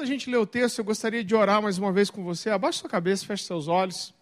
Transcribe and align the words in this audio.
da 0.00 0.06
gente 0.06 0.30
ler 0.30 0.38
o 0.38 0.46
texto, 0.46 0.78
eu 0.78 0.84
gostaria 0.84 1.22
de 1.22 1.34
orar 1.34 1.60
mais 1.60 1.76
uma 1.76 1.92
vez 1.92 2.08
com 2.08 2.24
você. 2.24 2.48
Abaixe 2.48 2.78
sua 2.78 2.88
cabeça, 2.88 3.26
feche 3.26 3.44
seus 3.44 3.68
olhos. 3.68 4.14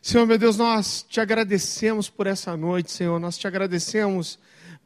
Senhor, 0.00 0.24
meu 0.24 0.38
Deus, 0.38 0.56
nós 0.56 1.04
te 1.08 1.20
agradecemos 1.20 2.08
por 2.08 2.28
essa 2.28 2.56
noite, 2.56 2.92
Senhor. 2.92 3.18
Nós 3.18 3.36
te 3.36 3.44
agradecemos 3.44 4.38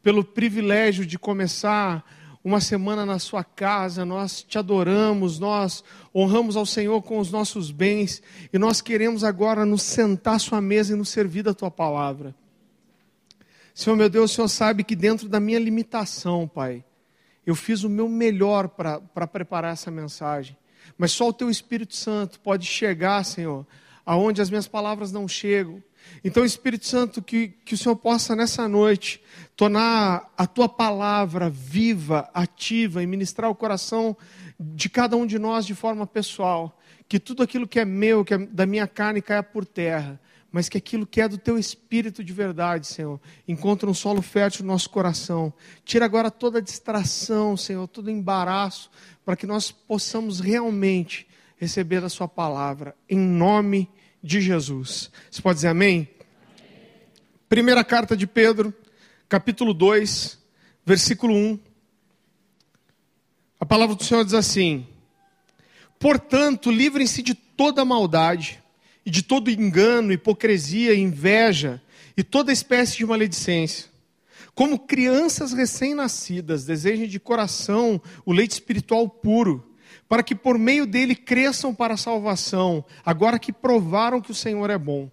pelo 0.03 0.25
privilégio 0.25 1.05
de 1.05 1.19
começar 1.19 2.03
uma 2.43 2.63
semana 2.63 3.05
na 3.05 3.19
sua 3.19 3.45
casa. 3.45 4.07
Nós 4.07 4.43
te 4.43 4.59
adoramos, 4.59 5.39
nós 5.39 5.85
honramos 6.15 6.57
ao 6.57 6.65
Senhor 6.65 7.03
com 7.03 7.19
os 7.19 7.31
nossos 7.31 7.71
bens 7.71 8.23
e 8.51 8.59
nós 8.59 8.81
queremos 8.81 9.25
agora 9.25 9.67
nos 9.67 9.83
sentar 9.83 10.37
à 10.37 10.39
sua 10.39 10.63
mesa 10.63 10.95
e 10.95 10.97
nos 10.97 11.11
servir 11.11 11.43
da 11.43 11.53
tua 11.53 11.71
palavra. 11.71 12.35
Senhor, 13.75 13.97
meu 13.97 14.09
Deus, 14.09 14.31
o 14.31 14.35
Senhor 14.35 14.49
sabe 14.49 14.83
que 14.83 14.97
dentro 14.97 15.29
da 15.29 15.39
minha 15.39 15.59
limitação, 15.59 16.49
Pai, 16.49 16.83
eu 17.47 17.55
fiz 17.55 17.83
o 17.83 17.89
meu 17.89 18.09
melhor 18.09 18.69
para 18.69 19.27
preparar 19.27 19.73
essa 19.73 19.91
mensagem. 19.91 20.57
Mas 20.97 21.13
só 21.13 21.29
o 21.29 21.33
Teu 21.33 21.51
Espírito 21.51 21.95
Santo 21.95 22.41
pode 22.41 22.67
chegar, 22.67 23.25
Senhor, 23.25 23.67
aonde 24.05 24.41
as 24.41 24.51
minhas 24.51 24.69
palavras 24.69 25.13
não 25.13 25.27
chegam. 25.27 25.83
Então, 26.25 26.45
Espírito 26.45 26.87
Santo, 26.87 27.23
que, 27.23 27.49
que 27.65 27.75
o 27.75 27.79
Senhor 27.79 27.97
possa 27.97 28.35
nessa 28.35 28.69
noite 28.69 29.23
tornar 29.57 30.33
a 30.37 30.47
Tua 30.47 30.69
palavra 30.69 31.49
viva, 31.49 32.29
ativa 32.35 33.03
e 33.03 33.07
ministrar 33.07 33.51
o 33.51 33.55
coração 33.55 34.17
de 34.59 34.89
cada 34.89 35.17
um 35.17 35.27
de 35.27 35.39
nós 35.39 35.65
de 35.65 35.75
forma 35.75 36.07
pessoal. 36.07 36.79
Que 37.09 37.19
tudo 37.21 37.43
aquilo 37.43 37.69
que 37.69 37.79
é 37.79 37.85
meu, 37.85 38.25
que 38.25 38.35
é 38.35 38.39
da 38.39 38.67
minha 38.67 38.87
carne, 38.87 39.23
caia 39.23 39.43
por 39.43 39.65
terra 39.65 40.21
mas 40.53 40.69
que 40.69 40.77
aquilo 40.77 41.07
que 41.07 41.23
é 41.23 41.27
do 41.27 41.39
teu 41.39 41.59
espírito 41.59 42.23
de 42.23 42.31
verdade, 42.31 42.87
Senhor, 42.87 43.19
encontre 43.49 43.89
um 43.89 43.95
solo 43.95 44.21
fértil 44.21 44.67
no 44.67 44.73
nosso 44.73 44.91
coração. 44.91 45.51
Tira 45.83 46.05
agora 46.05 46.31
toda 46.31 46.61
distração, 46.61 47.57
Senhor, 47.57 47.89
todo 47.89 48.11
embaraço, 48.11 48.91
para 49.25 49.35
que 49.35 49.47
nós 49.47 49.73
possamos 49.73 50.41
realmente 50.41 51.27
receber 51.57 52.05
a 52.05 52.09
Sua 52.11 52.29
palavra, 52.29 52.95
em 53.09 53.19
nome 53.19 53.89
de 54.23 54.43
Jesus. 54.43 55.11
Você 55.31 55.41
pode 55.41 55.57
dizer 55.57 55.69
amém? 55.69 55.91
amém. 55.91 56.09
Primeira 57.49 57.83
carta 57.83 58.15
de 58.15 58.27
Pedro, 58.27 58.75
capítulo 59.31 59.73
2, 59.73 60.39
versículo 60.85 61.35
1. 61.35 61.59
A 63.59 63.65
palavra 63.65 63.97
do 63.97 64.05
Senhor 64.05 64.23
diz 64.23 64.35
assim: 64.35 64.87
Portanto, 65.99 66.71
livrem-se 66.71 67.23
de 67.23 67.35
toda 67.35 67.85
maldade 67.87 68.62
e 69.05 69.11
de 69.11 69.23
todo 69.23 69.51
engano, 69.51 70.13
hipocrisia, 70.13 70.95
inveja 70.95 71.83
e 72.17 72.23
toda 72.23 72.53
espécie 72.53 72.99
de 72.99 73.07
maledicência. 73.07 73.91
Como 74.55 74.79
crianças 74.79 75.53
recém-nascidas, 75.53 76.65
desejem 76.65 77.09
de 77.09 77.19
coração 77.19 78.01
o 78.25 78.33
leite 78.33 78.53
espiritual 78.53 79.09
puro, 79.09 79.67
para 80.09 80.23
que 80.23 80.35
por 80.35 80.59
meio 80.59 80.87
dele 80.87 81.15
cresçam 81.15 81.75
para 81.75 81.95
a 81.95 81.97
salvação, 81.97 82.85
agora 83.05 83.39
que 83.39 83.53
provaram 83.53 84.21
que 84.21 84.31
o 84.31 84.35
Senhor 84.35 84.69
é 84.69 84.77
bom. 84.77 85.11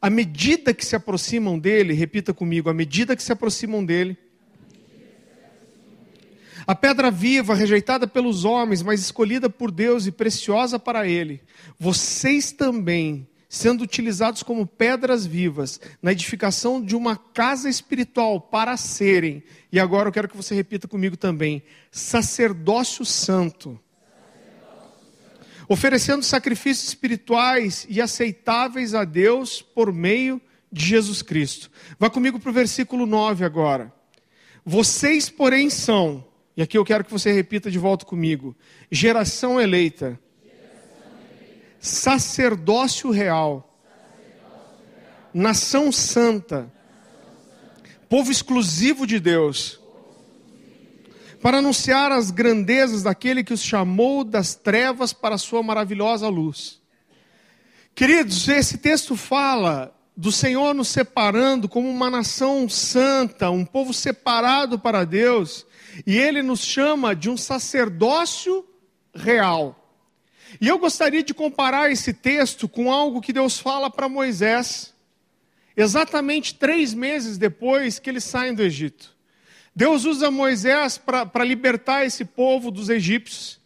À 0.00 0.08
medida 0.08 0.72
que 0.72 0.86
se 0.86 0.94
aproximam 0.94 1.58
dele, 1.58 1.92
repita 1.92 2.32
comigo, 2.32 2.70
à 2.70 2.74
medida 2.74 3.16
que 3.16 3.22
se 3.22 3.32
aproximam 3.32 3.84
dele, 3.84 4.16
a 6.66 6.74
pedra 6.74 7.10
viva, 7.10 7.54
rejeitada 7.54 8.06
pelos 8.06 8.44
homens, 8.44 8.82
mas 8.82 9.00
escolhida 9.00 9.50
por 9.50 9.70
Deus 9.70 10.06
e 10.06 10.12
preciosa 10.12 10.78
para 10.78 11.06
Ele, 11.06 11.40
vocês 11.78 12.52
também, 12.52 13.26
sendo 13.48 13.82
utilizados 13.84 14.42
como 14.42 14.66
pedras 14.66 15.26
vivas 15.26 15.80
na 16.00 16.12
edificação 16.12 16.82
de 16.82 16.96
uma 16.96 17.16
casa 17.16 17.68
espiritual 17.68 18.40
para 18.40 18.76
serem, 18.76 19.42
e 19.70 19.78
agora 19.78 20.08
eu 20.08 20.12
quero 20.12 20.28
que 20.28 20.36
você 20.36 20.54
repita 20.54 20.88
comigo 20.88 21.16
também, 21.16 21.62
sacerdócio 21.90 23.04
santo. 23.04 23.78
Oferecendo 25.68 26.22
sacrifícios 26.22 26.88
espirituais 26.88 27.86
e 27.88 28.00
aceitáveis 28.00 28.94
a 28.94 29.04
Deus 29.04 29.62
por 29.62 29.92
meio 29.92 30.40
de 30.70 30.86
Jesus 30.86 31.22
Cristo. 31.22 31.70
Vá 31.98 32.10
comigo 32.10 32.38
para 32.38 32.50
o 32.50 32.54
versículo 32.54 33.06
9 33.06 33.44
agora. 33.44 33.92
Vocês, 34.64 35.28
porém, 35.28 35.70
são 35.70 36.24
e 36.56 36.62
aqui 36.62 36.76
eu 36.76 36.84
quero 36.84 37.04
que 37.04 37.10
você 37.10 37.32
repita 37.32 37.70
de 37.70 37.78
volta 37.78 38.04
comigo: 38.04 38.56
geração 38.90 39.60
eleita. 39.60 40.18
Sacerdócio, 41.80 43.10
real. 43.10 43.68
nação 45.34 45.90
santa. 45.90 46.70
povo 48.08 48.30
exclusivo 48.30 49.06
de 49.06 49.18
Deus, 49.18 49.80
para 51.40 51.58
anunciar 51.58 52.12
as 52.12 52.30
grandezas 52.30 53.02
daquele 53.02 53.42
que 53.42 53.54
os 53.54 53.62
chamou 53.62 54.22
das 54.22 54.54
trevas 54.54 55.12
para 55.12 55.36
a 55.36 55.38
sua 55.38 55.62
maravilhosa 55.62 56.28
luz. 56.28 56.80
Queridos, 57.94 58.46
esse 58.48 58.78
texto 58.78 59.16
fala 59.16 59.94
do 60.14 60.30
Senhor 60.30 60.74
nos 60.74 60.88
separando 60.88 61.68
como 61.68 61.88
uma 61.88 62.10
nação 62.10 62.68
santa, 62.68 63.50
um 63.50 63.64
povo 63.64 63.94
separado 63.94 64.78
para 64.78 65.04
Deus 65.04 65.66
e 66.06 66.18
ele 66.18 66.42
nos 66.42 66.60
chama 66.60 67.14
de 67.14 67.28
um 67.28 67.36
sacerdócio 67.36 68.66
real. 69.14 69.78
E 70.60 70.68
eu 70.68 70.78
gostaria 70.78 71.22
de 71.22 71.32
comparar 71.32 71.90
esse 71.90 72.12
texto 72.12 72.68
com 72.68 72.92
algo 72.92 73.20
que 73.20 73.32
Deus 73.32 73.58
fala 73.58 73.90
para 73.90 74.08
Moisés, 74.08 74.92
exatamente 75.76 76.54
três 76.54 76.92
meses 76.92 77.38
depois 77.38 77.98
que 77.98 78.10
eles 78.10 78.24
saem 78.24 78.54
do 78.54 78.62
Egito. 78.62 79.12
Deus 79.74 80.04
usa 80.04 80.30
Moisés 80.30 80.98
para 80.98 81.44
libertar 81.44 82.04
esse 82.04 82.24
povo 82.24 82.70
dos 82.70 82.90
egípcios. 82.90 83.58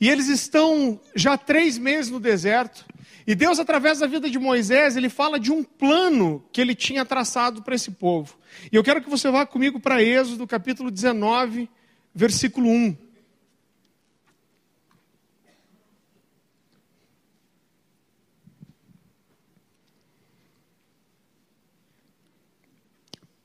E 0.00 0.10
eles 0.10 0.26
estão 0.26 1.00
já 1.14 1.38
três 1.38 1.78
meses 1.78 2.10
no 2.10 2.18
deserto. 2.18 2.84
E 3.24 3.36
Deus, 3.36 3.60
através 3.60 4.00
da 4.00 4.08
vida 4.08 4.28
de 4.28 4.38
Moisés, 4.38 4.96
ele 4.96 5.08
fala 5.08 5.38
de 5.38 5.52
um 5.52 5.62
plano 5.62 6.44
que 6.52 6.60
ele 6.60 6.74
tinha 6.74 7.04
traçado 7.04 7.62
para 7.62 7.76
esse 7.76 7.92
povo. 7.92 8.36
E 8.70 8.76
eu 8.76 8.82
quero 8.82 9.02
que 9.02 9.10
você 9.10 9.30
vá 9.30 9.46
comigo 9.46 9.80
para 9.80 10.02
Êxodo, 10.02 10.46
capítulo 10.46 10.90
19, 10.90 11.68
versículo 12.14 12.68
1. 12.68 12.96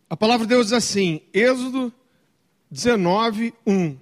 A 0.09 0.15
palavra 0.15 0.45
de 0.45 0.49
Deus 0.49 0.67
diz 0.67 0.73
assim, 0.73 1.21
Êxodo 1.33 1.93
19, 2.71 3.53
1. 3.65 3.97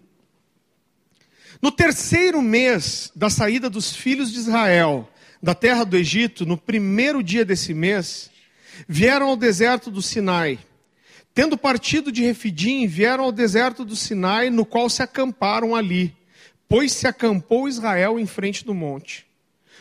No 1.61 1.71
terceiro 1.71 2.41
mês 2.41 3.11
da 3.15 3.29
saída 3.29 3.69
dos 3.69 3.95
filhos 3.95 4.31
de 4.31 4.37
Israel 4.37 5.09
da 5.41 5.55
terra 5.55 5.83
do 5.83 5.95
Egito, 5.95 6.45
no 6.45 6.57
primeiro 6.57 7.23
dia 7.23 7.45
desse 7.45 7.73
mês, 7.73 8.29
vieram 8.87 9.29
ao 9.29 9.37
deserto 9.37 9.91
do 9.91 10.01
Sinai. 10.01 10.59
Tendo 11.35 11.57
partido 11.57 12.13
de 12.13 12.23
Refidim, 12.23 12.87
vieram 12.87 13.25
ao 13.25 13.31
deserto 13.31 13.83
do 13.83 13.93
Sinai, 13.93 14.49
no 14.49 14.65
qual 14.65 14.89
se 14.89 15.03
acamparam 15.03 15.75
ali, 15.75 16.15
pois 16.65 16.93
se 16.93 17.07
acampou 17.07 17.67
Israel 17.67 18.17
em 18.17 18.25
frente 18.25 18.63
do 18.63 18.73
monte. 18.73 19.27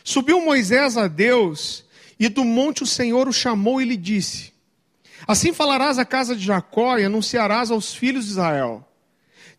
Subiu 0.02 0.44
Moisés 0.44 0.96
a 0.96 1.06
Deus, 1.06 1.84
e 2.18 2.28
do 2.28 2.44
monte 2.44 2.82
o 2.82 2.86
Senhor 2.86 3.28
o 3.28 3.32
chamou 3.32 3.80
e 3.80 3.84
lhe 3.84 3.96
disse: 3.96 4.52
Assim 5.28 5.52
falarás 5.52 5.96
à 5.96 6.04
casa 6.04 6.34
de 6.34 6.44
Jacó 6.44 6.98
e 6.98 7.04
anunciarás 7.04 7.70
aos 7.70 7.94
filhos 7.94 8.24
de 8.24 8.32
Israel: 8.32 8.84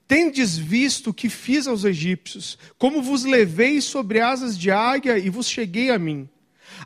Tendes 0.06 0.58
visto 0.58 1.12
o 1.12 1.14
que 1.14 1.30
fiz 1.30 1.66
aos 1.66 1.86
egípcios, 1.86 2.58
como 2.78 3.02
vos 3.02 3.24
levei 3.24 3.80
sobre 3.80 4.20
asas 4.20 4.58
de 4.58 4.70
águia 4.70 5.18
e 5.18 5.30
vos 5.30 5.48
cheguei 5.48 5.92
a 5.92 5.98
mim. 5.98 6.28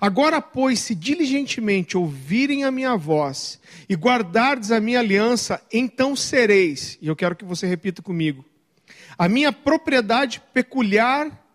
Agora, 0.01 0.41
pois, 0.41 0.79
se 0.79 0.95
diligentemente 0.95 1.97
ouvirem 1.97 2.63
a 2.63 2.71
minha 2.71 2.95
voz 2.95 3.59
e 3.87 3.95
guardardes 3.95 4.71
a 4.71 4.79
minha 4.79 4.99
aliança, 4.99 5.61
então 5.71 6.15
sereis, 6.15 6.97
e 7.01 7.07
eu 7.07 7.15
quero 7.15 7.35
que 7.35 7.43
você 7.43 7.67
repita 7.67 8.01
comigo, 8.01 8.45
a 9.17 9.27
minha 9.27 9.51
propriedade 9.51 10.41
peculiar 10.53 11.45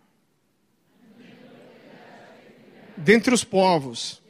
dentre 2.95 3.33
os 3.33 3.43
povos. 3.43 4.21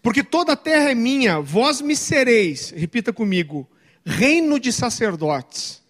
Porque 0.00 0.22
toda 0.22 0.52
a 0.52 0.56
terra 0.56 0.90
é 0.90 0.94
minha, 0.94 1.40
vós 1.40 1.82
me 1.82 1.94
sereis, 1.94 2.70
repita 2.70 3.12
comigo, 3.12 3.68
reino 4.04 4.58
de 4.58 4.72
sacerdotes 4.72 5.82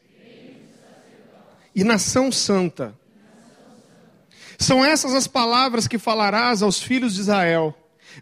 e 1.74 1.84
nação 1.84 2.32
santa. 2.32 2.97
São 4.58 4.84
essas 4.84 5.14
as 5.14 5.28
palavras 5.28 5.86
que 5.86 5.98
falarás 5.98 6.62
aos 6.62 6.82
filhos 6.82 7.14
de 7.14 7.20
Israel. 7.20 7.72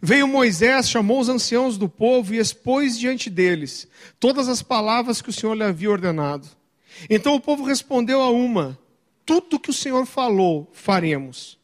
Veio 0.03 0.29
Moisés, 0.29 0.91
chamou 0.91 1.19
os 1.19 1.31
anciãos 1.31 1.79
do 1.79 1.89
povo 1.89 2.35
e 2.35 2.39
expôs 2.39 2.99
diante 2.99 3.31
deles 3.31 3.89
todas 4.21 4.47
as 4.47 4.61
palavras 4.61 5.23
que 5.23 5.31
o 5.31 5.33
Senhor 5.33 5.55
lhe 5.55 5.65
havia 5.65 5.91
ordenado. 5.91 6.47
Então 7.09 7.35
o 7.35 7.41
povo 7.41 7.65
respondeu 7.65 8.21
a 8.21 8.31
uma: 8.31 8.79
Tudo 9.25 9.59
que 9.59 9.71
o 9.71 9.75
Senhor 9.75 10.05
falou, 10.05 10.71
faremos. 10.75 11.59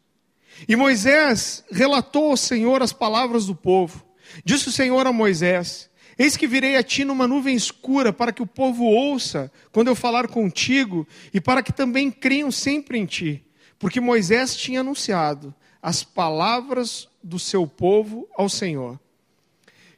E 0.67 0.75
Moisés 0.75 1.63
relatou 1.71 2.31
ao 2.31 2.37
Senhor 2.37 2.83
as 2.83 2.95
palavras 2.95 3.47
do 3.47 3.55
povo. 3.55 4.03
Disse 4.43 4.69
o 4.69 4.73
Senhor 4.73 5.07
a 5.07 5.13
Moisés: 5.13 5.91
Eis 6.19 6.35
que 6.35 6.47
virei 6.47 6.77
a 6.77 6.83
ti 6.83 7.05
numa 7.05 7.29
nuvem 7.29 7.55
escura, 7.55 8.11
para 8.11 8.33
que 8.33 8.43
o 8.43 8.47
povo 8.47 8.85
ouça 8.85 9.53
quando 9.71 9.89
eu 9.89 9.95
falar 9.95 10.29
contigo, 10.29 11.07
e 11.35 11.43
para 11.43 11.63
que 11.63 11.75
também 11.75 12.11
creiam 12.11 12.51
sempre 12.51 12.99
em 12.99 13.05
ti 13.05 13.45
porque 13.83 14.01
Moisés 14.01 14.55
tinha 14.55 14.79
anunciado 14.79 15.53
as 15.83 16.05
palavras 16.05 17.09
do 17.21 17.37
seu 17.37 17.67
povo 17.67 18.29
ao 18.37 18.49
Senhor. 18.49 18.97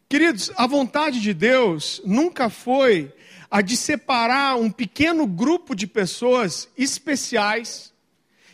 Queridos, 0.08 0.50
a 0.56 0.66
vontade 0.66 1.20
de 1.20 1.34
Deus 1.34 2.00
nunca 2.02 2.48
foi 2.48 3.12
a 3.50 3.60
de 3.60 3.76
separar 3.76 4.56
um 4.56 4.70
pequeno 4.70 5.26
grupo 5.26 5.74
de 5.74 5.86
pessoas 5.86 6.66
especiais 6.78 7.92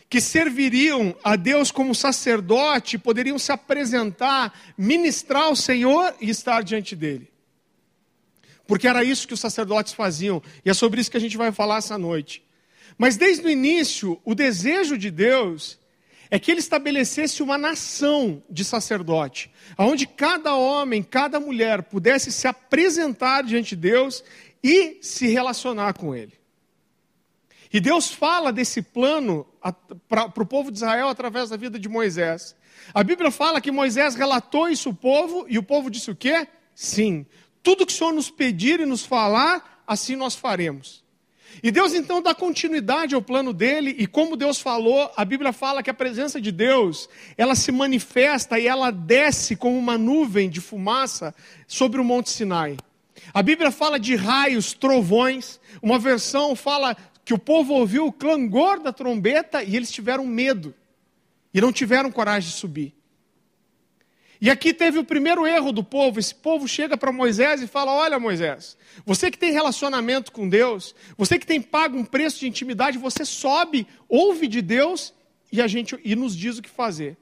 que 0.09 0.19
serviriam 0.19 1.15
a 1.23 1.37
Deus 1.37 1.71
como 1.71 1.95
sacerdote, 1.95 2.97
poderiam 2.97 3.39
se 3.39 3.53
apresentar, 3.53 4.53
ministrar 4.77 5.43
ao 5.43 5.55
Senhor 5.55 6.13
e 6.19 6.29
estar 6.29 6.61
diante 6.61 6.93
dele. 6.93 7.31
Porque 8.67 8.85
era 8.85 9.01
isso 9.01 9.25
que 9.25 9.33
os 9.33 9.39
sacerdotes 9.39 9.93
faziam, 9.93 10.43
e 10.65 10.69
é 10.69 10.73
sobre 10.73 10.99
isso 10.99 11.09
que 11.09 11.15
a 11.15 11.21
gente 11.21 11.37
vai 11.37 11.53
falar 11.53 11.77
essa 11.77 11.97
noite. 11.97 12.43
Mas 13.01 13.17
desde 13.17 13.47
o 13.47 13.49
início, 13.49 14.21
o 14.23 14.35
desejo 14.35 14.95
de 14.95 15.09
Deus 15.09 15.79
é 16.29 16.37
que 16.37 16.51
ele 16.51 16.59
estabelecesse 16.59 17.41
uma 17.41 17.57
nação 17.57 18.43
de 18.47 18.63
sacerdote, 18.63 19.51
onde 19.75 20.05
cada 20.05 20.53
homem, 20.53 21.01
cada 21.01 21.39
mulher 21.39 21.81
pudesse 21.81 22.31
se 22.31 22.47
apresentar 22.47 23.41
diante 23.41 23.69
de 23.69 23.89
Deus 23.89 24.23
e 24.63 24.99
se 25.01 25.25
relacionar 25.25 25.95
com 25.95 26.13
ele. 26.13 26.33
E 27.73 27.79
Deus 27.79 28.11
fala 28.11 28.53
desse 28.53 28.83
plano 28.83 29.47
para 30.07 30.31
o 30.37 30.45
povo 30.45 30.69
de 30.69 30.77
Israel 30.77 31.07
através 31.07 31.49
da 31.49 31.57
vida 31.57 31.79
de 31.79 31.89
Moisés. 31.89 32.55
A 32.93 33.03
Bíblia 33.03 33.31
fala 33.31 33.59
que 33.59 33.71
Moisés 33.71 34.13
relatou 34.13 34.69
isso 34.69 34.89
ao 34.89 34.93
povo, 34.93 35.47
e 35.49 35.57
o 35.57 35.63
povo 35.63 35.89
disse 35.89 36.11
o 36.11 36.15
quê? 36.15 36.47
Sim. 36.75 37.25
Tudo 37.63 37.83
que 37.83 37.93
o 37.93 37.95
Senhor 37.95 38.13
nos 38.13 38.29
pedir 38.29 38.79
e 38.79 38.85
nos 38.85 39.03
falar, 39.03 39.83
assim 39.87 40.15
nós 40.15 40.35
faremos. 40.35 41.00
E 41.63 41.71
Deus 41.71 41.93
então 41.93 42.21
dá 42.21 42.33
continuidade 42.33 43.13
ao 43.13 43.21
plano 43.21 43.53
dele, 43.53 43.95
e 43.97 44.07
como 44.07 44.35
Deus 44.35 44.59
falou, 44.59 45.11
a 45.15 45.23
Bíblia 45.25 45.53
fala 45.53 45.83
que 45.83 45.89
a 45.89 45.93
presença 45.93 46.39
de 46.39 46.51
Deus, 46.51 47.09
ela 47.37 47.55
se 47.55 47.71
manifesta 47.71 48.59
e 48.59 48.67
ela 48.67 48.91
desce 48.91 49.55
como 49.55 49.77
uma 49.77 49.97
nuvem 49.97 50.49
de 50.49 50.59
fumaça 50.59 51.35
sobre 51.67 52.01
o 52.01 52.03
Monte 52.03 52.29
Sinai. 52.29 52.77
A 53.33 53.43
Bíblia 53.43 53.71
fala 53.71 53.99
de 53.99 54.15
raios, 54.15 54.73
trovões, 54.73 55.59
uma 55.81 55.99
versão 55.99 56.55
fala 56.55 56.95
que 57.23 57.33
o 57.33 57.39
povo 57.39 57.73
ouviu 57.73 58.07
o 58.07 58.11
clangor 58.11 58.79
da 58.79 58.91
trombeta 58.91 59.63
e 59.63 59.75
eles 59.75 59.91
tiveram 59.91 60.25
medo 60.25 60.73
e 61.53 61.61
não 61.61 61.71
tiveram 61.71 62.11
coragem 62.11 62.49
de 62.49 62.55
subir. 62.55 62.93
E 64.41 64.49
aqui 64.49 64.73
teve 64.73 64.97
o 64.97 65.03
primeiro 65.03 65.45
erro 65.45 65.71
do 65.71 65.83
povo. 65.83 66.19
Esse 66.19 66.33
povo 66.33 66.67
chega 66.67 66.97
para 66.97 67.11
Moisés 67.11 67.61
e 67.61 67.67
fala: 67.67 67.91
Olha, 67.91 68.19
Moisés, 68.19 68.75
você 69.05 69.29
que 69.29 69.37
tem 69.37 69.51
relacionamento 69.51 70.31
com 70.31 70.49
Deus, 70.49 70.95
você 71.15 71.37
que 71.37 71.45
tem 71.45 71.61
pago 71.61 71.95
um 71.95 72.03
preço 72.03 72.39
de 72.39 72.47
intimidade, 72.47 72.97
você 72.97 73.23
sobe, 73.23 73.87
ouve 74.09 74.47
de 74.47 74.59
Deus 74.63 75.13
e 75.51 75.61
a 75.61 75.67
gente 75.67 75.95
e 76.03 76.15
nos 76.15 76.35
diz 76.35 76.57
o 76.57 76.61
que 76.63 76.69
fazer. 76.69 77.17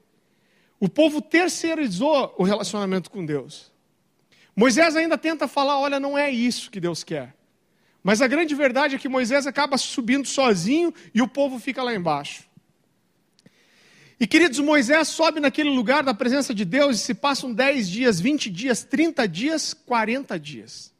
O 0.80 0.88
povo 0.88 1.22
terceirizou 1.22 2.34
o 2.38 2.44
relacionamento 2.44 3.12
com 3.12 3.26
Deus. 3.26 3.70
Moisés 4.56 4.96
ainda 4.96 5.18
tenta 5.18 5.46
falar: 5.46 5.78
Olha, 5.78 6.00
não 6.00 6.18
é 6.18 6.32
isso 6.32 6.72
que 6.72 6.80
Deus 6.80 7.04
quer. 7.04 7.36
Mas 8.02 8.22
a 8.22 8.28
grande 8.28 8.56
verdade 8.56 8.96
é 8.96 8.98
que 8.98 9.10
Moisés 9.10 9.46
acaba 9.46 9.78
subindo 9.78 10.26
sozinho 10.26 10.94
e 11.14 11.22
o 11.22 11.28
povo 11.28 11.60
fica 11.60 11.84
lá 11.84 11.94
embaixo. 11.94 12.49
E 14.20 14.28
queridos, 14.28 14.60
Moisés 14.60 15.08
sobe 15.08 15.40
naquele 15.40 15.70
lugar 15.70 16.04
da 16.04 16.14
presença 16.14 16.54
de 16.54 16.66
Deus 16.66 16.98
e 16.98 17.00
se 17.00 17.14
passam 17.14 17.54
10 17.54 17.88
dias, 17.88 18.20
20 18.20 18.50
dias, 18.50 18.84
30 18.84 19.26
dias, 19.26 19.74
40 19.74 20.38
dias. 20.38 20.92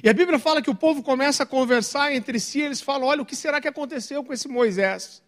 E 0.00 0.08
a 0.08 0.12
Bíblia 0.12 0.38
fala 0.38 0.62
que 0.62 0.70
o 0.70 0.74
povo 0.74 1.02
começa 1.02 1.42
a 1.42 1.46
conversar 1.46 2.14
entre 2.14 2.38
si, 2.38 2.60
e 2.60 2.62
eles 2.62 2.80
falam: 2.80 3.08
olha, 3.08 3.20
o 3.20 3.26
que 3.26 3.34
será 3.34 3.60
que 3.60 3.66
aconteceu 3.66 4.22
com 4.22 4.32
esse 4.32 4.46
Moisés? 4.46 5.20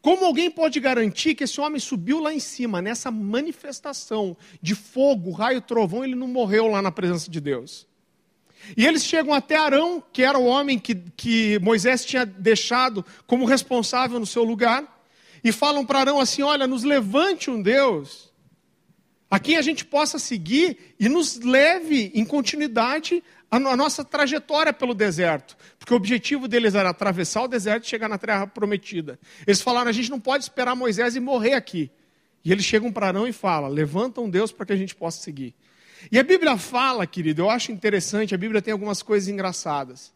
Como 0.00 0.24
alguém 0.24 0.48
pode 0.48 0.78
garantir 0.78 1.34
que 1.34 1.44
esse 1.44 1.60
homem 1.60 1.80
subiu 1.80 2.20
lá 2.20 2.32
em 2.32 2.38
cima, 2.38 2.80
nessa 2.80 3.10
manifestação 3.10 4.36
de 4.62 4.76
fogo, 4.76 5.32
raio, 5.32 5.60
trovão, 5.60 6.04
ele 6.04 6.14
não 6.14 6.28
morreu 6.28 6.68
lá 6.68 6.80
na 6.80 6.92
presença 6.92 7.28
de 7.28 7.40
Deus? 7.40 7.88
E 8.76 8.86
eles 8.86 9.04
chegam 9.04 9.34
até 9.34 9.56
Arão, 9.56 10.02
que 10.12 10.22
era 10.22 10.38
o 10.38 10.44
homem 10.44 10.78
que, 10.78 10.94
que 10.94 11.58
Moisés 11.58 12.04
tinha 12.04 12.24
deixado 12.24 13.04
como 13.26 13.44
responsável 13.44 14.20
no 14.20 14.26
seu 14.26 14.44
lugar, 14.44 14.97
e 15.48 15.52
falam 15.52 15.84
para 15.84 16.00
Arão 16.00 16.20
assim: 16.20 16.42
Olha, 16.42 16.66
nos 16.66 16.84
levante 16.84 17.50
um 17.50 17.60
Deus 17.60 18.32
a 19.30 19.38
quem 19.38 19.56
a 19.56 19.62
gente 19.62 19.84
possa 19.84 20.18
seguir 20.18 20.94
e 20.98 21.08
nos 21.08 21.38
leve 21.40 22.10
em 22.14 22.24
continuidade 22.24 23.22
a 23.50 23.58
nossa 23.58 24.04
trajetória 24.04 24.72
pelo 24.72 24.94
deserto. 24.94 25.56
Porque 25.78 25.92
o 25.92 25.96
objetivo 25.96 26.48
deles 26.48 26.74
era 26.74 26.90
atravessar 26.90 27.42
o 27.42 27.48
deserto 27.48 27.84
e 27.84 27.88
chegar 27.88 28.08
na 28.08 28.18
terra 28.18 28.46
prometida. 28.46 29.18
Eles 29.46 29.60
falaram: 29.60 29.88
a 29.88 29.92
gente 29.92 30.10
não 30.10 30.20
pode 30.20 30.44
esperar 30.44 30.74
Moisés 30.74 31.16
e 31.16 31.20
morrer 31.20 31.54
aqui. 31.54 31.90
E 32.44 32.52
eles 32.52 32.64
chegam 32.64 32.92
para 32.92 33.08
Arão 33.08 33.26
e 33.26 33.32
falam: 33.32 33.70
levanta 33.70 34.20
um 34.20 34.28
Deus 34.28 34.52
para 34.52 34.66
que 34.66 34.72
a 34.72 34.76
gente 34.76 34.94
possa 34.94 35.22
seguir. 35.22 35.54
E 36.12 36.18
a 36.18 36.22
Bíblia 36.22 36.56
fala, 36.56 37.06
querido, 37.06 37.42
eu 37.42 37.50
acho 37.50 37.72
interessante, 37.72 38.32
a 38.32 38.38
Bíblia 38.38 38.62
tem 38.62 38.70
algumas 38.70 39.02
coisas 39.02 39.28
engraçadas. 39.28 40.12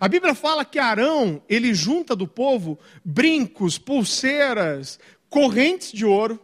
A 0.00 0.08
Bíblia 0.08 0.34
fala 0.34 0.64
que 0.64 0.78
Arão, 0.78 1.42
ele 1.48 1.72
junta 1.72 2.16
do 2.16 2.26
povo 2.26 2.78
brincos, 3.04 3.78
pulseiras, 3.78 4.98
correntes 5.28 5.92
de 5.92 6.04
ouro. 6.04 6.40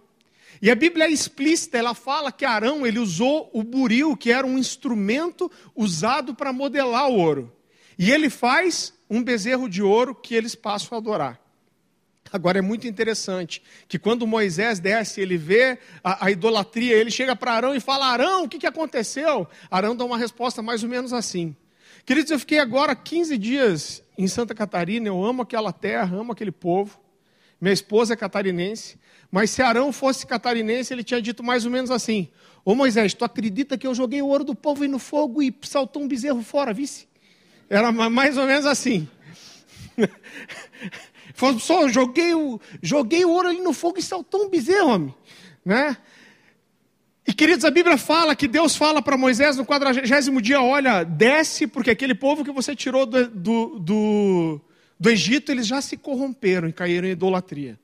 E 0.62 0.70
a 0.70 0.74
Bíblia 0.74 1.06
é 1.06 1.10
explícita, 1.10 1.78
ela 1.78 1.94
fala 1.94 2.30
que 2.30 2.44
Arão, 2.44 2.86
ele 2.86 2.98
usou 2.98 3.50
o 3.52 3.62
buril, 3.62 4.16
que 4.16 4.30
era 4.30 4.46
um 4.46 4.58
instrumento 4.58 5.50
usado 5.74 6.34
para 6.34 6.52
modelar 6.52 7.08
o 7.08 7.18
ouro. 7.18 7.52
E 7.98 8.10
ele 8.10 8.28
faz 8.28 8.92
um 9.08 9.22
bezerro 9.22 9.68
de 9.68 9.82
ouro 9.82 10.14
que 10.14 10.34
eles 10.34 10.54
passam 10.54 10.96
a 10.96 11.00
adorar. 11.00 11.40
Agora 12.32 12.58
é 12.58 12.62
muito 12.62 12.86
interessante 12.86 13.62
que 13.88 13.98
quando 13.98 14.26
Moisés 14.26 14.78
desce, 14.78 15.20
ele 15.20 15.36
vê 15.36 15.78
a, 16.04 16.26
a 16.26 16.30
idolatria, 16.30 16.94
ele 16.94 17.10
chega 17.10 17.34
para 17.34 17.52
Arão 17.52 17.74
e 17.74 17.80
fala: 17.80 18.06
Arão, 18.06 18.44
o 18.44 18.48
que, 18.48 18.58
que 18.58 18.66
aconteceu? 18.66 19.48
Arão 19.70 19.96
dá 19.96 20.04
uma 20.04 20.16
resposta 20.16 20.62
mais 20.62 20.82
ou 20.84 20.88
menos 20.88 21.12
assim. 21.12 21.56
Queridos, 22.04 22.30
eu 22.30 22.38
fiquei 22.38 22.58
agora 22.58 22.94
15 22.94 23.36
dias 23.36 24.02
em 24.16 24.26
Santa 24.26 24.54
Catarina, 24.54 25.08
eu 25.08 25.24
amo 25.24 25.42
aquela 25.42 25.72
terra, 25.72 26.16
amo 26.16 26.32
aquele 26.32 26.52
povo. 26.52 26.98
Minha 27.60 27.74
esposa 27.74 28.14
é 28.14 28.16
catarinense, 28.16 28.98
mas 29.30 29.50
se 29.50 29.60
Arão 29.60 29.92
fosse 29.92 30.26
catarinense, 30.26 30.94
ele 30.94 31.04
tinha 31.04 31.20
dito 31.20 31.42
mais 31.42 31.66
ou 31.66 31.70
menos 31.70 31.90
assim: 31.90 32.28
Ô 32.64 32.74
Moisés, 32.74 33.12
tu 33.12 33.24
acredita 33.24 33.76
que 33.76 33.86
eu 33.86 33.94
joguei 33.94 34.22
o 34.22 34.26
ouro 34.26 34.44
do 34.44 34.54
povo 34.54 34.86
no 34.88 34.98
fogo 34.98 35.42
e 35.42 35.54
saltou 35.62 36.02
um 36.02 36.08
bezerro 36.08 36.42
fora, 36.42 36.72
vice? 36.72 37.06
Era 37.68 37.92
mais 37.92 38.36
ou 38.36 38.46
menos 38.46 38.66
assim. 38.66 39.06
Falou, 41.34 41.60
só 41.60 41.88
joguei 41.88 42.34
o, 42.34 42.60
joguei 42.82 43.24
o 43.24 43.30
ouro 43.30 43.48
ali 43.48 43.60
no 43.60 43.72
fogo 43.72 43.98
e 43.98 44.02
saltou 44.02 44.46
um 44.46 44.48
bezerro, 44.48 44.88
homem. 44.88 45.14
Né? 45.64 45.96
E 47.30 47.32
queridos, 47.32 47.64
a 47.64 47.70
Bíblia 47.70 47.96
fala 47.96 48.34
que 48.34 48.48
Deus 48.48 48.74
fala 48.74 49.00
para 49.00 49.16
Moisés 49.16 49.56
no 49.56 49.64
quadragésimo 49.64 50.42
dia: 50.42 50.60
olha, 50.60 51.04
desce, 51.04 51.64
porque 51.64 51.88
aquele 51.88 52.12
povo 52.12 52.44
que 52.44 52.50
você 52.50 52.74
tirou 52.74 53.06
do, 53.06 53.28
do, 53.28 53.78
do, 53.78 54.60
do 54.98 55.08
Egito, 55.08 55.52
eles 55.52 55.64
já 55.64 55.80
se 55.80 55.96
corromperam 55.96 56.68
e 56.68 56.72
caíram 56.72 57.06
em 57.06 57.12
idolatria. 57.12 57.78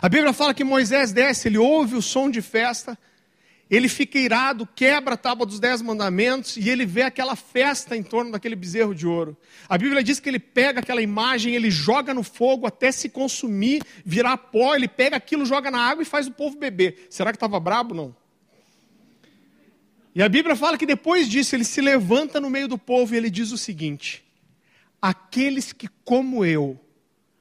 A 0.00 0.08
Bíblia 0.08 0.32
fala 0.32 0.54
que 0.54 0.64
Moisés 0.64 1.12
desce, 1.12 1.48
ele 1.48 1.58
ouve 1.58 1.96
o 1.96 2.00
som 2.00 2.30
de 2.30 2.40
festa, 2.40 2.98
ele 3.70 3.88
fica 3.88 4.18
irado, 4.18 4.68
quebra 4.74 5.14
a 5.14 5.16
tábua 5.16 5.46
dos 5.46 5.58
dez 5.58 5.80
mandamentos 5.80 6.56
e 6.56 6.68
ele 6.68 6.84
vê 6.84 7.02
aquela 7.02 7.34
festa 7.34 7.96
em 7.96 8.02
torno 8.02 8.32
daquele 8.32 8.54
bezerro 8.54 8.94
de 8.94 9.06
ouro. 9.06 9.36
A 9.68 9.78
Bíblia 9.78 10.02
diz 10.02 10.20
que 10.20 10.28
ele 10.28 10.38
pega 10.38 10.80
aquela 10.80 11.00
imagem, 11.00 11.54
ele 11.54 11.70
joga 11.70 12.12
no 12.12 12.22
fogo 12.22 12.66
até 12.66 12.92
se 12.92 13.08
consumir, 13.08 13.82
virar 14.04 14.36
pó, 14.36 14.74
ele 14.74 14.86
pega 14.86 15.16
aquilo, 15.16 15.46
joga 15.46 15.70
na 15.70 15.80
água 15.80 16.02
e 16.02 16.06
faz 16.06 16.26
o 16.26 16.32
povo 16.32 16.58
beber. 16.58 17.06
Será 17.08 17.32
que 17.32 17.36
estava 17.36 17.58
brabo? 17.58 17.94
Não. 17.94 18.14
E 20.14 20.22
a 20.22 20.28
Bíblia 20.28 20.54
fala 20.54 20.78
que 20.78 20.86
depois 20.86 21.28
disso 21.28 21.56
ele 21.56 21.64
se 21.64 21.80
levanta 21.80 22.40
no 22.40 22.50
meio 22.50 22.68
do 22.68 22.78
povo 22.78 23.14
e 23.14 23.16
ele 23.16 23.30
diz 23.30 23.50
o 23.50 23.58
seguinte: 23.58 24.22
Aqueles 25.02 25.72
que, 25.72 25.88
como 26.04 26.44
eu, 26.44 26.78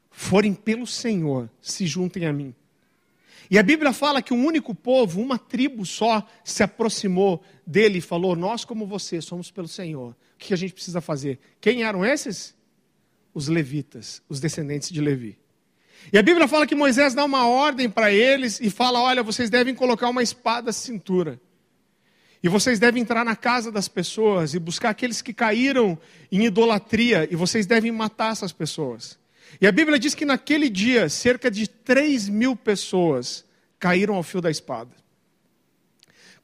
forem 0.10 0.54
pelo 0.54 0.88
Senhor, 0.88 1.50
se 1.62 1.86
juntem 1.86 2.26
a 2.26 2.34
mim. 2.34 2.56
E 3.50 3.58
a 3.58 3.64
Bíblia 3.64 3.94
fala 3.94 4.22
que 4.22 4.34
um 4.34 4.46
único 4.46 4.74
povo, 4.74 5.22
uma 5.22 5.38
tribo 5.38 5.86
só, 5.86 6.26
se 6.44 6.64
aproximou 6.64 7.44
dele 7.66 8.00
e 8.00 8.02
falou: 8.02 8.36
Nós, 8.36 8.66
como 8.66 8.86
você, 8.86 9.22
somos 9.22 9.52
pelo 9.52 9.68
Senhor. 9.68 10.12
O 10.12 10.16
que 10.38 10.54
a 10.54 10.58
gente 10.58 10.74
precisa 10.74 11.02
fazer? 11.02 11.40
Quem 11.60 11.84
eram 11.84 12.06
esses? 12.06 12.56
Os 13.34 13.48
levitas, 13.48 14.22
os 14.30 14.40
descendentes 14.40 14.90
de 14.90 15.02
Levi. 15.02 15.38
E 16.12 16.18
a 16.18 16.22
Bíblia 16.22 16.48
fala 16.48 16.68
que 16.68 16.76
Moisés 16.76 17.14
dá 17.14 17.24
uma 17.24 17.48
ordem 17.48 17.90
para 17.90 18.12
eles 18.12 18.60
e 18.60 18.70
fala: 18.70 19.02
Olha, 19.02 19.24
vocês 19.24 19.50
devem 19.50 19.74
colocar 19.74 20.10
uma 20.10 20.24
espada 20.24 20.70
à 20.70 20.74
cintura. 20.74 21.40
E 22.44 22.50
vocês 22.50 22.78
devem 22.78 23.02
entrar 23.02 23.24
na 23.24 23.38
casa 23.38 23.72
das 23.72 23.88
pessoas 23.88 24.54
e 24.54 24.60
buscar 24.60 24.90
aqueles 24.90 25.22
que 25.22 25.34
caíram 25.34 25.98
em 26.30 26.46
idolatria, 26.46 27.26
e 27.32 27.38
vocês 27.38 27.66
devem 27.66 27.90
matar 27.90 28.34
essas 28.34 28.52
pessoas. 28.52 29.18
E 29.60 29.68
a 29.68 29.72
Bíblia 29.72 30.00
diz 30.00 30.16
que 30.16 30.26
naquele 30.26 30.70
dia, 30.70 31.10
cerca 31.10 31.50
de 31.50 31.68
3 31.68 32.30
mil 32.30 32.56
pessoas 32.56 33.46
caíram 33.80 34.16
ao 34.16 34.24
fio 34.24 34.42
da 34.42 34.50
espada. 34.50 34.92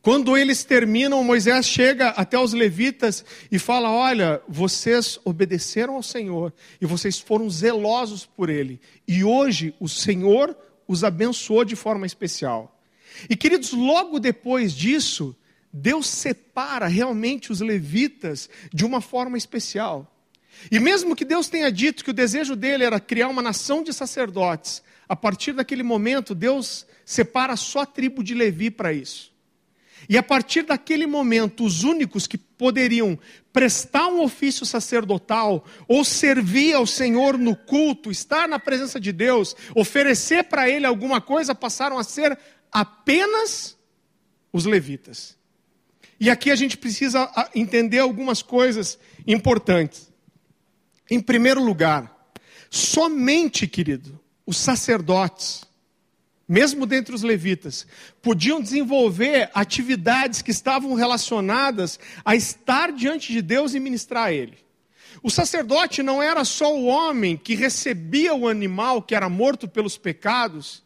Quando 0.01 0.37
eles 0.37 0.63
terminam, 0.63 1.23
Moisés 1.23 1.65
chega 1.65 2.09
até 2.09 2.39
os 2.39 2.53
levitas 2.53 3.25
e 3.51 3.59
fala: 3.59 3.91
Olha, 3.91 4.41
vocês 4.47 5.19
obedeceram 5.25 5.95
ao 5.95 6.03
Senhor 6.03 6.53
e 6.79 6.85
vocês 6.85 7.19
foram 7.19 7.49
zelosos 7.49 8.25
por 8.25 8.49
Ele, 8.49 8.79
e 9.07 9.23
hoje 9.23 9.73
o 9.79 9.89
Senhor 9.89 10.55
os 10.87 11.03
abençoou 11.03 11.65
de 11.65 11.75
forma 11.75 12.05
especial. 12.05 12.79
E 13.29 13.35
queridos, 13.35 13.73
logo 13.73 14.19
depois 14.19 14.73
disso, 14.73 15.35
Deus 15.71 16.07
separa 16.07 16.87
realmente 16.87 17.51
os 17.51 17.59
levitas 17.59 18.49
de 18.73 18.85
uma 18.85 19.01
forma 19.01 19.37
especial. 19.37 20.18
E 20.71 20.79
mesmo 20.79 21.15
que 21.15 21.25
Deus 21.25 21.47
tenha 21.47 21.71
dito 21.71 22.03
que 22.03 22.11
o 22.11 22.13
desejo 22.13 22.55
dele 22.55 22.83
era 22.83 22.99
criar 22.99 23.27
uma 23.27 23.41
nação 23.41 23.83
de 23.83 23.93
sacerdotes, 23.93 24.83
a 25.07 25.15
partir 25.15 25.53
daquele 25.53 25.81
momento, 25.81 26.35
Deus 26.35 26.85
separa 27.03 27.55
só 27.55 27.81
a 27.81 27.85
tribo 27.85 28.23
de 28.23 28.35
Levi 28.35 28.69
para 28.69 28.93
isso. 28.93 29.33
E 30.07 30.17
a 30.17 30.23
partir 30.23 30.61
daquele 30.61 31.07
momento, 31.07 31.65
os 31.65 31.83
únicos 31.83 32.27
que 32.27 32.37
poderiam 32.37 33.17
prestar 33.51 34.07
um 34.07 34.21
ofício 34.21 34.65
sacerdotal, 34.65 35.65
ou 35.87 36.05
servir 36.05 36.73
ao 36.73 36.85
Senhor 36.85 37.37
no 37.37 37.55
culto, 37.55 38.11
estar 38.11 38.47
na 38.47 38.59
presença 38.59 38.99
de 38.99 39.11
Deus, 39.11 39.55
oferecer 39.75 40.43
para 40.43 40.69
Ele 40.69 40.85
alguma 40.85 41.19
coisa, 41.19 41.55
passaram 41.55 41.97
a 41.97 42.03
ser 42.03 42.37
apenas 42.71 43.75
os 44.53 44.65
levitas. 44.65 45.37
E 46.19 46.29
aqui 46.29 46.51
a 46.51 46.55
gente 46.55 46.77
precisa 46.77 47.29
entender 47.55 47.99
algumas 47.99 48.41
coisas 48.41 48.99
importantes. 49.25 50.08
Em 51.09 51.19
primeiro 51.19 51.63
lugar, 51.63 52.31
somente, 52.69 53.67
querido, 53.67 54.19
os 54.45 54.57
sacerdotes, 54.57 55.63
mesmo 56.47 56.85
dentre 56.85 57.13
os 57.13 57.23
levitas, 57.23 57.85
podiam 58.21 58.61
desenvolver 58.61 59.49
atividades 59.53 60.41
que 60.41 60.51
estavam 60.51 60.93
relacionadas 60.93 61.99
a 62.23 62.35
estar 62.35 62.91
diante 62.91 63.31
de 63.31 63.41
Deus 63.41 63.73
e 63.73 63.79
ministrar 63.79 64.27
a 64.27 64.33
Ele. 64.33 64.57
O 65.21 65.29
sacerdote 65.29 66.01
não 66.01 66.21
era 66.21 66.45
só 66.45 66.75
o 66.75 66.85
homem 66.85 67.35
que 67.35 67.55
recebia 67.55 68.33
o 68.33 68.47
animal 68.47 69.01
que 69.01 69.15
era 69.15 69.27
morto 69.27 69.67
pelos 69.67 69.97
pecados 69.97 70.83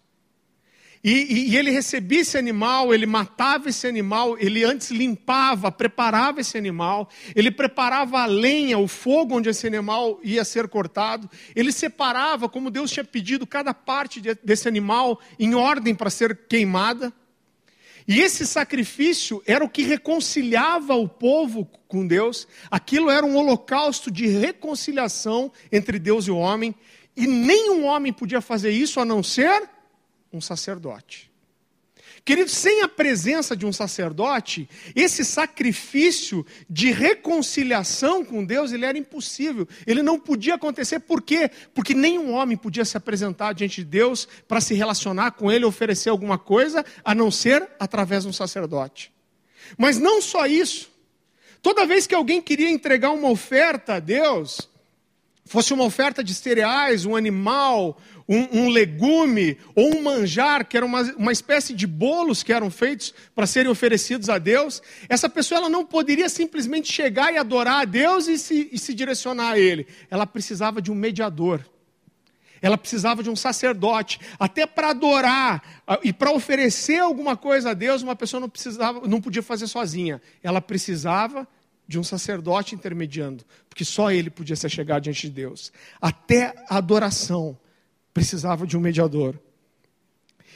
e, 1.03 1.11
e, 1.11 1.49
e, 1.49 1.57
ele 1.57 1.69
recebia 1.69 2.21
esse 2.21 2.37
animal, 2.37 2.93
ele 2.93 3.05
matava 3.05 3.67
esse 3.67 3.85
animal, 3.85 4.37
ele 4.39 4.63
antes 4.63 4.89
limpava, 4.89 5.69
preparava 5.69 6.39
esse 6.39 6.57
animal, 6.57 7.09
ele 7.35 7.51
preparava 7.51 8.21
a 8.21 8.25
lenha, 8.25 8.77
o 8.77 8.87
fogo 8.87 9.35
onde 9.35 9.49
esse 9.49 9.67
animal 9.67 10.17
ia 10.23 10.45
ser 10.45 10.69
cortado, 10.69 11.29
ele 11.53 11.73
separava, 11.73 12.47
como 12.47 12.71
Deus 12.71 12.89
tinha 12.89 13.03
pedido, 13.03 13.45
cada 13.45 13.73
parte 13.73 14.21
de, 14.21 14.33
desse 14.41 14.65
animal 14.65 15.19
em 15.37 15.53
ordem 15.53 15.93
para 15.93 16.09
ser 16.09 16.47
queimada. 16.47 17.11
E 18.07 18.21
esse 18.21 18.47
sacrifício 18.47 19.43
era 19.45 19.63
o 19.63 19.69
que 19.69 19.83
reconciliava 19.83 20.95
o 20.95 21.07
povo 21.09 21.69
com 21.85 22.07
Deus, 22.07 22.47
aquilo 22.71 23.09
era 23.09 23.25
um 23.25 23.35
holocausto 23.35 24.09
de 24.09 24.27
reconciliação 24.27 25.51
entre 25.69 25.99
Deus 25.99 26.27
e 26.27 26.31
o 26.31 26.37
homem, 26.37 26.73
e 27.15 27.27
nenhum 27.27 27.85
homem 27.85 28.13
podia 28.13 28.39
fazer 28.39 28.71
isso 28.71 29.01
a 29.01 29.05
não 29.05 29.21
ser 29.21 29.72
um 30.33 30.41
sacerdote. 30.41 31.31
Querido, 32.25 32.49
sem 32.49 32.81
a 32.81 32.87
presença 32.87 33.55
de 33.55 33.65
um 33.65 33.73
sacerdote, 33.73 34.69
esse 34.95 35.25
sacrifício 35.25 36.45
de 36.69 36.89
reconciliação 36.89 38.23
com 38.23 38.45
Deus, 38.45 38.71
ele 38.71 38.85
era 38.85 38.97
impossível. 38.97 39.67
Ele 39.85 40.01
não 40.01 40.17
podia 40.17 40.55
acontecer, 40.55 40.99
por 40.99 41.21
quê? 41.21 41.51
Porque 41.73 41.93
nenhum 41.93 42.33
homem 42.33 42.55
podia 42.55 42.85
se 42.85 42.95
apresentar 42.95 43.53
diante 43.53 43.83
de 43.83 43.85
Deus 43.85 44.25
para 44.47 44.61
se 44.61 44.73
relacionar 44.73 45.31
com 45.31 45.51
ele, 45.51 45.65
oferecer 45.65 46.09
alguma 46.09 46.37
coisa, 46.37 46.85
a 47.03 47.13
não 47.13 47.29
ser 47.29 47.67
através 47.77 48.23
de 48.23 48.29
um 48.29 48.33
sacerdote. 48.33 49.11
Mas 49.77 49.99
não 49.99 50.21
só 50.21 50.45
isso. 50.45 50.91
Toda 51.61 51.85
vez 51.85 52.07
que 52.07 52.15
alguém 52.15 52.41
queria 52.41 52.69
entregar 52.69 53.11
uma 53.11 53.29
oferta 53.29 53.95
a 53.95 53.99
Deus, 53.99 54.69
fosse 55.45 55.73
uma 55.73 55.83
oferta 55.83 56.23
de 56.23 56.33
cereais, 56.33 57.05
um 57.05 57.15
animal, 57.15 57.97
um, 58.27 58.61
um, 58.61 58.69
legume 58.69 59.57
ou 59.75 59.95
um 59.95 60.01
manjar, 60.01 60.65
que 60.65 60.77
era 60.77 60.85
uma, 60.85 61.01
uma 61.13 61.31
espécie 61.31 61.73
de 61.73 61.85
bolos 61.85 62.43
que 62.43 62.53
eram 62.53 62.69
feitos 62.69 63.13
para 63.35 63.45
serem 63.45 63.71
oferecidos 63.71 64.29
a 64.29 64.37
Deus, 64.37 64.81
essa 65.09 65.29
pessoa 65.29 65.59
ela 65.59 65.69
não 65.69 65.85
poderia 65.85 66.29
simplesmente 66.29 66.91
chegar 66.91 67.33
e 67.33 67.37
adorar 67.37 67.81
a 67.81 67.85
Deus 67.85 68.27
e 68.27 68.37
se, 68.37 68.69
e 68.71 68.77
se 68.77 68.93
direcionar 68.93 69.53
a 69.53 69.59
Ele. 69.59 69.87
Ela 70.09 70.25
precisava 70.25 70.81
de 70.81 70.91
um 70.91 70.95
mediador. 70.95 71.65
Ela 72.61 72.77
precisava 72.77 73.21
de 73.21 73.29
um 73.29 73.35
sacerdote, 73.35 74.21
até 74.39 74.65
para 74.65 74.91
adorar 74.91 75.83
e 76.01 76.13
para 76.13 76.31
oferecer 76.31 76.99
alguma 76.99 77.35
coisa 77.35 77.71
a 77.71 77.73
Deus, 77.73 78.01
uma 78.01 78.15
pessoa 78.15 78.39
não 78.39 78.47
precisava, 78.47 79.05
não 79.05 79.19
podia 79.19 79.43
fazer 79.43 79.67
sozinha. 79.67 80.21
Ela 80.41 80.61
precisava 80.61 81.45
de 81.85 81.99
um 81.99 82.03
sacerdote 82.03 82.73
intermediando, 82.73 83.43
porque 83.67 83.83
só 83.83 84.11
ele 84.11 84.29
podia 84.29 84.55
se 84.55 84.69
chegar 84.69 84.99
diante 84.99 85.27
de 85.27 85.33
Deus. 85.33 85.73
Até 86.01 86.55
a 86.69 86.77
adoração 86.77 87.57
precisava 88.13 88.67
de 88.67 88.77
um 88.77 88.81
mediador. 88.81 89.39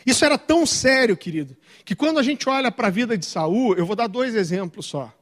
Isso 0.06 0.24
era 0.24 0.38
tão 0.38 0.66
sério, 0.66 1.18
querido, 1.18 1.58
que 1.84 1.96
quando 1.96 2.20
a 2.20 2.24
gente 2.24 2.48
olha 2.48 2.72
para 2.72 2.88
a 2.88 2.92
vida 2.92 3.18
de 3.18 3.26
Saul, 3.26 3.76
eu 3.76 3.86
vou 3.86 3.96
dar 3.96 4.08
dois 4.08 4.36
exemplos 4.36 4.86
só. 4.86 5.14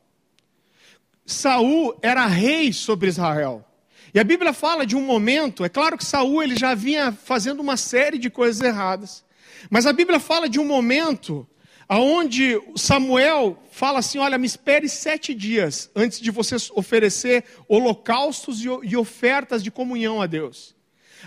Saul 1.26 1.98
era 2.02 2.28
rei 2.28 2.72
sobre 2.72 3.10
Israel. 3.10 3.66
E 4.14 4.20
a 4.20 4.24
Bíblia 4.24 4.54
fala 4.54 4.86
de 4.86 4.96
um 4.96 5.02
momento, 5.02 5.66
é 5.66 5.70
claro 5.70 5.98
que 5.98 6.06
Saul 6.06 6.44
ele 6.44 6.56
já 6.56 6.76
vinha 6.76 7.12
fazendo 7.12 7.62
uma 7.62 7.78
série 7.78 8.18
de 8.18 8.30
coisas 8.30 8.62
erradas. 8.62 9.26
Mas 9.70 9.86
a 9.86 9.94
Bíblia 9.94 10.20
fala 10.20 10.48
de 10.48 10.60
um 10.60 10.66
momento 10.66 11.48
aonde 11.90 12.62
Samuel 12.76 13.58
fala 13.72 14.00
assim: 14.00 14.20
olha, 14.20 14.38
me 14.38 14.46
espere 14.46 14.88
sete 14.88 15.34
dias 15.34 15.90
antes 15.96 16.20
de 16.20 16.32
você 16.32 16.56
oferecer 16.74 17.44
holocaustos 17.68 18.62
e 18.84 18.96
ofertas 18.96 19.64
de 19.64 19.72
comunhão 19.72 20.22
a 20.22 20.28
Deus. 20.28 20.75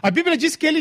A 0.02 0.10
Bíblia 0.10 0.36
diz 0.36 0.56
que 0.56 0.66
ele 0.66 0.80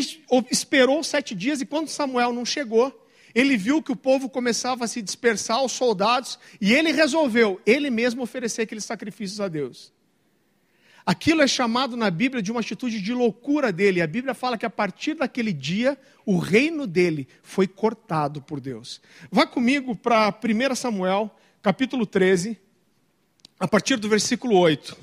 esperou 0.50 1.02
sete 1.02 1.34
dias 1.34 1.60
e 1.60 1.66
quando 1.66 1.88
Samuel 1.88 2.32
não 2.32 2.44
chegou, 2.44 3.06
ele 3.34 3.56
viu 3.56 3.82
que 3.82 3.92
o 3.92 3.96
povo 3.96 4.28
começava 4.28 4.84
a 4.84 4.88
se 4.88 5.02
dispersar, 5.02 5.62
os 5.64 5.72
soldados, 5.72 6.38
e 6.60 6.72
ele 6.74 6.92
resolveu, 6.92 7.60
ele 7.66 7.90
mesmo, 7.90 8.22
oferecer 8.22 8.62
aqueles 8.62 8.84
sacrifícios 8.84 9.40
a 9.40 9.48
Deus. 9.48 9.92
Aquilo 11.04 11.40
é 11.40 11.46
chamado 11.46 11.96
na 11.96 12.10
Bíblia 12.10 12.42
de 12.42 12.52
uma 12.52 12.60
atitude 12.60 13.00
de 13.00 13.14
loucura 13.14 13.72
dele. 13.72 14.02
A 14.02 14.06
Bíblia 14.06 14.34
fala 14.34 14.58
que 14.58 14.66
a 14.66 14.70
partir 14.70 15.14
daquele 15.14 15.54
dia, 15.54 15.96
o 16.26 16.36
reino 16.36 16.86
dele 16.86 17.26
foi 17.42 17.66
cortado 17.66 18.42
por 18.42 18.60
Deus. 18.60 19.00
Vá 19.30 19.46
comigo 19.46 19.96
para 19.96 20.28
1 20.28 20.74
Samuel, 20.74 21.34
capítulo 21.62 22.04
13, 22.04 22.58
a 23.58 23.66
partir 23.66 23.96
do 23.96 24.06
versículo 24.06 24.54
8. 24.58 24.98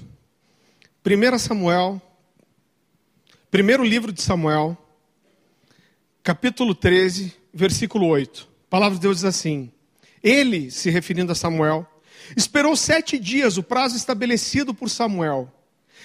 1 1.03 1.39
Samuel, 1.39 1.99
Primeiro 3.55 3.85
livro 3.85 4.11
de 4.11 4.21
Samuel, 4.21 4.77
capítulo 6.21 6.75
13, 6.75 7.33
versículo 7.53 8.05
8. 8.05 8.49
A 8.67 8.69
palavra 8.69 8.95
de 8.95 9.01
Deus 9.01 9.19
diz 9.19 9.23
assim: 9.23 9.71
Ele, 10.21 10.69
se 10.69 10.89
referindo 10.89 11.31
a 11.31 11.35
Samuel, 11.35 11.87
esperou 12.35 12.75
sete 12.75 13.17
dias, 13.17 13.55
o 13.55 13.63
prazo 13.63 13.95
estabelecido 13.95 14.73
por 14.73 14.89
Samuel. 14.89 15.49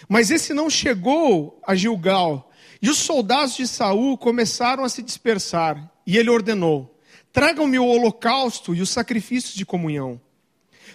Mas 0.09 0.31
esse 0.31 0.55
não 0.55 0.71
chegou 0.71 1.61
a 1.67 1.75
Gilgal, 1.75 2.53
e 2.81 2.89
os 2.89 2.99
soldados 2.99 3.57
de 3.57 3.67
Saul 3.67 4.17
começaram 4.17 4.85
a 4.85 4.89
se 4.89 5.03
dispersar, 5.03 5.91
e 6.07 6.17
ele 6.17 6.31
ordenou: 6.31 7.01
Tragam-me 7.33 7.81
o 7.81 7.85
holocausto 7.85 8.77
e 8.77 8.81
os 8.81 8.91
sacrifícios 8.91 9.55
de 9.55 9.67
comunhão. 9.67 10.21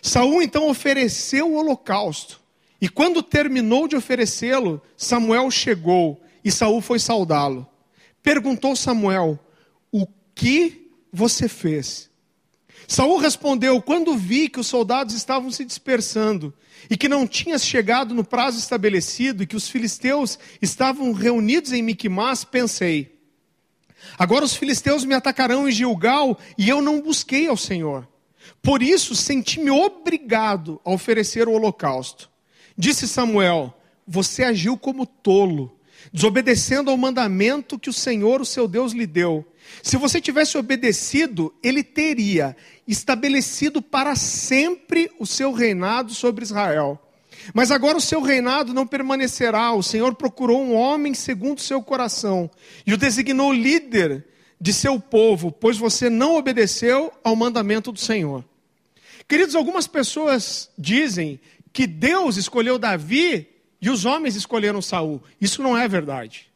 Saul 0.01 0.41
então 0.41 0.69
ofereceu 0.69 1.51
o 1.51 1.57
holocausto, 1.57 2.39
e 2.79 2.87
quando 2.87 3.21
terminou 3.21 3.89
de 3.89 3.97
oferecê-lo, 3.97 4.81
Samuel 4.95 5.51
chegou 5.51 6.21
e 6.45 6.51
Saul 6.51 6.79
foi 6.79 6.99
saudá-lo. 6.99 7.67
Perguntou 8.21 8.75
Samuel: 8.75 9.39
O 9.91 10.05
que 10.35 10.91
você 11.11 11.49
fez? 11.49 12.07
Saul 12.87 13.17
respondeu: 13.17 13.81
Quando 13.81 14.15
vi 14.15 14.47
que 14.47 14.59
os 14.59 14.67
soldados 14.67 15.15
estavam 15.15 15.49
se 15.49 15.65
dispersando 15.65 16.53
e 16.87 16.95
que 16.95 17.09
não 17.09 17.25
tinha 17.25 17.57
chegado 17.57 18.13
no 18.13 18.23
prazo 18.23 18.59
estabelecido 18.59 19.41
e 19.41 19.47
que 19.47 19.55
os 19.55 19.67
filisteus 19.67 20.37
estavam 20.61 21.11
reunidos 21.13 21.73
em 21.73 21.81
Miquimás, 21.81 22.45
pensei: 22.45 23.17
Agora 24.15 24.45
os 24.45 24.55
filisteus 24.55 25.03
me 25.03 25.15
atacarão 25.15 25.67
em 25.67 25.71
Gilgal 25.71 26.37
e 26.55 26.69
eu 26.69 26.79
não 26.79 27.01
busquei 27.01 27.47
ao 27.47 27.57
Senhor. 27.57 28.07
Por 28.61 28.83
isso 28.83 29.15
senti-me 29.15 29.71
obrigado 29.71 30.79
a 30.85 30.91
oferecer 30.91 31.47
o 31.47 31.53
holocausto. 31.53 32.29
Disse 32.77 33.07
Samuel: 33.07 33.75
Você 34.07 34.43
agiu 34.43 34.77
como 34.77 35.07
tolo 35.07 35.74
desobedecendo 36.11 36.91
ao 36.91 36.97
mandamento 36.97 37.79
que 37.79 37.89
o 37.89 37.93
Senhor, 37.93 38.41
o 38.41 38.45
seu 38.45 38.67
Deus, 38.67 38.91
lhe 38.91 39.05
deu. 39.07 39.45
Se 39.81 39.97
você 39.97 40.21
tivesse 40.21 40.57
obedecido, 40.57 41.53
ele 41.63 41.83
teria 41.83 42.55
estabelecido 42.87 43.81
para 43.81 44.15
sempre 44.15 45.11
o 45.19 45.25
seu 45.25 45.51
reinado 45.51 46.13
sobre 46.13 46.43
Israel. 46.43 47.01
Mas 47.53 47.71
agora 47.71 47.97
o 47.97 48.01
seu 48.01 48.21
reinado 48.21 48.73
não 48.73 48.87
permanecerá. 48.87 49.73
O 49.73 49.83
Senhor 49.83 50.15
procurou 50.15 50.61
um 50.61 50.73
homem 50.73 51.13
segundo 51.13 51.59
o 51.59 51.61
seu 51.61 51.81
coração 51.81 52.49
e 52.85 52.93
o 52.93 52.97
designou 52.97 53.53
líder 53.53 54.25
de 54.59 54.73
seu 54.73 54.99
povo, 54.99 55.51
pois 55.51 55.77
você 55.77 56.09
não 56.09 56.35
obedeceu 56.35 57.11
ao 57.23 57.35
mandamento 57.35 57.91
do 57.91 57.99
Senhor. 57.99 58.43
Queridos, 59.27 59.55
algumas 59.55 59.87
pessoas 59.87 60.69
dizem 60.77 61.39
que 61.73 61.85
Deus 61.85 62.37
escolheu 62.37 62.79
Davi 62.79 63.47
e 63.81 63.89
os 63.89 64.05
homens 64.05 64.35
escolheram 64.35 64.81
Saul. 64.81 65.21
Isso 65.39 65.61
não 65.61 65.77
é 65.77 65.87
verdade. 65.87 66.51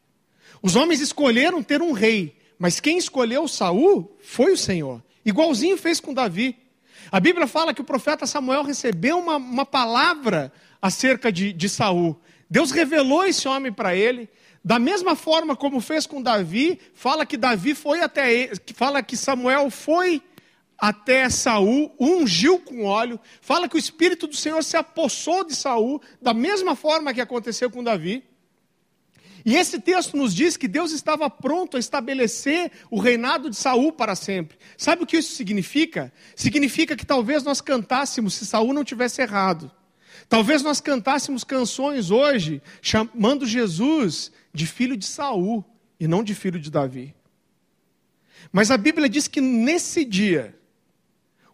Os 0.62 0.76
homens 0.76 1.00
escolheram 1.00 1.64
ter 1.64 1.82
um 1.82 1.92
rei, 1.92 2.38
mas 2.58 2.80
quem 2.80 2.98
escolheu 2.98 3.48
Saul 3.48 4.16
foi 4.22 4.52
o 4.52 4.58
Senhor. 4.58 5.02
Igualzinho 5.26 5.78
fez 5.78 6.00
com 6.00 6.14
Davi. 6.14 6.58
A 7.12 7.20
Bíblia 7.20 7.48
fala 7.48 7.74
que 7.74 7.82
o 7.82 7.86
profeta 7.86 8.26
Samuel 8.26 8.64
recebeu 8.64 9.18
uma, 9.18 9.38
uma 9.38 9.66
palavra 9.66 10.52
acerca 10.82 11.32
de, 11.32 11.54
de 11.54 11.70
Saul. 11.70 12.20
Deus 12.50 12.72
revelou 12.72 13.26
esse 13.26 13.48
homem 13.48 13.72
para 13.72 13.96
ele. 13.96 14.30
Da 14.64 14.78
mesma 14.78 15.16
forma 15.16 15.56
como 15.56 15.80
fez 15.80 16.06
com 16.06 16.22
Davi, 16.22 16.80
fala 16.94 17.26
que 17.26 17.38
Davi 17.38 17.74
foi 17.74 18.02
até 18.02 18.34
ele, 18.34 18.52
fala 18.76 19.02
que 19.02 19.16
Samuel 19.16 19.70
foi 19.70 20.22
até 20.80 21.30
Saul, 21.30 21.94
ungiu 22.00 22.60
com 22.60 22.86
óleo, 22.86 23.20
fala 23.42 23.68
que 23.68 23.76
o 23.76 23.80
espírito 23.80 24.28
do 24.28 24.36
Senhor 24.36 24.64
se 24.64 24.78
apossou 24.78 25.44
de 25.44 25.56
Saul, 25.56 26.02
da 26.22 26.34
mesma 26.34 26.76
forma 26.76 27.14
que 27.14 27.22
aconteceu 27.22 27.70
com 27.70 27.84
Davi. 27.84 28.24
E 29.46 29.56
esse 29.56 29.80
texto 29.80 30.18
nos 30.18 30.34
diz 30.34 30.58
que 30.58 30.68
Deus 30.68 30.92
estava 30.92 31.30
pronto 31.30 31.78
a 31.78 31.80
estabelecer 31.80 32.72
o 32.90 33.00
reinado 33.00 33.50
de 33.50 33.56
Saul 33.56 33.92
para 33.92 34.16
sempre. 34.16 34.58
Sabe 34.78 35.04
o 35.04 35.06
que 35.06 35.18
isso 35.18 35.34
significa? 35.34 36.14
Significa 36.36 36.96
que 36.96 37.06
talvez 37.06 37.44
nós 37.44 37.62
cantássemos 37.62 38.34
se 38.34 38.46
Saul 38.46 38.74
não 38.74 38.84
tivesse 38.84 39.22
errado. 39.22 39.72
Talvez 40.28 40.62
nós 40.62 40.82
cantássemos 40.82 41.44
canções 41.44 42.12
hoje 42.12 42.62
chamando 42.82 43.46
Jesus 43.46 44.32
de 44.54 44.66
filho 44.68 44.98
de 44.98 45.06
Saul 45.06 45.64
e 46.00 46.08
não 46.08 46.24
de 46.24 46.36
filho 46.36 46.60
de 46.60 46.70
Davi. 46.70 47.16
Mas 48.52 48.72
a 48.72 48.78
Bíblia 48.78 49.08
diz 49.08 49.28
que 49.28 49.42
nesse 49.42 50.04
dia 50.04 50.59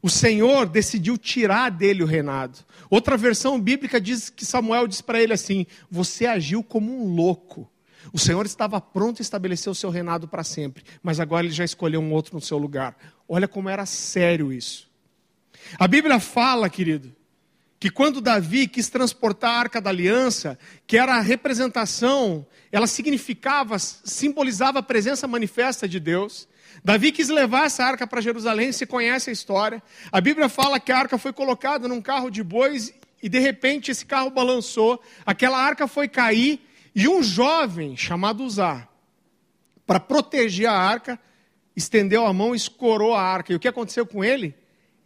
o 0.06 0.10
Senhor 0.10 0.68
decidiu 0.68 1.18
tirar 1.18 1.72
dele 1.72 2.04
o 2.04 2.06
reinado. 2.06 2.60
Outra 2.92 3.18
versão 3.18 3.60
bíblica 3.60 4.00
diz 4.00 4.30
que 4.30 4.46
Samuel 4.46 4.86
diz 4.86 5.02
para 5.02 5.20
ele 5.20 5.34
assim: 5.34 5.66
Você 5.90 6.28
agiu 6.28 6.62
como 6.62 6.96
um 6.96 7.16
louco. 7.16 7.68
O 8.14 8.20
Senhor 8.20 8.46
estava 8.46 8.80
pronto 8.80 9.20
a 9.20 9.24
estabelecer 9.24 9.72
o 9.72 9.74
seu 9.74 9.90
reinado 9.90 10.28
para 10.28 10.44
sempre, 10.44 10.84
mas 11.02 11.20
agora 11.20 11.44
ele 11.44 11.56
já 11.56 11.66
escolheu 11.66 12.00
um 12.00 12.14
outro 12.14 12.36
no 12.36 12.42
seu 12.42 12.60
lugar. 12.60 12.96
Olha 13.28 13.48
como 13.48 13.68
era 13.68 13.84
sério 13.88 14.54
isso. 14.54 14.88
A 15.80 15.88
Bíblia 15.88 16.20
fala, 16.20 16.70
querido, 16.70 17.12
que 17.80 17.90
quando 17.90 18.22
Davi 18.22 18.68
quis 18.68 18.90
transportar 18.90 19.56
a 19.56 19.58
arca 19.58 19.82
da 19.82 19.90
aliança, 19.90 20.60
que 20.86 21.00
era 21.00 21.16
a 21.16 21.22
representação, 21.22 22.46
ela 22.72 22.86
significava, 22.86 23.80
simbolizava 23.80 24.78
a 24.78 24.84
presença 24.84 25.28
manifesta 25.28 25.88
de 25.88 26.00
Deus. 26.00 26.48
Davi 26.86 27.12
quis 27.12 27.30
levar 27.30 27.66
essa 27.66 27.84
arca 27.84 28.06
para 28.06 28.22
Jerusalém, 28.22 28.72
você 28.72 28.86
conhece 28.86 29.32
a 29.32 29.34
história. 29.34 29.82
A 30.12 30.22
Bíblia 30.22 30.48
fala 30.48 30.80
que 30.80 30.92
a 30.92 31.00
arca 31.00 31.18
foi 31.18 31.34
colocada 31.34 31.88
num 31.88 32.00
carro 32.00 32.30
de 32.30 32.44
bois 32.44 32.94
e 33.24 33.28
de 33.28 33.40
repente 33.40 33.90
esse 33.90 34.06
carro 34.06 34.30
balançou, 34.30 35.02
aquela 35.26 35.58
arca 35.58 35.88
foi 35.88 36.08
cair 36.08 36.62
e 36.94 37.08
um 37.08 37.24
jovem 37.24 37.98
chamado 37.98 38.44
Uzá, 38.44 38.88
para 39.84 40.00
proteger 40.00 40.68
a 40.68 40.78
arca, 40.78 41.20
estendeu 41.76 42.24
a 42.24 42.32
mão 42.32 42.54
e 42.54 42.58
escorou 42.58 43.16
a 43.16 43.22
arca. 43.24 43.52
E 43.52 43.56
o 43.56 43.60
que 43.60 43.68
aconteceu 43.68 44.06
com 44.06 44.24
ele? 44.24 44.54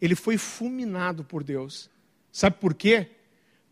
Ele 0.02 0.14
foi 0.14 0.36
fulminado 0.36 1.24
por 1.24 1.42
Deus. 1.42 1.88
Sabe 2.30 2.56
por 2.60 2.74
quê? 2.74 3.08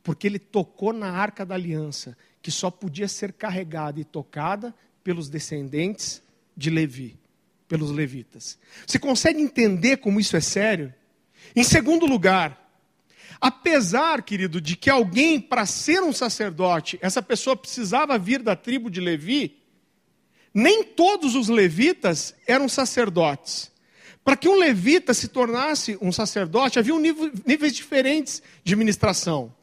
Porque 0.03 0.27
ele 0.27 0.39
tocou 0.39 0.95
na 0.95 1.11
arca 1.11 1.45
da 1.45 1.57
aliança, 1.57 2.17
que 2.41 2.51
só 2.51 2.71
podia 2.71 3.07
ser 3.07 3.35
carregada 3.35 4.01
e 4.01 4.05
tocada 4.05 4.75
pelos 5.05 5.29
descendentes 5.29 6.23
de 6.57 6.71
Levi, 6.71 7.18
pelos 7.69 7.91
levitas. 7.91 8.59
Você 8.87 8.99
consegue 8.99 9.41
entender 9.41 9.99
como 9.99 10.19
isso 10.19 10.37
é 10.37 10.41
sério? 10.41 10.93
Em 11.55 11.63
segundo 11.63 12.07
lugar, 12.07 12.69
Apesar, 13.41 14.23
querido, 14.23 14.61
de 14.61 14.77
que 14.77 14.91
alguém, 14.91 15.41
para 15.41 15.65
ser 15.65 16.03
um 16.03 16.13
sacerdote, 16.13 16.99
essa 17.01 17.23
pessoa 17.23 17.57
precisava 17.57 18.19
vir 18.19 18.43
da 18.43 18.57
tribo 18.57 18.91
de 18.91 19.01
Levi, 19.01 19.63
nem 20.53 20.83
todos 20.83 21.37
os 21.37 21.49
levitas 21.49 22.35
eram 22.47 22.69
sacerdotes. 22.69 23.71
Para 24.25 24.37
que 24.37 24.49
um 24.49 24.57
levita 24.59 25.15
se 25.15 25.29
tornasse 25.29 25.97
um 26.03 26.11
sacerdote, 26.11 26.79
havia 26.79 26.99
nível, 26.99 27.31
níveis 27.47 27.75
diferentes 27.75 28.43
de 28.65 28.75
ministração. 28.75 29.55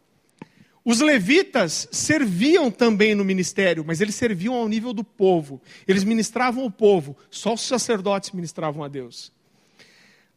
Os 0.85 1.01
levitas 1.01 1.87
serviam 1.91 2.69
também 2.69 3.15
no 3.15 3.25
ministério, 3.25 3.83
mas 3.83 4.01
eles 4.01 4.13
serviam 4.13 4.53
ao 4.53 4.69
nível 4.69 4.93
do 4.93 5.03
povo. 5.03 5.59
Eles 5.87 6.03
ministravam 6.03 6.63
o 6.63 6.69
povo, 6.69 7.17
só 7.31 7.55
os 7.55 7.61
sacerdotes 7.61 8.29
ministravam 8.29 8.83
a 8.83 8.87
Deus. 8.87 9.33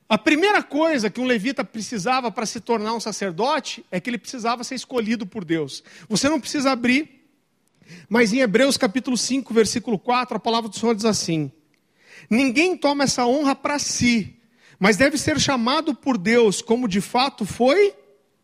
A 0.08 0.16
primeira 0.16 0.62
coisa 0.62 1.11
que 1.11 1.20
um 1.20 1.26
levita 1.26 1.62
precisava 1.62 2.30
para 2.30 2.46
se 2.46 2.61
tornar 2.61 2.94
um 2.94 3.00
sacerdote 3.00 3.84
é 3.90 4.00
que 4.00 4.08
ele 4.08 4.16
precisava 4.16 4.64
ser 4.64 4.74
escolhido 4.74 5.26
por 5.26 5.44
Deus. 5.44 5.84
Você 6.08 6.30
não 6.30 6.40
precisa 6.40 6.70
abrir, 6.70 7.26
mas 8.08 8.32
em 8.32 8.38
Hebreus 8.38 8.78
capítulo 8.78 9.18
5, 9.18 9.52
versículo 9.52 9.98
4, 9.98 10.38
a 10.38 10.40
palavra 10.40 10.70
do 10.70 10.78
Senhor 10.78 10.94
diz 10.94 11.04
assim: 11.04 11.52
Ninguém 12.30 12.74
toma 12.74 13.04
essa 13.04 13.26
honra 13.26 13.54
para 13.54 13.78
si, 13.78 14.34
mas 14.78 14.96
deve 14.96 15.18
ser 15.18 15.38
chamado 15.38 15.94
por 15.94 16.16
Deus, 16.16 16.62
como 16.62 16.88
de 16.88 17.02
fato 17.02 17.44
foi 17.44 17.94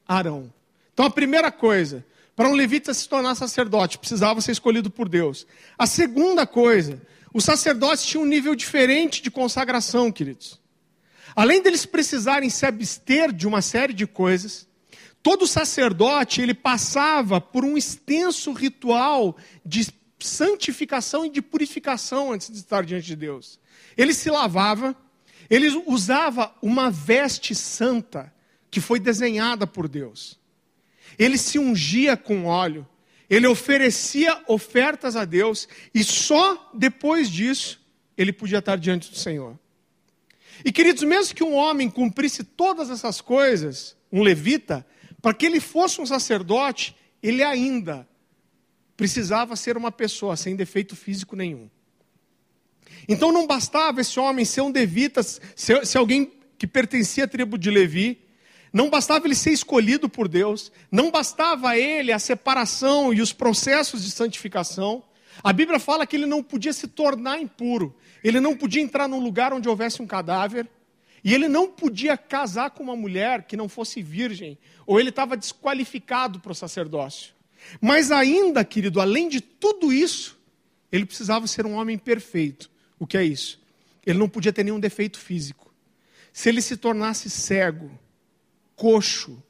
Arão. 0.06 0.52
Então 0.94 1.04
a 1.04 1.10
primeira 1.10 1.52
coisa, 1.52 2.06
para 2.34 2.48
um 2.48 2.54
levita 2.54 2.94
se 2.94 3.08
tornar 3.08 3.34
sacerdote, 3.34 3.98
precisava 3.98 4.40
ser 4.40 4.52
escolhido 4.52 4.88
por 4.88 5.08
Deus. 5.08 5.46
A 5.76 5.86
segunda 5.86 6.46
coisa, 6.46 7.02
os 7.34 7.44
sacerdotes 7.44 8.06
tinham 8.06 8.22
um 8.22 8.28
nível 8.28 8.54
diferente 8.54 9.20
de 9.20 9.30
consagração, 9.30 10.10
queridos. 10.10 10.60
Além 11.34 11.60
deles 11.60 11.84
precisarem 11.84 12.48
se 12.48 12.64
abster 12.64 13.32
de 13.32 13.46
uma 13.46 13.60
série 13.60 13.92
de 13.92 14.06
coisas, 14.06 14.68
todo 15.20 15.48
sacerdote 15.48 16.40
ele 16.40 16.54
passava 16.54 17.40
por 17.40 17.64
um 17.64 17.76
extenso 17.76 18.52
ritual 18.52 19.36
de 19.66 19.88
santificação 20.20 21.26
e 21.26 21.30
de 21.30 21.42
purificação 21.42 22.32
antes 22.32 22.50
de 22.50 22.58
estar 22.58 22.84
diante 22.84 23.06
de 23.06 23.16
Deus. 23.16 23.58
Ele 23.96 24.14
se 24.14 24.30
lavava, 24.30 24.96
ele 25.50 25.82
usava 25.86 26.54
uma 26.62 26.88
veste 26.88 27.52
santa 27.52 28.32
que 28.70 28.80
foi 28.80 29.00
desenhada 29.00 29.66
por 29.66 29.88
Deus. 29.88 30.38
Ele 31.18 31.38
se 31.38 31.58
ungia 31.58 32.16
com 32.16 32.46
óleo, 32.46 32.86
ele 33.28 33.46
oferecia 33.46 34.42
ofertas 34.46 35.16
a 35.16 35.24
Deus 35.24 35.68
e 35.94 36.04
só 36.04 36.70
depois 36.74 37.30
disso 37.30 37.80
ele 38.16 38.32
podia 38.32 38.58
estar 38.58 38.76
diante 38.76 39.10
do 39.10 39.16
Senhor. 39.16 39.58
E 40.64 40.70
queridos, 40.70 41.02
mesmo 41.02 41.34
que 41.34 41.42
um 41.42 41.54
homem 41.54 41.90
cumprisse 41.90 42.44
todas 42.44 42.90
essas 42.90 43.20
coisas, 43.20 43.96
um 44.12 44.22
levita, 44.22 44.86
para 45.20 45.34
que 45.34 45.46
ele 45.46 45.58
fosse 45.58 46.00
um 46.00 46.06
sacerdote, 46.06 46.94
ele 47.22 47.42
ainda 47.42 48.06
precisava 48.96 49.56
ser 49.56 49.76
uma 49.76 49.90
pessoa 49.90 50.36
sem 50.36 50.54
defeito 50.54 50.94
físico 50.94 51.34
nenhum. 51.34 51.68
Então 53.08 53.32
não 53.32 53.46
bastava 53.46 54.00
esse 54.00 54.20
homem 54.20 54.44
ser 54.44 54.60
um 54.60 54.70
levita, 54.70 55.22
ser, 55.22 55.84
ser 55.86 55.98
alguém 55.98 56.32
que 56.56 56.66
pertencia 56.66 57.24
à 57.24 57.28
tribo 57.28 57.58
de 57.58 57.70
Levi, 57.70 58.23
não 58.74 58.90
bastava 58.90 59.28
ele 59.28 59.36
ser 59.36 59.52
escolhido 59.52 60.08
por 60.08 60.26
Deus, 60.26 60.72
não 60.90 61.08
bastava 61.08 61.70
a 61.70 61.78
ele 61.78 62.10
a 62.10 62.18
separação 62.18 63.14
e 63.14 63.22
os 63.22 63.32
processos 63.32 64.04
de 64.04 64.10
santificação. 64.10 65.00
A 65.44 65.52
Bíblia 65.52 65.78
fala 65.78 66.04
que 66.04 66.16
ele 66.16 66.26
não 66.26 66.42
podia 66.42 66.72
se 66.72 66.88
tornar 66.88 67.40
impuro, 67.40 67.94
ele 68.24 68.40
não 68.40 68.56
podia 68.56 68.82
entrar 68.82 69.06
num 69.06 69.20
lugar 69.20 69.52
onde 69.52 69.68
houvesse 69.68 70.02
um 70.02 70.06
cadáver, 70.08 70.68
e 71.22 71.32
ele 71.32 71.46
não 71.46 71.70
podia 71.70 72.16
casar 72.16 72.70
com 72.70 72.82
uma 72.82 72.96
mulher 72.96 73.44
que 73.44 73.56
não 73.56 73.68
fosse 73.68 74.02
virgem, 74.02 74.58
ou 74.84 74.98
ele 74.98 75.10
estava 75.10 75.36
desqualificado 75.36 76.40
para 76.40 76.50
o 76.50 76.54
sacerdócio. 76.54 77.32
Mas 77.80 78.10
ainda, 78.10 78.64
querido, 78.64 79.00
além 79.00 79.28
de 79.28 79.40
tudo 79.40 79.92
isso, 79.92 80.36
ele 80.90 81.06
precisava 81.06 81.46
ser 81.46 81.64
um 81.64 81.74
homem 81.74 81.96
perfeito. 81.96 82.68
O 82.98 83.06
que 83.06 83.16
é 83.16 83.24
isso? 83.24 83.62
Ele 84.04 84.18
não 84.18 84.28
podia 84.28 84.52
ter 84.52 84.64
nenhum 84.64 84.80
defeito 84.80 85.18
físico. 85.18 85.72
Se 86.32 86.48
ele 86.48 86.60
se 86.60 86.76
tornasse 86.76 87.30
cego, 87.30 87.90
coxo, 88.76 89.42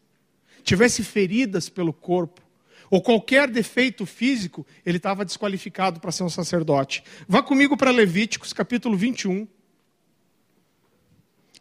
tivesse 0.63 1.03
feridas 1.03 1.69
pelo 1.69 1.93
corpo, 1.93 2.43
ou 2.91 3.03
qualquer 3.03 3.51
defeito 3.51 4.07
físico, 4.07 4.67
ele 4.85 4.99
estava 4.99 5.25
desqualificado 5.25 5.99
para 5.99 6.13
ser 6.13 6.23
um 6.23 6.29
sacerdote. 6.29 7.03
Vá 7.27 7.43
comigo 7.43 7.77
para 7.77 7.91
Levíticos 7.91 8.53
capítulo 8.53 8.97
21. 8.97 9.49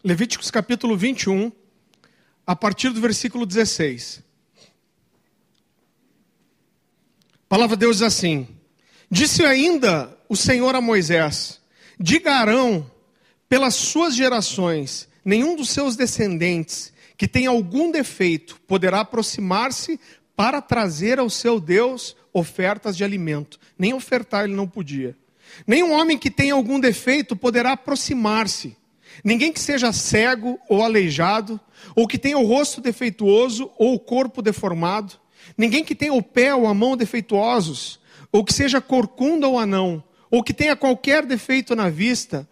Levíticos 0.03 0.51
capítulo 0.51 0.97
21, 0.97 1.51
a 2.45 2.55
partir 2.55 2.89
do 2.89 3.01
versículo 3.01 3.45
16. 3.45 4.21
A 7.33 7.47
palavra 7.47 7.75
de 7.75 7.81
Deus 7.81 7.97
diz 7.97 8.03
assim: 8.03 8.47
Disse 9.09 9.43
ainda 9.45 10.15
o 10.29 10.35
Senhor 10.35 10.75
a 10.75 10.81
Moisés: 10.81 11.61
Diga 11.99 12.33
Arão, 12.33 12.89
pelas 13.47 13.75
suas 13.75 14.15
gerações, 14.15 15.07
nenhum 15.23 15.55
dos 15.55 15.69
seus 15.69 15.95
descendentes 15.95 16.92
que 17.23 17.27
tenha 17.29 17.49
algum 17.49 17.89
defeito 17.89 18.59
poderá 18.67 18.99
aproximar-se 18.99 19.97
para 20.35 20.61
trazer 20.61 21.19
ao 21.19 21.29
seu 21.29 21.57
Deus 21.57 22.17
ofertas 22.33 22.97
de 22.97 23.03
alimento. 23.05 23.57
Nem 23.79 23.93
ofertar 23.93 24.43
ele 24.43 24.53
não 24.53 24.67
podia. 24.67 25.15
Nenhum 25.65 25.93
homem 25.93 26.17
que 26.17 26.29
tenha 26.29 26.53
algum 26.53 26.77
defeito 26.77 27.33
poderá 27.33 27.71
aproximar-se. 27.71 28.75
ninguém 29.23 29.53
que 29.53 29.59
seja 29.61 29.93
cego 29.93 30.59
ou 30.67 30.83
aleijado, 30.83 31.57
ou 31.95 32.09
que 32.09 32.17
tenha 32.17 32.37
o 32.37 32.45
rosto 32.45 32.81
defeituoso 32.81 33.71
ou 33.77 33.93
o 33.93 33.99
corpo 34.01 34.41
deformado, 34.41 35.13
ninguém 35.57 35.85
que 35.85 35.95
tenha 35.95 36.13
o 36.13 36.21
pé 36.21 36.53
ou 36.53 36.67
a 36.67 36.73
mão 36.73 36.97
defeituosos, 36.97 38.01
ou 38.33 38.43
que 38.43 38.53
seja 38.53 38.81
corcunda 38.81 39.47
ou 39.47 39.57
anão, 39.57 40.03
ou 40.29 40.43
que 40.43 40.53
tenha 40.53 40.75
qualquer 40.75 41.25
defeito 41.25 41.73
na 41.73 41.89
vista, 41.89 42.45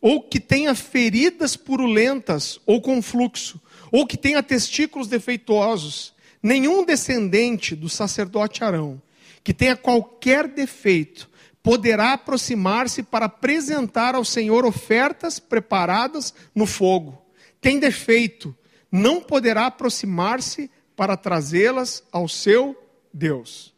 ou 0.00 0.22
que 0.22 0.38
tenha 0.38 0.76
feridas 0.76 1.56
purulentas 1.56 2.60
ou 2.64 2.80
com 2.80 3.02
fluxo, 3.02 3.60
ou 3.92 4.06
que 4.06 4.16
tenha 4.16 4.42
testículos 4.42 5.06
defeituosos, 5.06 6.12
nenhum 6.42 6.84
descendente 6.84 7.76
do 7.76 7.88
sacerdote 7.88 8.64
Arão 8.64 9.00
que 9.44 9.52
tenha 9.52 9.76
qualquer 9.76 10.48
defeito 10.48 11.28
poderá 11.62 12.14
aproximar-se 12.14 13.02
para 13.02 13.26
apresentar 13.26 14.14
ao 14.14 14.24
Senhor 14.24 14.64
ofertas 14.64 15.38
preparadas 15.38 16.34
no 16.54 16.66
fogo. 16.66 17.22
Tem 17.60 17.78
defeito, 17.78 18.54
não 18.90 19.20
poderá 19.20 19.66
aproximar-se 19.66 20.70
para 20.96 21.16
trazê-las 21.16 22.02
ao 22.10 22.28
seu 22.28 22.76
Deus. 23.12 23.72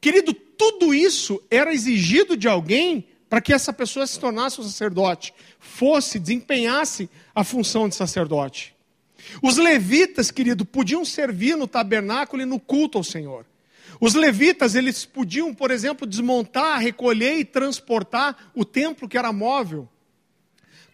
Querido, 0.00 0.32
tudo 0.32 0.94
isso 0.94 1.42
era 1.50 1.74
exigido 1.74 2.36
de 2.36 2.46
alguém 2.46 3.08
para 3.28 3.40
que 3.40 3.52
essa 3.52 3.72
pessoa 3.72 4.06
se 4.06 4.20
tornasse 4.20 4.60
um 4.60 4.64
sacerdote, 4.64 5.34
fosse, 5.58 6.20
desempenhasse 6.20 7.10
a 7.34 7.42
função 7.42 7.88
de 7.88 7.96
sacerdote. 7.96 8.75
Os 9.42 9.56
levitas, 9.56 10.30
querido, 10.30 10.64
podiam 10.64 11.04
servir 11.04 11.56
no 11.56 11.66
tabernáculo 11.66 12.42
e 12.42 12.46
no 12.46 12.58
culto 12.58 12.98
ao 12.98 13.04
Senhor. 13.04 13.44
Os 14.00 14.14
levitas, 14.14 14.74
eles 14.74 15.04
podiam, 15.04 15.54
por 15.54 15.70
exemplo, 15.70 16.06
desmontar, 16.06 16.80
recolher 16.80 17.38
e 17.38 17.44
transportar 17.44 18.50
o 18.54 18.64
templo 18.64 19.08
que 19.08 19.16
era 19.16 19.32
móvel. 19.32 19.88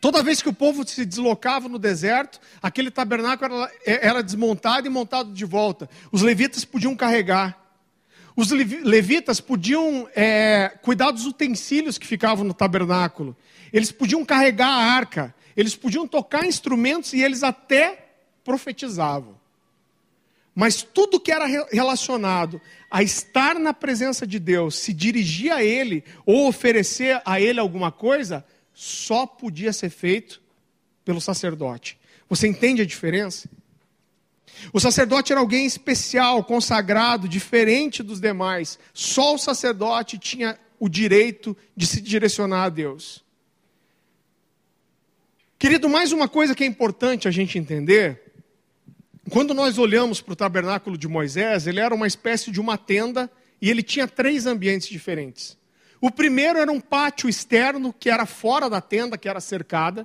Toda 0.01 0.23
vez 0.23 0.43
que 0.43 0.49
o 0.49 0.53
povo 0.53 0.87
se 0.87 1.05
deslocava 1.05 1.69
no 1.69 1.79
deserto, 1.79 2.41
aquele 2.61 2.91
tabernáculo 2.91 3.69
era, 3.87 4.07
era 4.07 4.23
desmontado 4.23 4.87
e 4.87 4.91
montado 4.91 5.33
de 5.33 5.45
volta. 5.45 5.89
Os 6.11 6.23
levitas 6.23 6.65
podiam 6.65 6.97
carregar. 6.97 7.57
Os 8.35 8.51
levitas 8.51 9.41
podiam 9.41 10.09
é, 10.17 10.73
cuidar 10.83 11.11
dos 11.11 11.27
utensílios 11.27 11.99
que 11.99 12.07
ficavam 12.07 12.45
no 12.45 12.55
tabernáculo. 12.55 13.37
Eles 13.73 13.93
podiam 13.93 14.25
carregar 14.25 14.71
a 14.71 14.93
arca. 14.93 15.35
Eles 15.57 15.77
podiam 15.77 16.07
tocar 16.07 16.47
instrumentos 16.47 17.13
e 17.13 17.23
eles 17.23 17.43
até 17.43 18.02
profetizavam. 18.45 19.41
Mas 20.55 20.83
tudo 20.83 21.21
que 21.21 21.33
era 21.33 21.47
relacionado 21.71 22.61
a 22.91 23.03
estar 23.03 23.59
na 23.59 23.73
presença 23.73 24.27
de 24.27 24.39
Deus, 24.39 24.77
se 24.77 24.93
dirigir 24.93 25.51
a 25.51 25.65
Ele 25.65 26.05
ou 26.27 26.47
oferecer 26.47 27.23
a 27.25 27.41
Ele 27.41 27.59
alguma 27.59 27.91
coisa, 27.91 28.45
só 28.75 29.27
podia 29.27 29.73
ser 29.73 29.89
feito 29.89 30.43
pelo 31.05 31.21
sacerdote. 31.21 31.99
Você 32.29 32.47
entende 32.47 32.83
a 32.83 32.87
diferença? 32.87 33.49
O 34.73 34.79
sacerdote 34.79 35.33
era 35.33 35.41
alguém 35.41 35.65
especial, 35.65 36.45
consagrado, 36.45 37.29
diferente 37.29 38.03
dos 38.03 38.21
demais. 38.21 38.79
Só 38.93 39.35
o 39.35 39.39
sacerdote 39.39 40.19
tinha 40.19 40.59
o 40.79 40.89
direito 40.89 41.57
de 41.77 41.87
se 41.87 42.01
direcionar 42.01 42.65
a 42.65 42.69
Deus. 42.69 43.25
Querido, 45.59 45.89
mais 45.89 46.13
uma 46.13 46.29
coisa 46.29 46.55
que 46.55 46.65
é 46.65 46.67
importante 46.67 47.27
a 47.27 47.31
gente 47.31 47.59
entender 47.59 48.22
quando 49.31 49.55
nós 49.55 49.79
olhamos 49.79 50.21
para 50.21 50.33
o 50.33 50.37
tabernáculo 50.37 50.99
de 50.99 51.07
Moisés, 51.07 51.67
ele 51.67 51.81
era 51.81 51.95
uma 51.95 52.07
espécie 52.07 52.51
de 52.51 52.61
uma 52.61 52.77
tenda 52.77 53.31
e 53.61 53.71
ele 53.71 53.83
tinha 53.83 54.09
três 54.09 54.47
ambientes 54.47 54.89
diferentes. 54.89 55.57
O 56.01 56.11
primeiro 56.11 56.59
era 56.59 56.73
um 56.73 56.81
pátio 56.81 57.29
externo, 57.29 57.93
que 57.93 58.11
era 58.11 58.27
fora 58.27 58.69
da 58.69 58.81
tenda, 58.81 59.17
que 59.17 59.29
era 59.29 59.41
cercada. 59.41 60.05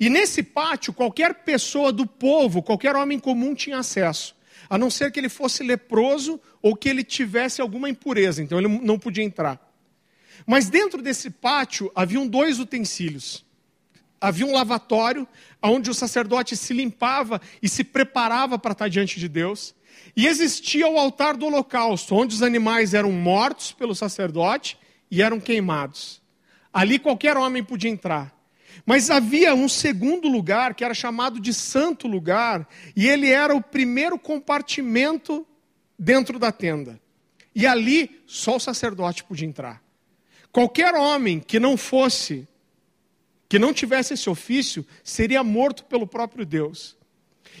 E 0.00 0.10
nesse 0.10 0.42
pátio, 0.42 0.92
qualquer 0.92 1.44
pessoa 1.44 1.92
do 1.92 2.04
povo, 2.04 2.62
qualquer 2.62 2.96
homem 2.96 3.18
comum 3.18 3.54
tinha 3.54 3.78
acesso, 3.78 4.34
a 4.68 4.76
não 4.76 4.90
ser 4.90 5.12
que 5.12 5.20
ele 5.20 5.28
fosse 5.28 5.62
leproso 5.62 6.40
ou 6.60 6.74
que 6.74 6.88
ele 6.88 7.04
tivesse 7.04 7.60
alguma 7.60 7.88
impureza, 7.88 8.42
então 8.42 8.58
ele 8.58 8.66
não 8.66 8.98
podia 8.98 9.22
entrar. 9.22 9.60
Mas 10.44 10.68
dentro 10.68 11.00
desse 11.00 11.30
pátio 11.30 11.92
haviam 11.94 12.26
dois 12.26 12.58
utensílios 12.58 13.44
havia 14.20 14.46
um 14.46 14.52
lavatório 14.52 15.26
onde 15.62 15.90
o 15.90 15.94
sacerdote 15.94 16.56
se 16.56 16.74
limpava 16.74 17.40
e 17.62 17.68
se 17.68 17.82
preparava 17.82 18.58
para 18.58 18.72
estar 18.72 18.88
diante 18.88 19.18
de 19.18 19.28
Deus. 19.28 19.74
E 20.16 20.26
existia 20.26 20.88
o 20.88 20.98
altar 20.98 21.36
do 21.36 21.46
holocausto, 21.46 22.14
onde 22.14 22.34
os 22.34 22.42
animais 22.42 22.94
eram 22.94 23.12
mortos 23.12 23.72
pelo 23.72 23.94
sacerdote 23.94 24.76
e 25.10 25.22
eram 25.22 25.40
queimados. 25.40 26.20
Ali 26.72 26.98
qualquer 26.98 27.36
homem 27.36 27.62
podia 27.64 27.90
entrar. 27.90 28.34
Mas 28.86 29.10
havia 29.10 29.54
um 29.54 29.68
segundo 29.68 30.28
lugar, 30.28 30.74
que 30.74 30.84
era 30.84 30.94
chamado 30.94 31.40
de 31.40 31.52
santo 31.52 32.08
lugar, 32.08 32.68
e 32.96 33.08
ele 33.08 33.28
era 33.28 33.54
o 33.54 33.62
primeiro 33.62 34.18
compartimento 34.18 35.46
dentro 35.98 36.38
da 36.38 36.50
tenda. 36.50 37.00
E 37.54 37.66
ali 37.66 38.22
só 38.26 38.56
o 38.56 38.60
sacerdote 38.60 39.24
podia 39.24 39.46
entrar. 39.46 39.82
Qualquer 40.52 40.94
homem 40.94 41.40
que 41.40 41.60
não 41.60 41.76
fosse 41.76 42.48
que 43.50 43.58
não 43.58 43.74
tivesse 43.74 44.14
esse 44.14 44.30
ofício 44.30 44.86
seria 45.02 45.42
morto 45.42 45.84
pelo 45.86 46.06
próprio 46.06 46.46
Deus. 46.46 46.96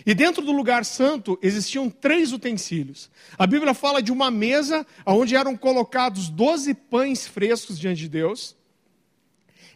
E 0.06 0.14
dentro 0.14 0.40
do 0.40 0.52
lugar 0.52 0.84
santo 0.84 1.36
existiam 1.42 1.90
três 1.90 2.32
utensílios. 2.32 3.10
A 3.36 3.44
Bíblia 3.44 3.74
fala 3.74 4.00
de 4.00 4.12
uma 4.12 4.30
mesa 4.30 4.86
onde 5.04 5.34
eram 5.34 5.56
colocados 5.56 6.28
doze 6.28 6.74
pães 6.74 7.26
frescos 7.26 7.76
diante 7.76 8.02
de 8.02 8.08
Deus. 8.08 8.54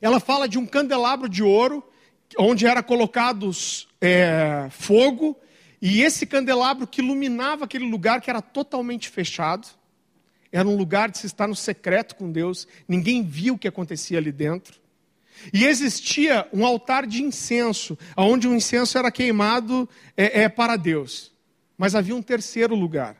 Ela 0.00 0.20
fala 0.20 0.48
de 0.48 0.57
um 0.57 0.64
candelabro 0.64 1.29
de 1.29 1.42
ouro, 1.42 1.83
onde 2.38 2.64
era 2.64 2.81
colocado 2.81 3.50
é, 4.00 4.68
fogo, 4.70 5.37
e 5.83 6.00
esse 6.00 6.27
candelabro 6.27 6.87
que 6.87 7.03
iluminava 7.03 7.64
aquele 7.64 7.90
lugar 7.90 8.20
que 8.20 8.31
era 8.31 8.40
totalmente 8.40 9.09
fechado. 9.09 9.66
Era 10.53 10.68
um 10.68 10.77
lugar 10.77 11.11
de 11.11 11.18
se 11.18 11.27
estar 11.27 11.48
no 11.48 11.57
secreto 11.57 12.14
com 12.14 12.31
Deus, 12.31 12.68
ninguém 12.87 13.24
via 13.24 13.53
o 13.53 13.59
que 13.59 13.66
acontecia 13.66 14.18
ali 14.18 14.31
dentro. 14.31 14.84
E 15.53 15.64
existia 15.64 16.49
um 16.53 16.64
altar 16.64 17.07
de 17.07 17.23
incenso, 17.23 17.99
onde 18.16 18.49
o 18.49 18.55
incenso 18.55 18.97
era 18.97 19.11
queimado 19.11 19.88
é, 20.16 20.42
é, 20.42 20.49
para 20.49 20.77
Deus. 20.77 21.33
Mas 21.77 21.94
havia 21.94 22.14
um 22.14 22.23
terceiro 22.23 22.75
lugar, 22.75 23.16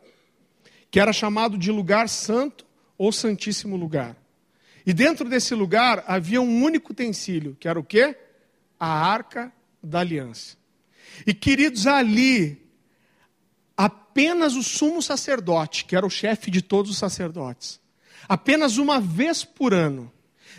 que 0.91 1.01
era 1.01 1.13
chamado 1.13 1.59
de 1.59 1.71
lugar 1.71 2.09
santo 2.09 2.65
ou 2.97 3.13
santíssimo 3.13 3.77
lugar. 3.77 4.17
E 4.87 4.93
dentro 4.93 5.29
desse 5.29 5.55
lugar 5.55 6.05
havia 6.07 6.41
um 6.41 6.63
único 6.63 6.93
utensílio, 6.93 7.57
que 7.59 7.67
era 7.67 7.79
o 7.79 7.85
quê? 7.85 8.17
A 8.79 8.87
arca 8.87 9.53
da 9.83 10.01
aliança. 10.01 10.57
E 11.27 11.33
queridos, 11.33 11.87
ali, 11.87 12.61
apenas 13.77 14.55
o 14.55 14.63
sumo 14.63 15.03
sacerdote, 15.03 15.85
que 15.85 15.97
era 15.97 16.07
o 16.07 16.11
chefe 16.11 16.51
de 16.51 16.63
todos 16.63 16.91
os 16.91 16.99
sacerdotes, 16.99 17.81
apenas 18.29 18.79
uma 18.79 19.01
vez 19.01 19.45
por 19.45 19.73
ano, 19.75 20.13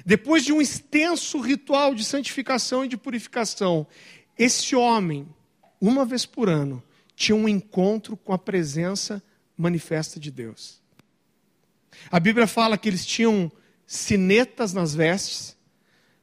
depois 0.04 0.44
de 0.44 0.52
um 0.52 0.62
extenso 0.62 1.40
ritual 1.40 1.94
de 1.94 2.04
santificação 2.04 2.84
e 2.84 2.88
de 2.88 2.98
purificação, 2.98 3.86
esse 4.38 4.76
homem, 4.76 5.28
uma 5.80 6.06
vez 6.06 6.26
por 6.26 6.50
ano, 6.50 6.84
tinha 7.16 7.36
um 7.36 7.48
encontro 7.48 8.18
com 8.18 8.34
a 8.34 8.38
presença 8.38 9.24
manifesta 9.58 10.20
de 10.20 10.32
Deus. 10.32 10.82
A 12.12 12.20
Bíblia 12.20 12.48
fala 12.48 12.78
que 12.78 12.90
eles 12.90 13.06
tinham 13.06 13.52
sinetas 13.88 14.74
nas 14.74 14.94
vestes. 14.94 15.56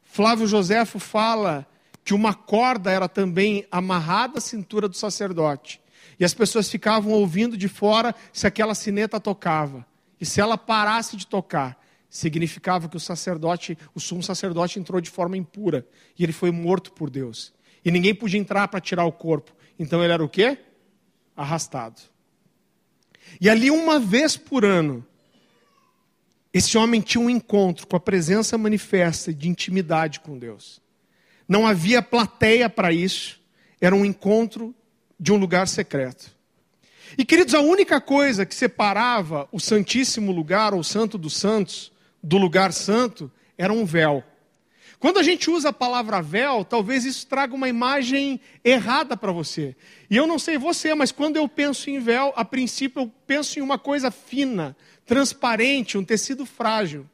Flávio 0.03 0.47
Joséfo 0.47 0.99
fala 0.99 1.67
que 2.05 2.13
uma 2.13 2.35
corda 2.35 2.91
era 2.91 3.09
também 3.09 3.67
amarrada 3.71 4.39
à 4.39 4.41
cintura 4.41 4.89
do 4.89 4.97
sacerdote. 4.97 5.81
E 6.21 6.25
as 6.25 6.35
pessoas 6.35 6.71
ficavam 6.71 7.13
ouvindo 7.13 7.57
de 7.57 7.69
fora 7.69 8.15
se 8.33 8.47
aquela 8.47 8.75
sineta 8.75 9.19
tocava. 9.19 9.87
E 10.21 10.27
se 10.27 10.41
ela 10.41 10.59
parasse 10.59 11.17
de 11.17 11.27
tocar, 11.27 11.82
significava 12.13 12.91
que 12.91 12.97
o 12.99 13.01
sacerdote, 13.01 13.77
o 13.95 13.99
sumo 13.99 14.23
sacerdote 14.23 14.79
entrou 14.79 15.01
de 15.01 15.09
forma 15.09 15.35
impura 15.35 15.89
e 16.19 16.23
ele 16.23 16.33
foi 16.35 16.51
morto 16.51 16.93
por 16.93 17.09
Deus. 17.09 17.55
E 17.83 17.91
ninguém 17.91 18.15
podia 18.15 18.39
entrar 18.39 18.69
para 18.69 18.83
tirar 18.83 19.07
o 19.07 19.13
corpo. 19.13 19.51
Então 19.79 20.05
ele 20.05 20.13
era 20.13 20.23
o 20.23 20.29
quê? 20.29 20.59
Arrastado. 21.35 22.03
E 23.41 23.49
ali 23.49 23.71
uma 23.71 23.99
vez 23.99 24.37
por 24.37 24.63
ano, 24.63 25.03
esse 26.53 26.77
homem 26.77 27.01
tinha 27.01 27.25
um 27.25 27.31
encontro 27.31 27.87
com 27.87 27.97
a 27.97 28.01
presença 28.01 28.59
manifesta 28.59 29.33
de 29.33 29.49
intimidade 29.49 30.21
com 30.21 30.39
Deus. 30.39 30.83
Não 31.49 31.67
havia 31.67 32.03
plateia 32.03 32.69
para 32.69 32.93
isso, 32.93 33.41
era 33.81 33.97
um 33.97 34.05
encontro 34.05 34.75
de 35.19 35.33
um 35.33 35.37
lugar 35.37 35.67
secreto. 35.67 36.31
E 37.17 37.25
queridos, 37.25 37.55
a 37.55 37.61
única 37.61 38.03
coisa 38.03 38.45
que 38.45 38.55
separava 38.55 39.49
o 39.51 39.59
Santíssimo 39.59 40.31
Lugar, 40.31 40.75
ou 40.75 40.85
Santo 40.85 41.17
dos 41.17 41.35
Santos, 41.35 41.92
do 42.23 42.39
lugar 42.39 42.73
santo 42.73 43.31
era 43.59 43.73
um 43.73 43.85
véu. 43.85 44.23
Quando 45.03 45.19
a 45.19 45.23
gente 45.25 45.51
usa 45.51 45.71
a 45.71 45.73
palavra 45.73 46.23
véu, 46.23 46.65
talvez 46.65 47.05
isso 47.05 47.27
traga 47.27 47.55
uma 47.55 47.69
imagem 47.69 48.41
errada 48.65 49.17
para 49.17 49.33
você. 49.33 49.75
E 50.09 50.17
eu 50.17 50.29
não 50.29 50.39
sei 50.39 50.57
você, 50.57 50.95
mas 50.95 51.11
quando 51.11 51.37
eu 51.37 51.49
penso 51.49 51.91
em 51.91 51.99
véu, 51.99 52.33
a 52.37 52.45
princípio 52.45 53.03
eu 53.03 53.13
penso 53.27 53.59
em 53.59 53.63
uma 53.63 53.81
coisa 53.81 54.13
fina, 54.13 54.77
transparente, 55.05 55.99
um 55.99 56.05
tecido 56.05 56.47
frágil. 56.47 57.05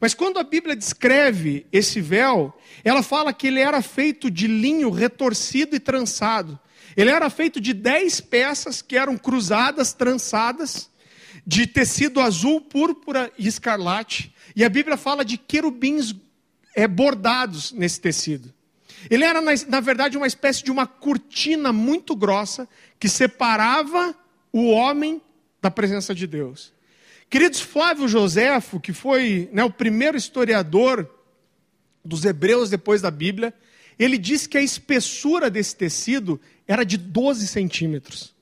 Mas 0.00 0.12
quando 0.12 0.38
a 0.38 0.42
Bíblia 0.42 0.74
descreve 0.74 1.66
esse 1.72 2.00
véu, 2.00 2.52
ela 2.82 3.02
fala 3.02 3.32
que 3.32 3.46
ele 3.46 3.60
era 3.60 3.80
feito 3.80 4.28
de 4.28 4.48
linho 4.48 4.90
retorcido 4.90 5.76
e 5.76 5.78
trançado. 5.80 6.58
Ele 6.96 7.10
era 7.10 7.30
feito 7.30 7.60
de 7.60 7.72
dez 7.72 8.20
peças 8.20 8.82
que 8.82 8.96
eram 8.96 9.16
cruzadas, 9.16 9.92
trançadas, 9.92 10.90
de 11.46 11.66
tecido 11.66 12.20
azul, 12.20 12.60
púrpura 12.60 13.30
e 13.38 13.46
escarlate. 13.46 14.34
E 14.56 14.64
a 14.64 14.68
Bíblia 14.68 14.96
fala 14.96 15.24
de 15.24 15.36
querubins 15.36 16.14
é, 16.74 16.88
bordados 16.88 17.72
nesse 17.72 18.00
tecido. 18.00 18.52
Ele 19.10 19.24
era, 19.24 19.40
na, 19.40 19.80
verdade, 19.80 20.16
uma 20.16 20.26
espécie 20.26 20.64
de 20.64 20.70
uma 20.70 20.86
cortina 20.86 21.72
muito 21.72 22.16
grossa 22.16 22.66
que 22.98 23.08
separava 23.08 24.14
o 24.52 24.70
homem 24.70 25.20
da 25.60 25.70
presença 25.70 26.14
de 26.14 26.26
Deus. 26.26 26.72
Queridos, 27.28 27.60
Flávio 27.60 28.08
Joséfo, 28.08 28.80
que 28.80 28.92
foi 28.92 29.48
né, 29.52 29.64
o 29.64 29.70
primeiro 29.70 30.16
historiador 30.16 31.10
dos 32.04 32.24
hebreus 32.24 32.70
depois 32.70 33.02
da 33.02 33.10
Bíblia, 33.10 33.52
ele 33.98 34.16
disse 34.16 34.48
que 34.48 34.58
a 34.58 34.62
espessura 34.62 35.50
desse 35.50 35.76
tecido 35.76 36.40
era 36.66 36.84
de 36.84 36.96
12 36.96 37.46
centímetros. 37.46 38.34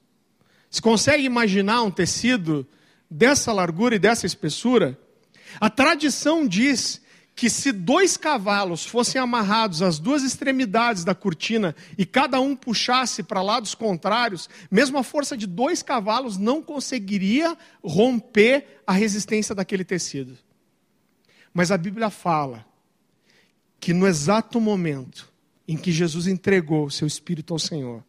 Você 0.71 0.81
consegue 0.81 1.25
imaginar 1.25 1.83
um 1.83 1.91
tecido 1.91 2.67
dessa 3.13 3.53
largura 3.53 3.95
e 3.95 3.99
dessa 3.99 4.27
espessura? 4.27 4.99
A 5.61 5.69
tradição 5.69 6.47
diz 6.47 7.01
que 7.35 7.49
se 7.49 7.73
dois 7.73 8.17
cavalos 8.17 8.85
fossem 8.85 9.21
amarrados 9.21 9.83
às 9.83 9.99
duas 9.99 10.23
extremidades 10.23 11.05
da 11.05 11.15
cortina 11.15 11.75
e 11.97 12.05
cada 12.05 12.41
um 12.41 12.55
puxasse 12.55 13.23
para 13.23 13.43
lados 13.43 13.75
contrários, 13.75 14.49
mesmo 14.71 14.99
a 14.99 15.03
força 15.03 15.37
de 15.37 15.47
dois 15.47 15.83
cavalos 15.83 16.37
não 16.37 16.63
conseguiria 16.63 17.57
romper 17.83 18.83
a 18.87 18.93
resistência 18.93 19.55
daquele 19.55 19.85
tecido. 19.85 20.37
Mas 21.55 21.71
a 21.71 21.79
Bíblia 21.79 22.11
fala 22.11 22.65
que 23.81 23.93
no 23.93 24.07
exato 24.07 24.61
momento 24.61 25.31
em 25.67 25.77
que 25.77 25.91
Jesus 25.91 26.27
entregou 26.27 26.87
o 26.87 26.91
seu 26.91 27.07
espírito 27.07 27.53
ao 27.53 27.59
Senhor, 27.59 28.05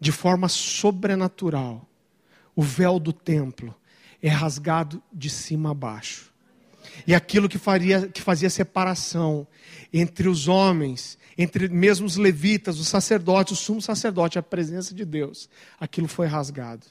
de 0.00 0.12
forma 0.12 0.48
sobrenatural, 0.48 1.86
o 2.54 2.62
véu 2.62 2.98
do 2.98 3.12
templo 3.12 3.74
é 4.22 4.28
rasgado 4.28 5.02
de 5.12 5.30
cima 5.30 5.70
a 5.70 5.74
baixo. 5.74 6.32
E 7.06 7.14
aquilo 7.14 7.48
que, 7.48 7.58
faria, 7.58 8.08
que 8.08 8.20
fazia 8.20 8.50
separação 8.50 9.46
entre 9.92 10.28
os 10.28 10.48
homens, 10.48 11.18
entre 11.36 11.68
mesmo 11.68 12.06
os 12.06 12.16
levitas, 12.16 12.78
os 12.78 12.88
sacerdotes, 12.88 13.52
o 13.52 13.62
sumo 13.62 13.80
sacerdote, 13.80 14.38
a 14.38 14.42
presença 14.42 14.94
de 14.94 15.04
Deus, 15.04 15.48
aquilo 15.78 16.08
foi 16.08 16.26
rasgado. 16.26 16.86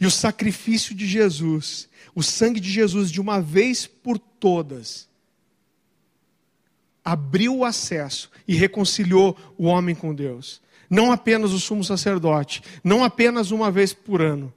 E 0.00 0.06
o 0.06 0.10
sacrifício 0.10 0.94
de 0.94 1.06
Jesus, 1.06 1.88
o 2.14 2.22
sangue 2.22 2.60
de 2.60 2.70
Jesus, 2.70 3.10
de 3.10 3.20
uma 3.20 3.40
vez 3.40 3.86
por 3.86 4.18
todas, 4.18 5.08
abriu 7.04 7.56
o 7.56 7.64
acesso 7.64 8.30
e 8.46 8.54
reconciliou 8.54 9.36
o 9.58 9.64
homem 9.64 9.94
com 9.94 10.14
Deus. 10.14 10.62
Não 10.88 11.10
apenas 11.10 11.52
o 11.52 11.58
sumo 11.58 11.82
sacerdote, 11.82 12.62
não 12.84 13.02
apenas 13.02 13.50
uma 13.50 13.70
vez 13.70 13.92
por 13.92 14.22
ano, 14.22 14.52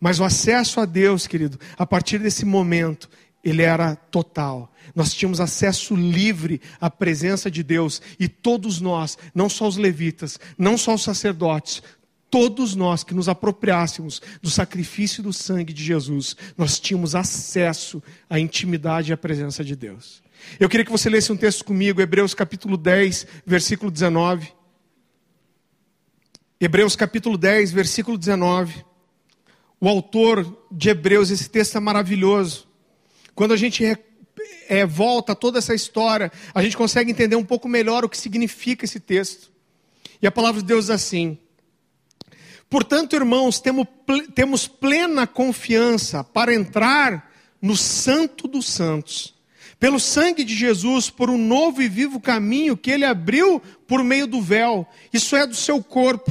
mas 0.00 0.20
o 0.20 0.24
acesso 0.24 0.80
a 0.80 0.84
Deus, 0.84 1.26
querido, 1.26 1.58
a 1.76 1.86
partir 1.86 2.18
desse 2.18 2.44
momento, 2.44 3.08
ele 3.42 3.62
era 3.62 3.94
total. 3.96 4.72
Nós 4.94 5.14
tínhamos 5.14 5.40
acesso 5.40 5.94
livre 5.94 6.60
à 6.80 6.90
presença 6.90 7.50
de 7.50 7.62
Deus 7.62 8.02
e 8.18 8.28
todos 8.28 8.80
nós, 8.80 9.16
não 9.34 9.48
só 9.48 9.68
os 9.68 9.76
levitas, 9.76 10.38
não 10.58 10.76
só 10.76 10.94
os 10.94 11.02
sacerdotes, 11.02 11.82
todos 12.30 12.74
nós 12.74 13.04
que 13.04 13.14
nos 13.14 13.28
apropriássemos 13.28 14.20
do 14.42 14.50
sacrifício 14.50 15.22
do 15.22 15.32
sangue 15.32 15.72
de 15.72 15.82
Jesus, 15.82 16.36
nós 16.56 16.80
tínhamos 16.80 17.14
acesso 17.14 18.02
à 18.28 18.38
intimidade 18.38 19.10
e 19.10 19.14
à 19.14 19.16
presença 19.16 19.64
de 19.64 19.76
Deus. 19.76 20.22
Eu 20.58 20.68
queria 20.68 20.84
que 20.84 20.92
você 20.92 21.08
lesse 21.08 21.32
um 21.32 21.36
texto 21.36 21.64
comigo, 21.64 22.00
Hebreus 22.00 22.34
capítulo 22.34 22.76
10, 22.76 23.26
versículo 23.46 23.90
19. 23.90 24.52
Hebreus 26.60 26.96
capítulo 26.96 27.38
10, 27.38 27.72
versículo 27.72 28.18
19. 28.18 28.84
O 29.80 29.88
autor 29.88 30.66
de 30.70 30.88
Hebreus, 30.88 31.30
esse 31.30 31.48
texto 31.48 31.76
é 31.76 31.80
maravilhoso. 31.80 32.66
Quando 33.34 33.52
a 33.52 33.56
gente 33.56 33.84
é, 34.68 34.86
volta 34.86 35.34
toda 35.34 35.58
essa 35.58 35.74
história, 35.74 36.32
a 36.54 36.62
gente 36.62 36.76
consegue 36.76 37.10
entender 37.10 37.36
um 37.36 37.44
pouco 37.44 37.68
melhor 37.68 38.04
o 38.04 38.08
que 38.08 38.16
significa 38.16 38.84
esse 38.84 38.98
texto. 38.98 39.52
E 40.20 40.26
a 40.26 40.32
palavra 40.32 40.60
de 40.60 40.66
Deus 40.66 40.86
diz 40.86 40.90
assim: 40.90 41.38
Portanto, 42.70 43.14
irmãos, 43.14 43.62
temos 44.34 44.66
plena 44.66 45.26
confiança 45.26 46.24
para 46.24 46.54
entrar 46.54 47.30
no 47.60 47.76
Santo 47.76 48.48
dos 48.48 48.66
Santos 48.66 49.36
pelo 49.78 50.00
sangue 50.00 50.42
de 50.42 50.54
Jesus, 50.54 51.10
por 51.10 51.28
um 51.28 51.36
novo 51.36 51.82
e 51.82 51.88
vivo 51.88 52.18
caminho 52.18 52.76
que 52.76 52.90
ele 52.90 53.04
abriu 53.04 53.60
por 53.86 54.02
meio 54.02 54.26
do 54.26 54.40
véu, 54.40 54.86
isso 55.12 55.36
é 55.36 55.46
do 55.46 55.54
seu 55.54 55.82
corpo. 55.82 56.30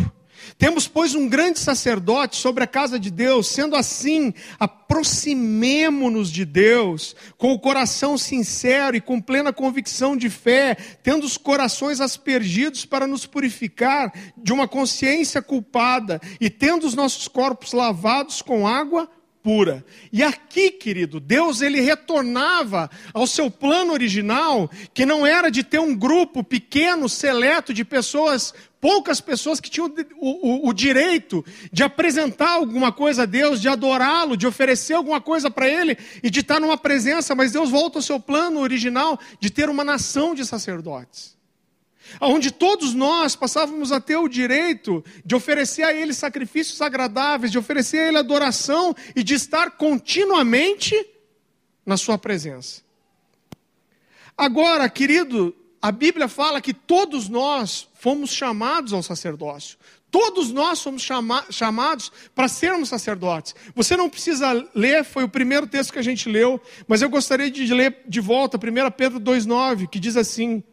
Temos, 0.58 0.88
pois, 0.88 1.14
um 1.14 1.28
grande 1.28 1.60
sacerdote 1.60 2.38
sobre 2.38 2.64
a 2.64 2.68
casa 2.68 2.98
de 2.98 3.12
Deus, 3.12 3.48
sendo 3.48 3.76
assim, 3.76 4.34
aproximemo-nos 4.58 6.32
de 6.32 6.46
Deus 6.46 7.14
com 7.38 7.52
o 7.52 7.60
coração 7.60 8.18
sincero 8.18 8.96
e 8.96 9.02
com 9.02 9.20
plena 9.20 9.52
convicção 9.52 10.16
de 10.16 10.30
fé, 10.30 10.78
tendo 11.04 11.26
os 11.26 11.36
corações 11.38 12.00
aspergidos 12.00 12.86
para 12.86 13.06
nos 13.06 13.26
purificar 13.26 14.14
de 14.38 14.54
uma 14.54 14.66
consciência 14.66 15.42
culpada 15.42 16.22
e 16.40 16.50
tendo 16.50 16.88
os 16.88 16.96
nossos 16.96 17.28
corpos 17.28 17.74
lavados 17.74 18.42
com 18.42 18.66
água 18.66 19.10
pura. 19.46 19.86
E 20.12 20.24
aqui, 20.24 20.72
querido, 20.72 21.20
Deus 21.20 21.62
ele 21.62 21.80
retornava 21.80 22.90
ao 23.14 23.28
seu 23.28 23.52
plano 23.52 23.94
original, 23.94 24.68
que 24.92 25.06
não 25.06 25.24
era 25.24 25.52
de 25.52 25.64
ter 25.64 25.78
um 25.78 25.96
grupo 25.96 26.44
pequeno, 26.44 27.08
seleto 27.08 27.72
de 27.72 27.86
pessoas, 27.86 28.56
poucas 28.86 29.20
pessoas 29.20 29.60
que 29.60 29.68
tinham 29.68 29.92
o, 30.18 30.68
o, 30.68 30.70
o 30.70 30.72
direito 30.74 31.44
de 31.72 31.82
apresentar 31.82 32.52
alguma 32.52 32.92
coisa 32.92 33.24
a 33.24 33.26
Deus, 33.26 33.60
de 33.60 33.68
adorá-lo, 33.68 34.38
de 34.38 34.46
oferecer 34.46 34.94
alguma 34.94 35.20
coisa 35.20 35.50
para 35.50 35.68
Ele 35.68 35.98
e 36.22 36.30
de 36.30 36.42
estar 36.42 36.60
numa 36.60 36.78
presença, 36.78 37.34
mas 37.34 37.52
Deus 37.52 37.72
volta 37.72 37.98
ao 37.98 38.04
seu 38.04 38.20
plano 38.20 38.60
original 38.60 39.20
de 39.40 39.50
ter 39.50 39.72
uma 39.72 39.84
nação 39.84 40.36
de 40.36 40.46
sacerdotes 40.46 41.36
onde 42.22 42.52
todos 42.52 42.94
nós 42.94 43.36
passávamos 43.36 43.92
a 43.92 44.00
ter 44.00 44.18
o 44.18 44.28
direito 44.28 45.04
de 45.26 45.34
oferecer 45.34 45.82
a 45.82 45.92
Ele 45.92 46.14
sacrifícios 46.14 46.80
agradáveis, 46.80 47.52
de 47.52 47.58
oferecer 47.58 47.98
a 47.98 48.08
Ele 48.10 48.18
adoração 48.20 48.96
e 49.16 49.24
de 49.24 49.34
estar 49.34 49.72
continuamente 49.72 50.96
na 51.84 51.98
Sua 51.98 52.16
presença. 52.16 52.84
Agora, 54.38 54.88
querido, 54.88 55.56
a 55.86 55.92
Bíblia 55.92 56.28
fala 56.28 56.60
que 56.60 56.74
todos 56.74 57.30
nós 57.30 57.88
fomos 57.94 58.32
chamados 58.32 58.92
ao 58.92 59.04
sacerdócio. 59.04 59.78
Todos 60.10 60.52
nós 60.52 60.80
somos 60.80 61.04
chama 61.04 61.46
chamados 61.52 62.12
para 62.34 62.48
sermos 62.48 62.90
sacerdotes. 62.90 63.54
Você 63.76 63.96
não 63.96 64.10
precisa 64.10 64.68
ler, 64.74 65.04
foi 65.06 65.24
o 65.24 65.30
primeiro 65.30 65.68
texto 65.68 65.94
que 65.94 66.00
a 66.00 66.02
gente 66.02 66.28
leu, 66.28 66.60
mas 66.88 67.04
eu 67.04 67.10
gostaria 67.10 67.52
de 67.52 67.72
ler 67.72 68.00
de 68.08 68.20
volta 68.20 68.58
1 68.58 68.92
Pedro 68.98 69.20
2,9, 69.20 69.88
que 69.88 70.00
diz 70.00 70.18
assim. 70.18 70.64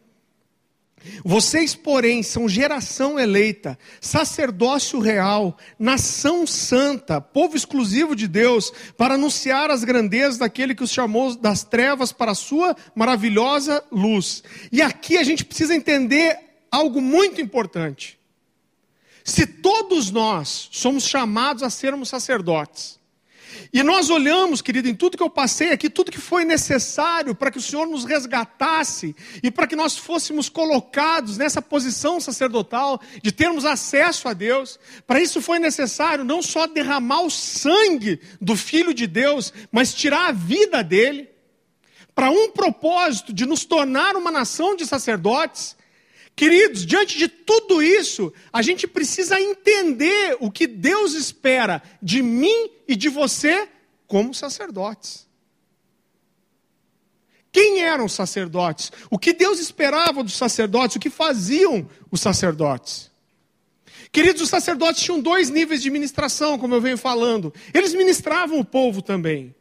Vocês, 1.23 1.75
porém, 1.75 2.23
são 2.23 2.47
geração 2.47 3.19
eleita, 3.19 3.77
sacerdócio 3.99 4.99
real, 4.99 5.57
nação 5.77 6.47
santa, 6.47 7.19
povo 7.19 7.55
exclusivo 7.55 8.15
de 8.15 8.27
Deus, 8.27 8.71
para 8.97 9.15
anunciar 9.15 9.71
as 9.71 9.83
grandezas 9.83 10.37
daquele 10.37 10.75
que 10.75 10.83
os 10.83 10.91
chamou 10.91 11.35
das 11.35 11.63
trevas 11.63 12.11
para 12.11 12.31
a 12.31 12.35
sua 12.35 12.75
maravilhosa 12.95 13.83
luz. 13.91 14.43
E 14.71 14.81
aqui 14.81 15.17
a 15.17 15.23
gente 15.23 15.45
precisa 15.45 15.75
entender 15.75 16.37
algo 16.71 17.01
muito 17.01 17.41
importante. 17.41 18.19
Se 19.23 19.45
todos 19.45 20.11
nós 20.11 20.69
somos 20.71 21.07
chamados 21.07 21.63
a 21.63 21.69
sermos 21.69 22.09
sacerdotes, 22.09 22.99
e 23.71 23.81
nós 23.83 24.09
olhamos, 24.09 24.61
querido, 24.61 24.87
em 24.87 24.95
tudo 24.95 25.17
que 25.17 25.23
eu 25.23 25.29
passei 25.29 25.71
aqui, 25.71 25.89
tudo 25.89 26.11
que 26.11 26.19
foi 26.19 26.45
necessário 26.45 27.33
para 27.33 27.51
que 27.51 27.57
o 27.57 27.61
Senhor 27.61 27.87
nos 27.87 28.05
resgatasse 28.05 29.15
e 29.41 29.49
para 29.49 29.67
que 29.67 29.75
nós 29.75 29.97
fôssemos 29.97 30.49
colocados 30.49 31.37
nessa 31.37 31.61
posição 31.61 32.19
sacerdotal 32.19 33.01
de 33.21 33.31
termos 33.31 33.65
acesso 33.65 34.27
a 34.27 34.33
Deus. 34.33 34.79
Para 35.07 35.21
isso 35.21 35.41
foi 35.41 35.59
necessário 35.59 36.23
não 36.23 36.41
só 36.41 36.67
derramar 36.67 37.21
o 37.21 37.29
sangue 37.29 38.19
do 38.39 38.55
Filho 38.55 38.93
de 38.93 39.07
Deus, 39.07 39.53
mas 39.71 39.93
tirar 39.93 40.29
a 40.29 40.31
vida 40.31 40.83
dele. 40.83 41.29
Para 42.15 42.29
um 42.29 42.51
propósito 42.51 43.33
de 43.33 43.45
nos 43.45 43.65
tornar 43.65 44.15
uma 44.15 44.29
nação 44.29 44.75
de 44.75 44.85
sacerdotes 44.85 45.75
Queridos, 46.35 46.85
diante 46.85 47.17
de 47.17 47.27
tudo 47.27 47.81
isso, 47.81 48.33
a 48.51 48.61
gente 48.61 48.87
precisa 48.87 49.39
entender 49.39 50.35
o 50.39 50.49
que 50.49 50.65
Deus 50.65 51.13
espera 51.13 51.81
de 52.01 52.23
mim 52.23 52.71
e 52.87 52.95
de 52.95 53.07
você 53.07 53.67
como 54.07 54.33
sacerdotes. 54.33 55.27
Quem 57.51 57.81
eram 57.81 58.05
os 58.05 58.13
sacerdotes? 58.13 58.91
O 59.11 59.19
que 59.19 59.31
Deus 59.31 59.59
esperava 59.59 60.23
dos 60.23 60.33
sacerdotes? 60.33 60.95
O 60.95 60.99
que 60.99 61.11
faziam 61.11 61.87
os 62.09 62.19
sacerdotes? 62.19 63.11
Queridos, 64.11 64.41
os 64.41 64.49
sacerdotes 64.49 65.03
tinham 65.03 65.21
dois 65.21 65.51
níveis 65.51 65.81
de 65.81 65.91
ministração, 65.91 66.57
como 66.57 66.73
eu 66.73 66.81
venho 66.81 66.97
falando. 66.97 67.53
Eles 67.71 67.93
ministravam 67.93 68.59
o 68.59 68.65
povo 68.65 69.03
também. 69.03 69.55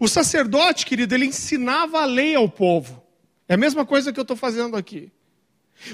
O 0.00 0.08
sacerdote, 0.08 0.86
querido, 0.86 1.14
ele 1.14 1.26
ensinava 1.26 2.00
a 2.00 2.06
lei 2.06 2.34
ao 2.34 2.48
povo. 2.48 3.02
É 3.46 3.54
a 3.54 3.58
mesma 3.58 3.84
coisa 3.84 4.12
que 4.12 4.18
eu 4.18 4.22
estou 4.22 4.36
fazendo 4.36 4.74
aqui. 4.74 5.12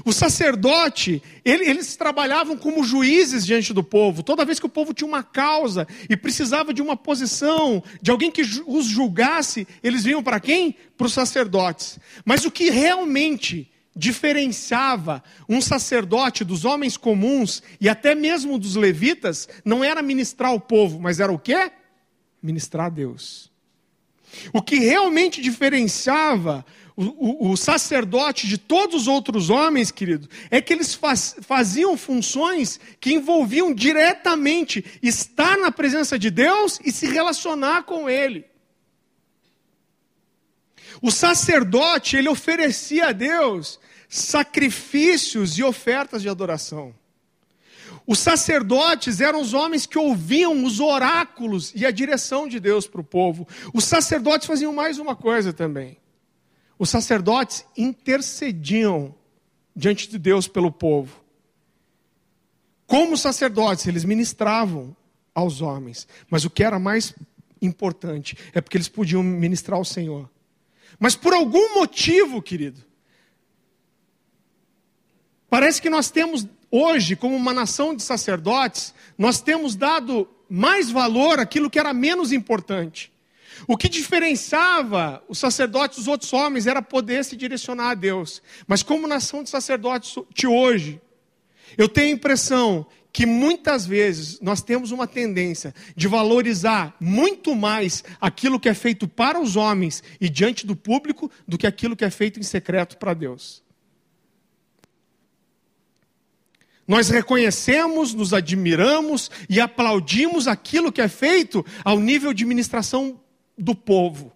O 0.04 0.12
sacerdote, 0.12 1.22
ele, 1.44 1.68
eles 1.68 1.96
trabalhavam 1.96 2.56
como 2.56 2.84
juízes 2.84 3.44
diante 3.44 3.72
do 3.72 3.82
povo. 3.82 4.22
Toda 4.22 4.44
vez 4.44 4.58
que 4.58 4.66
o 4.66 4.70
povo 4.70 4.94
tinha 4.94 5.06
uma 5.06 5.22
causa 5.22 5.86
e 6.08 6.16
precisava 6.16 6.72
de 6.72 6.80
uma 6.80 6.96
posição, 6.96 7.82
de 8.00 8.10
alguém 8.10 8.30
que 8.30 8.42
os 8.66 8.86
julgasse, 8.86 9.66
eles 9.82 10.04
vinham 10.04 10.22
para 10.22 10.40
quem? 10.40 10.74
Para 10.96 11.06
os 11.06 11.12
sacerdotes. 11.12 11.98
Mas 12.24 12.44
o 12.44 12.50
que 12.50 12.70
realmente 12.70 13.70
diferenciava 13.94 15.22
um 15.46 15.60
sacerdote 15.60 16.44
dos 16.44 16.64
homens 16.64 16.96
comuns 16.96 17.62
e 17.78 17.88
até 17.88 18.14
mesmo 18.14 18.58
dos 18.58 18.74
levitas 18.74 19.48
não 19.64 19.84
era 19.84 20.00
ministrar 20.00 20.54
o 20.54 20.60
povo, 20.60 20.98
mas 20.98 21.20
era 21.20 21.30
o 21.30 21.38
quê? 21.38 21.70
Ministrar 22.42 22.86
a 22.86 22.90
Deus. 22.90 23.51
O 24.52 24.62
que 24.62 24.76
realmente 24.76 25.40
diferenciava 25.40 26.64
o, 26.94 27.04
o, 27.04 27.52
o, 27.52 27.56
sacerdote 27.56 28.46
de 28.46 28.58
todos 28.58 29.02
os 29.02 29.08
outros 29.08 29.48
homens, 29.48 29.90
querido, 29.90 30.28
é 30.50 30.60
que 30.60 30.72
eles 30.72 30.94
faz, 30.94 31.36
faziam 31.40 31.96
funções 31.96 32.78
que 33.00 33.14
envolviam 33.14 33.74
diretamente 33.74 34.84
estar 35.02 35.56
na 35.56 35.72
presença 35.72 36.18
de 36.18 36.30
Deus 36.30 36.78
e 36.84 36.92
se 36.92 37.06
relacionar 37.06 37.84
com 37.84 38.10
Ele. 38.10 38.44
O 41.00 41.10
sacerdote, 41.10 42.16
ele 42.16 42.28
oferecia 42.28 43.08
a 43.08 43.12
Deus 43.12 43.80
sacrifícios 44.08 45.56
e 45.58 45.62
ofertas 45.62 46.20
de 46.20 46.28
adoração. 46.28 46.94
Os 48.06 48.18
sacerdotes 48.18 49.20
eram 49.20 49.40
os 49.40 49.54
homens 49.54 49.86
que 49.86 49.98
ouviam 49.98 50.64
os 50.64 50.80
oráculos 50.80 51.72
e 51.74 51.86
a 51.86 51.90
direção 51.90 52.48
de 52.48 52.58
Deus 52.58 52.86
para 52.86 53.00
o 53.00 53.04
povo. 53.04 53.46
Os 53.72 53.84
sacerdotes 53.84 54.46
faziam 54.46 54.72
mais 54.72 54.98
uma 54.98 55.14
coisa 55.14 55.52
também. 55.52 55.98
Os 56.78 56.90
sacerdotes 56.90 57.64
intercediam 57.76 59.14
diante 59.74 60.08
de 60.08 60.18
Deus 60.18 60.48
pelo 60.48 60.72
povo. 60.72 61.22
Como 62.86 63.16
sacerdotes, 63.16 63.86
eles 63.86 64.04
ministravam 64.04 64.94
aos 65.34 65.60
homens. 65.60 66.06
Mas 66.28 66.44
o 66.44 66.50
que 66.50 66.64
era 66.64 66.78
mais 66.78 67.14
importante 67.60 68.36
é 68.52 68.60
porque 68.60 68.76
eles 68.76 68.88
podiam 68.88 69.22
ministrar 69.22 69.78
ao 69.78 69.84
Senhor. 69.84 70.28
Mas 70.98 71.16
por 71.16 71.32
algum 71.32 71.74
motivo, 71.74 72.42
querido, 72.42 72.84
parece 75.48 75.80
que 75.80 75.88
nós 75.88 76.10
temos 76.10 76.46
hoje, 76.72 77.14
como 77.14 77.36
uma 77.36 77.52
nação 77.52 77.94
de 77.94 78.02
sacerdotes, 78.02 78.94
nós 79.18 79.40
temos 79.40 79.76
dado 79.76 80.26
mais 80.48 80.90
valor 80.90 81.38
àquilo 81.38 81.70
que 81.70 81.78
era 81.78 81.92
menos 81.92 82.32
importante. 82.32 83.12
O 83.68 83.76
que 83.76 83.88
diferenciava 83.88 85.22
os 85.28 85.38
sacerdotes 85.38 85.98
dos 85.98 86.08
outros 86.08 86.32
homens 86.32 86.66
era 86.66 86.82
poder 86.82 87.24
se 87.24 87.36
direcionar 87.36 87.90
a 87.90 87.94
Deus. 87.94 88.42
Mas 88.66 88.82
como 88.82 89.06
nação 89.06 89.42
de 89.42 89.50
sacerdotes 89.50 90.14
de 90.34 90.46
hoje, 90.46 91.00
eu 91.76 91.88
tenho 91.88 92.08
a 92.08 92.16
impressão 92.16 92.86
que 93.12 93.26
muitas 93.26 93.86
vezes 93.86 94.40
nós 94.40 94.62
temos 94.62 94.90
uma 94.90 95.06
tendência 95.06 95.74
de 95.94 96.08
valorizar 96.08 96.96
muito 96.98 97.54
mais 97.54 98.02
aquilo 98.20 98.58
que 98.58 98.70
é 98.70 98.74
feito 98.74 99.06
para 99.06 99.38
os 99.38 99.54
homens 99.54 100.02
e 100.18 100.30
diante 100.30 100.66
do 100.66 100.74
público 100.74 101.30
do 101.46 101.58
que 101.58 101.66
aquilo 101.66 101.94
que 101.94 102.04
é 102.04 102.10
feito 102.10 102.40
em 102.40 102.42
secreto 102.42 102.96
para 102.96 103.12
Deus. 103.12 103.62
Nós 106.92 107.08
reconhecemos, 107.08 108.12
nos 108.12 108.34
admiramos 108.34 109.30
e 109.48 109.58
aplaudimos 109.58 110.46
aquilo 110.46 110.92
que 110.92 111.00
é 111.00 111.08
feito 111.08 111.64
ao 111.82 111.98
nível 111.98 112.34
de 112.34 112.44
ministração 112.44 113.18
do 113.56 113.74
povo. 113.74 114.30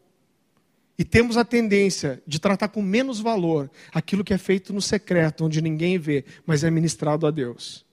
E 0.98 1.04
temos 1.04 1.36
a 1.36 1.44
tendência 1.44 2.22
de 2.26 2.38
tratar 2.38 2.68
com 2.68 2.80
menos 2.80 3.20
valor 3.20 3.70
aquilo 3.92 4.24
que 4.24 4.32
é 4.32 4.38
feito 4.38 4.72
no 4.72 4.80
secreto, 4.80 5.44
onde 5.44 5.60
ninguém 5.60 5.98
vê, 5.98 6.24
mas 6.46 6.64
é 6.64 6.70
ministrado 6.70 7.26
a 7.26 7.30
Deus. 7.30 7.84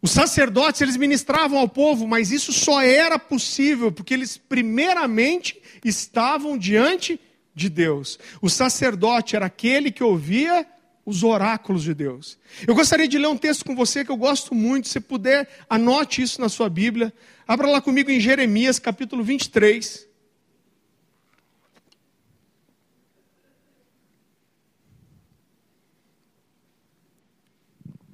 Os 0.00 0.12
sacerdotes, 0.12 0.80
eles 0.80 0.96
ministravam 0.96 1.58
ao 1.58 1.68
povo, 1.68 2.08
mas 2.08 2.30
isso 2.30 2.54
só 2.54 2.80
era 2.80 3.18
possível 3.18 3.92
porque 3.92 4.14
eles 4.14 4.38
primeiramente 4.38 5.60
estavam 5.84 6.56
diante 6.56 7.20
de 7.54 7.68
Deus. 7.68 8.18
O 8.40 8.48
sacerdote 8.48 9.36
era 9.36 9.44
aquele 9.44 9.92
que 9.92 10.02
ouvia 10.02 10.66
os 11.04 11.22
oráculos 11.22 11.82
de 11.82 11.92
Deus. 11.92 12.38
Eu 12.66 12.74
gostaria 12.74 13.06
de 13.06 13.18
ler 13.18 13.28
um 13.28 13.36
texto 13.36 13.64
com 13.64 13.76
você 13.76 14.04
que 14.04 14.10
eu 14.10 14.16
gosto 14.16 14.54
muito, 14.54 14.88
se 14.88 15.00
puder, 15.00 15.48
anote 15.68 16.22
isso 16.22 16.40
na 16.40 16.48
sua 16.48 16.68
Bíblia. 16.68 17.12
Abra 17.46 17.68
lá 17.68 17.80
comigo 17.80 18.10
em 18.10 18.18
Jeremias, 18.18 18.78
capítulo 18.78 19.22
23. 19.22 20.08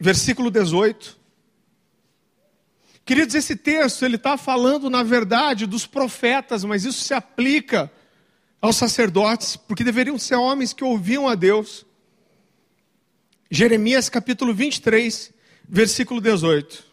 Versículo 0.00 0.50
18. 0.50 1.20
Queridos, 3.04 3.34
esse 3.34 3.54
texto 3.54 4.04
ele 4.04 4.16
está 4.16 4.36
falando, 4.36 4.88
na 4.88 5.02
verdade, 5.02 5.66
dos 5.66 5.86
profetas, 5.86 6.64
mas 6.64 6.84
isso 6.84 7.04
se 7.04 7.12
aplica 7.12 7.90
aos 8.60 8.76
sacerdotes, 8.76 9.56
porque 9.56 9.84
deveriam 9.84 10.18
ser 10.18 10.36
homens 10.36 10.72
que 10.72 10.84
ouviam 10.84 11.28
a 11.28 11.34
Deus. 11.34 11.84
Jeremias 13.52 14.08
capítulo 14.08 14.54
23, 14.54 15.32
versículo 15.68 16.20
18. 16.20 16.84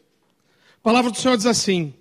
A 0.80 0.82
palavra 0.82 1.12
do 1.12 1.18
Senhor 1.18 1.38
diz 1.38 1.46
assim: 1.46 1.94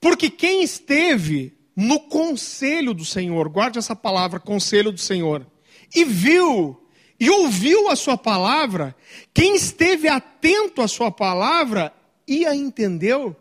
porque 0.00 0.30
quem 0.30 0.62
esteve 0.62 1.52
no 1.74 1.98
conselho 1.98 2.94
do 2.94 3.04
Senhor, 3.04 3.48
guarde 3.48 3.78
essa 3.78 3.96
palavra, 3.96 4.38
conselho 4.38 4.92
do 4.92 5.00
Senhor, 5.00 5.44
e 5.92 6.04
viu 6.04 6.80
e 7.18 7.30
ouviu 7.30 7.88
a 7.88 7.96
sua 7.96 8.16
palavra, 8.16 8.94
quem 9.32 9.56
esteve 9.56 10.06
atento 10.06 10.80
à 10.80 10.86
sua 10.86 11.10
palavra 11.10 11.92
e 12.28 12.46
a 12.46 12.54
entendeu. 12.54 13.34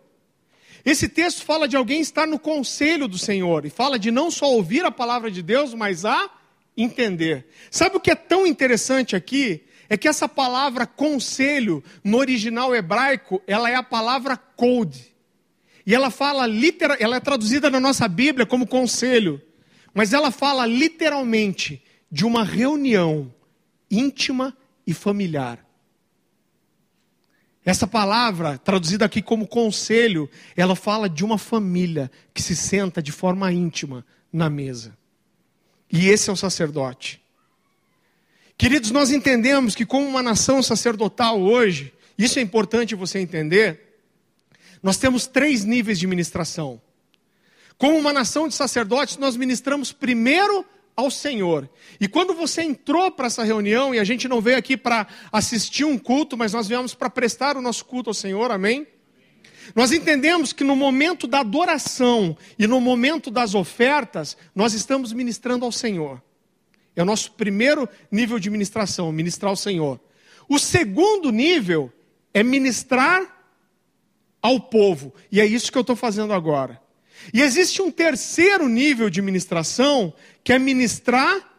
Esse 0.84 1.10
texto 1.10 1.44
fala 1.44 1.68
de 1.68 1.76
alguém 1.76 2.02
estar 2.02 2.26
no 2.26 2.40
conselho 2.40 3.08
do 3.08 3.18
Senhor 3.20 3.66
e 3.66 3.70
fala 3.70 4.00
de 4.00 4.10
não 4.10 4.32
só 4.32 4.52
ouvir 4.52 4.84
a 4.84 4.92
palavra 4.92 5.30
de 5.30 5.44
Deus, 5.44 5.76
mas 5.76 6.06
a 6.06 6.28
entender. 6.76 7.46
Sabe 7.70 7.98
o 7.98 8.00
que 8.00 8.10
é 8.10 8.16
tão 8.16 8.48
interessante 8.48 9.16
aqui? 9.16 9.64
É 9.90 9.98
que 9.98 10.08
essa 10.08 10.28
palavra 10.28 10.86
conselho, 10.86 11.84
no 12.04 12.18
original 12.18 12.76
hebraico, 12.76 13.42
ela 13.46 13.70
é 13.70 13.76
a 13.76 13.84
palavra 13.84 14.38
code. 14.38 15.14
E 15.86 15.94
ela 15.94 16.10
fala 16.10 16.48
literal, 16.48 16.98
ela 17.00 17.18
é 17.18 17.20
traduzida 17.20 17.70
na 17.70 17.80
nossa 17.80 18.08
Bíblia 18.08 18.46
como 18.46 18.66
conselho, 18.66 19.42
mas 19.94 20.14
ela 20.14 20.32
fala 20.32 20.66
literalmente 20.66 21.84
de 22.10 22.26
uma 22.26 22.44
reunião 22.44 23.34
íntima 23.90 24.56
e 24.88 24.94
familiar. 24.94 25.64
Essa 27.66 27.88
palavra, 27.88 28.58
traduzida 28.58 29.06
aqui 29.06 29.22
como 29.22 29.48
conselho, 29.48 30.30
ela 30.56 30.76
fala 30.76 31.10
de 31.10 31.24
uma 31.24 31.38
família 31.38 32.12
que 32.34 32.42
se 32.42 32.56
senta 32.56 33.02
de 33.02 33.12
forma 33.12 33.52
íntima 33.54 34.06
na 34.32 34.50
mesa. 34.50 34.98
E 35.90 36.10
esse 36.10 36.30
é 36.30 36.34
o 36.34 36.36
sacerdote. 36.36 37.23
Queridos, 38.64 38.92
nós 38.92 39.12
entendemos 39.12 39.76
que, 39.76 39.86
como 39.86 40.08
uma 40.08 40.24
nação 40.24 40.64
sacerdotal 40.64 41.38
hoje, 41.38 41.94
isso 42.18 42.40
é 42.40 42.42
importante 42.42 42.96
você 42.96 43.20
entender, 43.20 44.00
nós 44.82 44.96
temos 44.96 45.28
três 45.28 45.66
níveis 45.66 46.00
de 46.00 46.08
ministração. 46.08 46.82
Como 47.78 47.98
uma 47.98 48.14
nação 48.14 48.48
de 48.48 48.56
sacerdotes, 48.56 49.18
nós 49.18 49.36
ministramos 49.36 49.92
primeiro 49.92 50.66
ao 50.96 51.12
Senhor. 51.12 51.70
E 52.00 52.08
quando 52.08 52.34
você 52.34 52.62
entrou 52.62 53.12
para 53.12 53.28
essa 53.28 53.44
reunião, 53.44 53.94
e 53.94 54.00
a 54.00 54.04
gente 54.06 54.30
não 54.30 54.40
veio 54.40 54.58
aqui 54.58 54.78
para 54.78 55.08
assistir 55.30 55.84
um 55.84 55.98
culto, 55.98 56.38
mas 56.38 56.54
nós 56.54 56.66
viemos 56.66 56.96
para 56.96 57.10
prestar 57.10 57.58
o 57.58 57.62
nosso 57.62 57.84
culto 57.84 58.12
ao 58.12 58.14
Senhor, 58.14 58.50
amém? 58.50 58.88
Nós 59.76 59.92
entendemos 59.92 60.54
que 60.54 60.64
no 60.64 60.74
momento 60.78 61.28
da 61.28 61.42
adoração 61.42 62.38
e 62.58 62.66
no 62.66 62.80
momento 62.80 63.30
das 63.30 63.56
ofertas, 63.56 64.38
nós 64.56 64.74
estamos 64.74 65.12
ministrando 65.12 65.66
ao 65.66 65.72
Senhor. 65.74 66.24
É 66.96 67.02
o 67.02 67.06
nosso 67.06 67.32
primeiro 67.32 67.88
nível 68.12 68.40
de 68.40 68.50
ministração, 68.50 69.12
ministrar 69.12 69.50
ao 69.50 69.56
Senhor. 69.56 70.00
O 70.48 70.60
segundo 70.60 71.32
nível 71.32 71.92
é 72.34 72.44
ministrar 72.44 73.22
ao 74.42 74.60
povo. 74.60 75.14
E 75.32 75.40
é 75.40 75.46
isso 75.46 75.72
que 75.72 75.78
eu 75.78 75.82
estou 75.82 75.96
fazendo 75.96 76.34
agora. 76.34 76.82
E 77.34 77.42
existe 77.42 77.82
um 77.82 77.90
terceiro 77.90 78.68
nível 78.68 79.10
de 79.10 79.22
ministração, 79.22 80.14
que 80.44 80.52
é 80.52 80.60
ministrar 80.60 81.52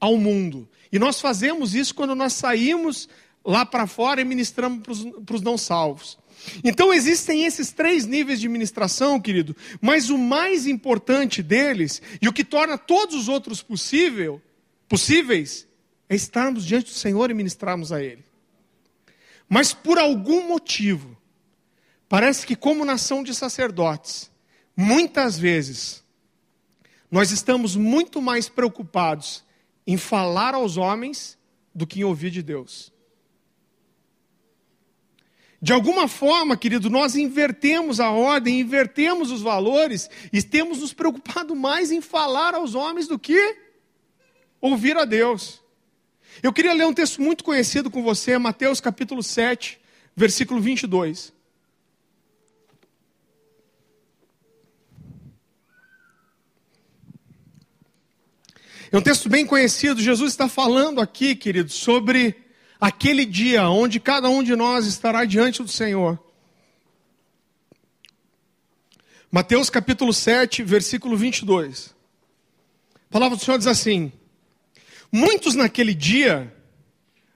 ao 0.00 0.16
mundo. 0.16 0.68
E 0.90 0.98
nós 0.98 1.20
fazemos 1.20 1.74
isso 1.74 1.94
quando 1.94 2.14
nós 2.14 2.32
saímos 2.32 3.08
lá 3.44 3.66
para 3.66 3.86
fora 3.86 4.20
e 4.20 4.24
ministramos 4.24 4.82
para 5.24 5.36
os 5.36 5.42
não 5.42 5.58
salvos. 5.58 6.18
Então 6.64 6.92
existem 6.92 7.44
esses 7.44 7.70
três 7.70 8.06
níveis 8.06 8.40
de 8.40 8.48
ministração, 8.48 9.20
querido, 9.20 9.56
mas 9.80 10.10
o 10.10 10.18
mais 10.18 10.66
importante 10.66 11.42
deles, 11.42 12.02
e 12.20 12.28
o 12.28 12.32
que 12.32 12.44
torna 12.44 12.76
todos 12.76 13.14
os 13.14 13.28
outros 13.28 13.62
possível, 13.62 14.40
possíveis, 14.92 15.66
é 16.08 16.14
estarmos 16.14 16.64
diante 16.64 16.92
do 16.92 16.98
Senhor 16.98 17.30
e 17.30 17.34
ministrarmos 17.34 17.90
a 17.92 18.02
Ele. 18.02 18.24
Mas 19.48 19.72
por 19.72 19.98
algum 19.98 20.46
motivo, 20.46 21.16
Parece 22.12 22.46
que, 22.46 22.54
como 22.54 22.84
nação 22.84 23.22
de 23.22 23.34
sacerdotes, 23.34 24.30
muitas 24.76 25.38
vezes, 25.38 26.04
nós 27.10 27.30
estamos 27.30 27.74
muito 27.74 28.20
mais 28.20 28.50
preocupados 28.50 29.42
em 29.86 29.96
falar 29.96 30.52
aos 30.52 30.76
homens 30.76 31.38
do 31.74 31.86
que 31.86 32.00
em 32.00 32.04
ouvir 32.04 32.28
de 32.28 32.42
Deus. 32.42 32.92
De 35.58 35.72
alguma 35.72 36.06
forma, 36.06 36.54
querido, 36.54 36.90
nós 36.90 37.16
invertemos 37.16 37.98
a 37.98 38.10
ordem, 38.10 38.60
invertemos 38.60 39.30
os 39.30 39.40
valores 39.40 40.10
e 40.30 40.42
temos 40.42 40.80
nos 40.80 40.92
preocupado 40.92 41.56
mais 41.56 41.90
em 41.90 42.02
falar 42.02 42.54
aos 42.54 42.74
homens 42.74 43.08
do 43.08 43.18
que 43.18 43.56
ouvir 44.62 44.96
a 44.96 45.04
Deus. 45.04 45.60
Eu 46.42 46.52
queria 46.52 46.72
ler 46.72 46.86
um 46.86 46.94
texto 46.94 47.20
muito 47.20 47.42
conhecido 47.42 47.90
com 47.90 48.02
você, 48.02 48.38
Mateus 48.38 48.80
capítulo 48.80 49.22
7, 49.22 49.78
versículo 50.16 50.60
22. 50.60 51.32
É 58.90 58.96
um 58.96 59.02
texto 59.02 59.28
bem 59.28 59.44
conhecido. 59.44 60.00
Jesus 60.00 60.32
está 60.32 60.48
falando 60.48 61.00
aqui, 61.00 61.34
querido, 61.34 61.70
sobre 61.70 62.36
aquele 62.80 63.24
dia 63.24 63.68
onde 63.68 63.98
cada 63.98 64.28
um 64.28 64.42
de 64.42 64.54
nós 64.54 64.86
estará 64.86 65.24
diante 65.24 65.62
do 65.62 65.68
Senhor. 65.68 66.22
Mateus 69.30 69.70
capítulo 69.70 70.12
7, 70.12 70.62
versículo 70.62 71.16
22. 71.16 71.94
A 72.94 73.12
palavra 73.12 73.36
do 73.36 73.42
Senhor 73.42 73.56
diz 73.56 73.66
assim: 73.66 74.12
Muitos 75.12 75.54
naquele 75.54 75.94
dia 75.94 76.52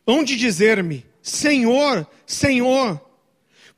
hão 0.06 0.24
de 0.24 0.36
dizer-me: 0.36 1.04
Senhor, 1.20 2.08
Senhor, 2.26 3.00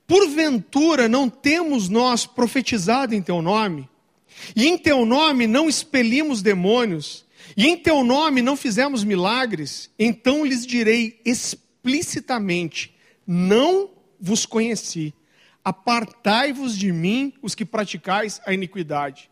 porventura 0.06 1.08
não 1.08 1.28
temos 1.28 1.88
nós 1.88 2.24
profetizado 2.24 3.14
em 3.14 3.20
teu 3.20 3.42
nome? 3.42 3.88
E 4.54 4.66
em 4.66 4.78
teu 4.78 5.04
nome 5.04 5.46
não 5.46 5.68
expelimos 5.68 6.40
demônios? 6.40 7.26
e 7.56 7.66
em 7.66 7.76
teu 7.76 8.04
nome 8.04 8.42
não 8.42 8.56
fizemos 8.56 9.04
milagres, 9.04 9.90
então 9.98 10.44
lhes 10.44 10.66
direi 10.66 11.20
explicitamente: 11.24 12.94
não 13.26 13.90
vos 14.20 14.46
conheci. 14.46 15.14
Apartai-vos 15.64 16.76
de 16.76 16.92
mim, 16.92 17.32
os 17.42 17.54
que 17.54 17.64
praticais 17.64 18.40
a 18.46 18.54
iniquidade. 18.54 19.30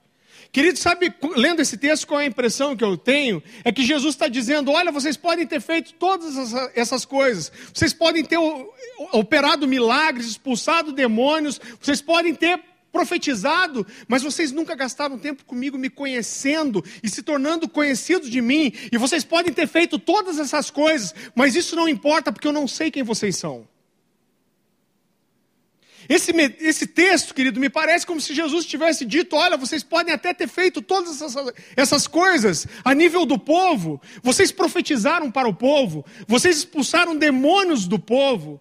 Querido, 0.56 0.78
sabe, 0.78 1.12
lendo 1.36 1.60
esse 1.60 1.76
texto, 1.76 2.06
qual 2.06 2.18
é 2.18 2.24
a 2.24 2.26
impressão 2.26 2.74
que 2.74 2.82
eu 2.82 2.96
tenho? 2.96 3.42
É 3.62 3.70
que 3.70 3.84
Jesus 3.84 4.14
está 4.14 4.26
dizendo: 4.26 4.72
olha, 4.72 4.90
vocês 4.90 5.14
podem 5.14 5.46
ter 5.46 5.60
feito 5.60 5.92
todas 5.92 6.34
essas 6.74 7.04
coisas, 7.04 7.52
vocês 7.74 7.92
podem 7.92 8.24
ter 8.24 8.38
operado 9.12 9.68
milagres, 9.68 10.28
expulsado 10.28 10.92
demônios, 10.92 11.60
vocês 11.78 12.00
podem 12.00 12.34
ter 12.34 12.58
profetizado, 12.90 13.86
mas 14.08 14.22
vocês 14.22 14.50
nunca 14.50 14.74
gastaram 14.74 15.18
tempo 15.18 15.44
comigo 15.44 15.76
me 15.76 15.90
conhecendo 15.90 16.82
e 17.02 17.08
se 17.10 17.22
tornando 17.22 17.68
conhecidos 17.68 18.30
de 18.30 18.40
mim. 18.40 18.72
E 18.90 18.96
vocês 18.96 19.24
podem 19.24 19.52
ter 19.52 19.68
feito 19.68 19.98
todas 19.98 20.38
essas 20.38 20.70
coisas, 20.70 21.14
mas 21.34 21.54
isso 21.54 21.76
não 21.76 21.86
importa 21.86 22.32
porque 22.32 22.48
eu 22.48 22.52
não 22.52 22.66
sei 22.66 22.90
quem 22.90 23.02
vocês 23.02 23.36
são. 23.36 23.68
Esse, 26.08 26.32
esse 26.60 26.86
texto, 26.86 27.34
querido, 27.34 27.58
me 27.58 27.68
parece 27.68 28.06
como 28.06 28.20
se 28.20 28.34
Jesus 28.34 28.66
tivesse 28.66 29.04
dito: 29.04 29.34
olha, 29.36 29.56
vocês 29.56 29.82
podem 29.82 30.14
até 30.14 30.32
ter 30.32 30.48
feito 30.48 30.82
todas 30.82 31.20
essas, 31.20 31.52
essas 31.76 32.06
coisas 32.06 32.66
a 32.84 32.94
nível 32.94 33.26
do 33.26 33.38
povo, 33.38 34.00
vocês 34.22 34.52
profetizaram 34.52 35.30
para 35.30 35.48
o 35.48 35.54
povo, 35.54 36.04
vocês 36.26 36.58
expulsaram 36.58 37.16
demônios 37.16 37.86
do 37.86 37.98
povo, 37.98 38.60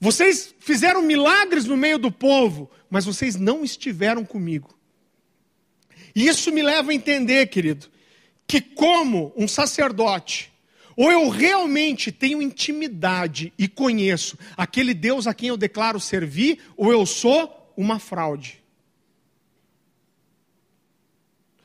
vocês 0.00 0.54
fizeram 0.58 1.02
milagres 1.02 1.64
no 1.64 1.76
meio 1.76 1.98
do 1.98 2.10
povo, 2.10 2.70
mas 2.90 3.04
vocês 3.04 3.36
não 3.36 3.64
estiveram 3.64 4.24
comigo. 4.24 4.76
E 6.14 6.26
isso 6.28 6.52
me 6.52 6.62
leva 6.62 6.92
a 6.92 6.94
entender, 6.94 7.46
querido, 7.46 7.88
que 8.46 8.60
como 8.60 9.32
um 9.36 9.48
sacerdote, 9.48 10.53
ou 10.96 11.10
eu 11.10 11.28
realmente 11.28 12.12
tenho 12.12 12.40
intimidade 12.40 13.52
e 13.58 13.66
conheço 13.66 14.38
aquele 14.56 14.94
Deus 14.94 15.26
a 15.26 15.34
quem 15.34 15.48
eu 15.48 15.56
declaro 15.56 15.98
servir, 15.98 16.60
ou 16.76 16.92
eu 16.92 17.04
sou 17.04 17.72
uma 17.76 17.98
fraude. 17.98 18.62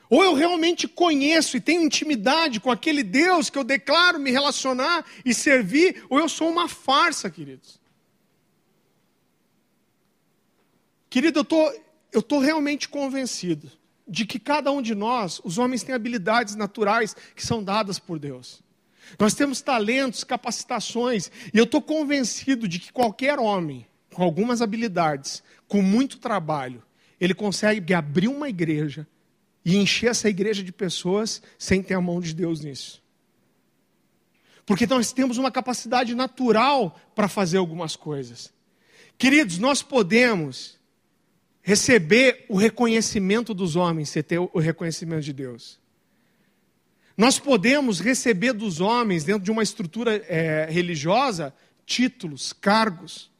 Ou 0.08 0.24
eu 0.24 0.34
realmente 0.34 0.88
conheço 0.88 1.56
e 1.56 1.60
tenho 1.60 1.82
intimidade 1.82 2.58
com 2.58 2.70
aquele 2.70 3.04
Deus 3.04 3.48
que 3.48 3.56
eu 3.56 3.62
declaro 3.62 4.18
me 4.18 4.32
relacionar 4.32 5.04
e 5.24 5.32
servir, 5.32 6.04
ou 6.10 6.18
eu 6.18 6.28
sou 6.28 6.50
uma 6.50 6.68
farsa, 6.68 7.30
queridos. 7.30 7.80
Querido, 11.08 11.40
eu 11.40 11.44
tô, 11.44 11.70
estou 12.08 12.22
tô 12.22 12.38
realmente 12.40 12.88
convencido 12.88 13.70
de 14.06 14.26
que 14.26 14.40
cada 14.40 14.72
um 14.72 14.82
de 14.82 14.96
nós, 14.96 15.40
os 15.44 15.58
homens 15.58 15.84
têm 15.84 15.94
habilidades 15.94 16.56
naturais 16.56 17.14
que 17.36 17.46
são 17.46 17.62
dadas 17.62 18.00
por 18.00 18.18
Deus. 18.18 18.60
Nós 19.18 19.34
temos 19.34 19.60
talentos, 19.60 20.24
capacitações, 20.24 21.30
e 21.52 21.58
eu 21.58 21.64
estou 21.64 21.82
convencido 21.82 22.68
de 22.68 22.78
que 22.78 22.92
qualquer 22.92 23.38
homem, 23.38 23.86
com 24.12 24.22
algumas 24.22 24.62
habilidades, 24.62 25.42
com 25.66 25.82
muito 25.82 26.18
trabalho, 26.18 26.82
ele 27.20 27.34
consegue 27.34 27.92
abrir 27.92 28.28
uma 28.28 28.48
igreja 28.48 29.06
e 29.64 29.76
encher 29.76 30.10
essa 30.10 30.28
igreja 30.28 30.62
de 30.62 30.72
pessoas 30.72 31.42
sem 31.58 31.82
ter 31.82 31.94
a 31.94 32.00
mão 32.00 32.20
de 32.20 32.34
Deus 32.34 32.60
nisso. 32.60 33.02
Porque 34.64 34.86
nós 34.86 35.12
temos 35.12 35.36
uma 35.36 35.50
capacidade 35.50 36.14
natural 36.14 36.98
para 37.14 37.28
fazer 37.28 37.58
algumas 37.58 37.96
coisas. 37.96 38.52
Queridos, 39.18 39.58
nós 39.58 39.82
podemos 39.82 40.78
receber 41.60 42.46
o 42.48 42.56
reconhecimento 42.56 43.52
dos 43.52 43.74
homens, 43.74 44.10
você 44.10 44.22
ter 44.22 44.38
o 44.38 44.58
reconhecimento 44.58 45.22
de 45.22 45.32
Deus. 45.32 45.79
Nós 47.16 47.38
podemos 47.38 48.00
receber 48.00 48.52
dos 48.52 48.80
homens, 48.80 49.24
dentro 49.24 49.42
de 49.42 49.50
uma 49.50 49.62
estrutura 49.62 50.16
é, 50.28 50.66
religiosa, 50.70 51.54
títulos, 51.84 52.52
cargos. 52.52 53.30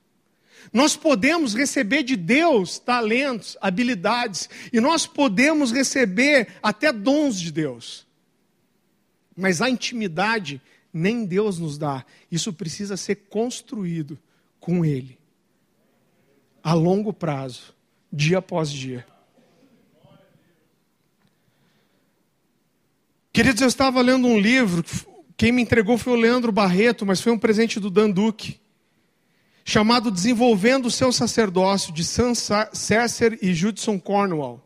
Nós 0.72 0.96
podemos 0.96 1.54
receber 1.54 2.02
de 2.02 2.16
Deus 2.16 2.78
talentos, 2.78 3.56
habilidades, 3.60 4.48
e 4.72 4.80
nós 4.80 5.06
podemos 5.06 5.72
receber 5.72 6.48
até 6.62 6.92
dons 6.92 7.40
de 7.40 7.50
Deus. 7.50 8.06
Mas 9.36 9.62
a 9.62 9.70
intimidade 9.70 10.60
nem 10.92 11.24
Deus 11.24 11.58
nos 11.58 11.78
dá. 11.78 12.04
Isso 12.30 12.52
precisa 12.52 12.96
ser 12.96 13.16
construído 13.30 14.18
com 14.58 14.84
Ele, 14.84 15.18
a 16.62 16.74
longo 16.74 17.12
prazo 17.12 17.74
dia 18.12 18.38
após 18.38 18.70
dia. 18.70 19.06
Queridos, 23.32 23.62
eu 23.62 23.68
estava 23.68 24.00
lendo 24.02 24.26
um 24.26 24.38
livro, 24.38 24.84
quem 25.36 25.52
me 25.52 25.62
entregou 25.62 25.96
foi 25.96 26.14
o 26.14 26.16
Leandro 26.16 26.50
Barreto, 26.50 27.06
mas 27.06 27.20
foi 27.20 27.30
um 27.30 27.38
presente 27.38 27.78
do 27.78 27.88
Dan 27.88 28.10
Duque, 28.10 28.60
chamado 29.64 30.10
Desenvolvendo 30.10 30.86
o 30.86 30.90
Seu 30.90 31.12
Sacerdócio, 31.12 31.92
de 31.92 32.02
Sam 32.02 32.32
Cesser 32.34 33.38
e 33.40 33.54
Judson 33.54 34.00
Cornwall. 34.00 34.60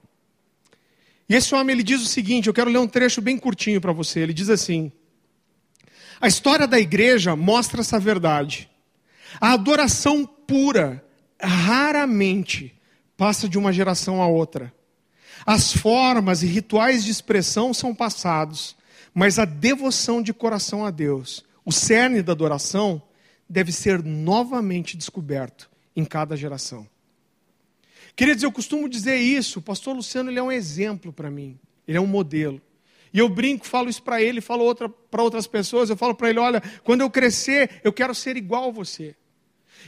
E 1.28 1.34
esse 1.34 1.54
homem 1.54 1.74
ele 1.74 1.82
diz 1.82 2.00
o 2.00 2.06
seguinte: 2.06 2.46
eu 2.46 2.54
quero 2.54 2.70
ler 2.70 2.78
um 2.78 2.88
trecho 2.88 3.20
bem 3.20 3.36
curtinho 3.36 3.82
para 3.82 3.92
você. 3.92 4.20
Ele 4.20 4.32
diz 4.32 4.48
assim: 4.48 4.90
A 6.18 6.26
história 6.26 6.66
da 6.66 6.80
igreja 6.80 7.36
mostra 7.36 7.82
essa 7.82 8.00
verdade. 8.00 8.70
A 9.38 9.52
adoração 9.52 10.24
pura 10.24 11.04
raramente 11.38 12.74
passa 13.14 13.46
de 13.46 13.58
uma 13.58 13.72
geração 13.72 14.22
a 14.22 14.26
outra. 14.26 14.72
As 15.46 15.72
formas 15.72 16.42
e 16.42 16.46
rituais 16.46 17.04
de 17.04 17.10
expressão 17.10 17.74
são 17.74 17.94
passados, 17.94 18.76
mas 19.12 19.38
a 19.38 19.44
devoção 19.44 20.22
de 20.22 20.32
coração 20.32 20.84
a 20.84 20.90
Deus, 20.90 21.44
o 21.64 21.72
cerne 21.72 22.22
da 22.22 22.32
adoração, 22.32 23.02
deve 23.48 23.70
ser 23.70 24.02
novamente 24.02 24.96
descoberto 24.96 25.70
em 25.94 26.04
cada 26.04 26.36
geração. 26.36 26.86
Queridos, 28.16 28.42
eu 28.42 28.52
costumo 28.52 28.88
dizer 28.88 29.16
isso, 29.16 29.58
o 29.58 29.62
pastor 29.62 29.94
Luciano 29.94 30.30
ele 30.30 30.38
é 30.38 30.42
um 30.42 30.52
exemplo 30.52 31.12
para 31.12 31.30
mim, 31.30 31.58
ele 31.86 31.98
é 31.98 32.00
um 32.00 32.06
modelo. 32.06 32.60
E 33.12 33.18
eu 33.18 33.28
brinco, 33.28 33.66
falo 33.66 33.88
isso 33.88 34.02
para 34.02 34.20
ele, 34.20 34.40
falo 34.40 34.64
outra, 34.64 34.88
para 34.88 35.22
outras 35.22 35.46
pessoas, 35.46 35.90
eu 35.90 35.96
falo 35.96 36.14
para 36.14 36.30
ele: 36.30 36.38
olha, 36.38 36.60
quando 36.82 37.02
eu 37.02 37.10
crescer, 37.10 37.80
eu 37.84 37.92
quero 37.92 38.14
ser 38.14 38.36
igual 38.36 38.68
a 38.68 38.72
você. 38.72 39.14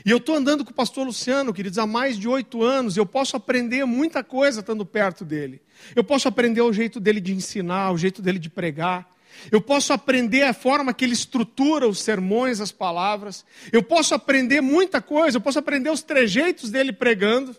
E 0.05 0.11
eu 0.11 0.17
estou 0.17 0.35
andando 0.35 0.63
com 0.63 0.71
o 0.71 0.73
pastor 0.73 1.05
Luciano, 1.05 1.53
queridos, 1.53 1.77
há 1.77 1.85
mais 1.85 2.17
de 2.17 2.27
oito 2.27 2.63
anos. 2.63 2.97
Eu 2.97 3.05
posso 3.05 3.35
aprender 3.35 3.85
muita 3.85 4.23
coisa 4.23 4.59
estando 4.59 4.85
perto 4.85 5.25
dele. 5.25 5.61
Eu 5.95 6.03
posso 6.03 6.27
aprender 6.27 6.61
o 6.61 6.73
jeito 6.73 6.99
dele 6.99 7.19
de 7.19 7.33
ensinar, 7.33 7.91
o 7.91 7.97
jeito 7.97 8.21
dele 8.21 8.39
de 8.39 8.49
pregar. 8.49 9.09
Eu 9.51 9.61
posso 9.61 9.93
aprender 9.93 10.43
a 10.43 10.53
forma 10.53 10.93
que 10.93 11.05
ele 11.05 11.13
estrutura 11.13 11.87
os 11.87 11.99
sermões, 11.99 12.59
as 12.59 12.71
palavras. 12.71 13.45
Eu 13.71 13.83
posso 13.83 14.15
aprender 14.15 14.61
muita 14.61 15.01
coisa. 15.01 15.37
Eu 15.37 15.41
posso 15.41 15.59
aprender 15.59 15.89
os 15.89 16.01
trejeitos 16.01 16.71
dele 16.71 16.91
pregando. 16.91 17.55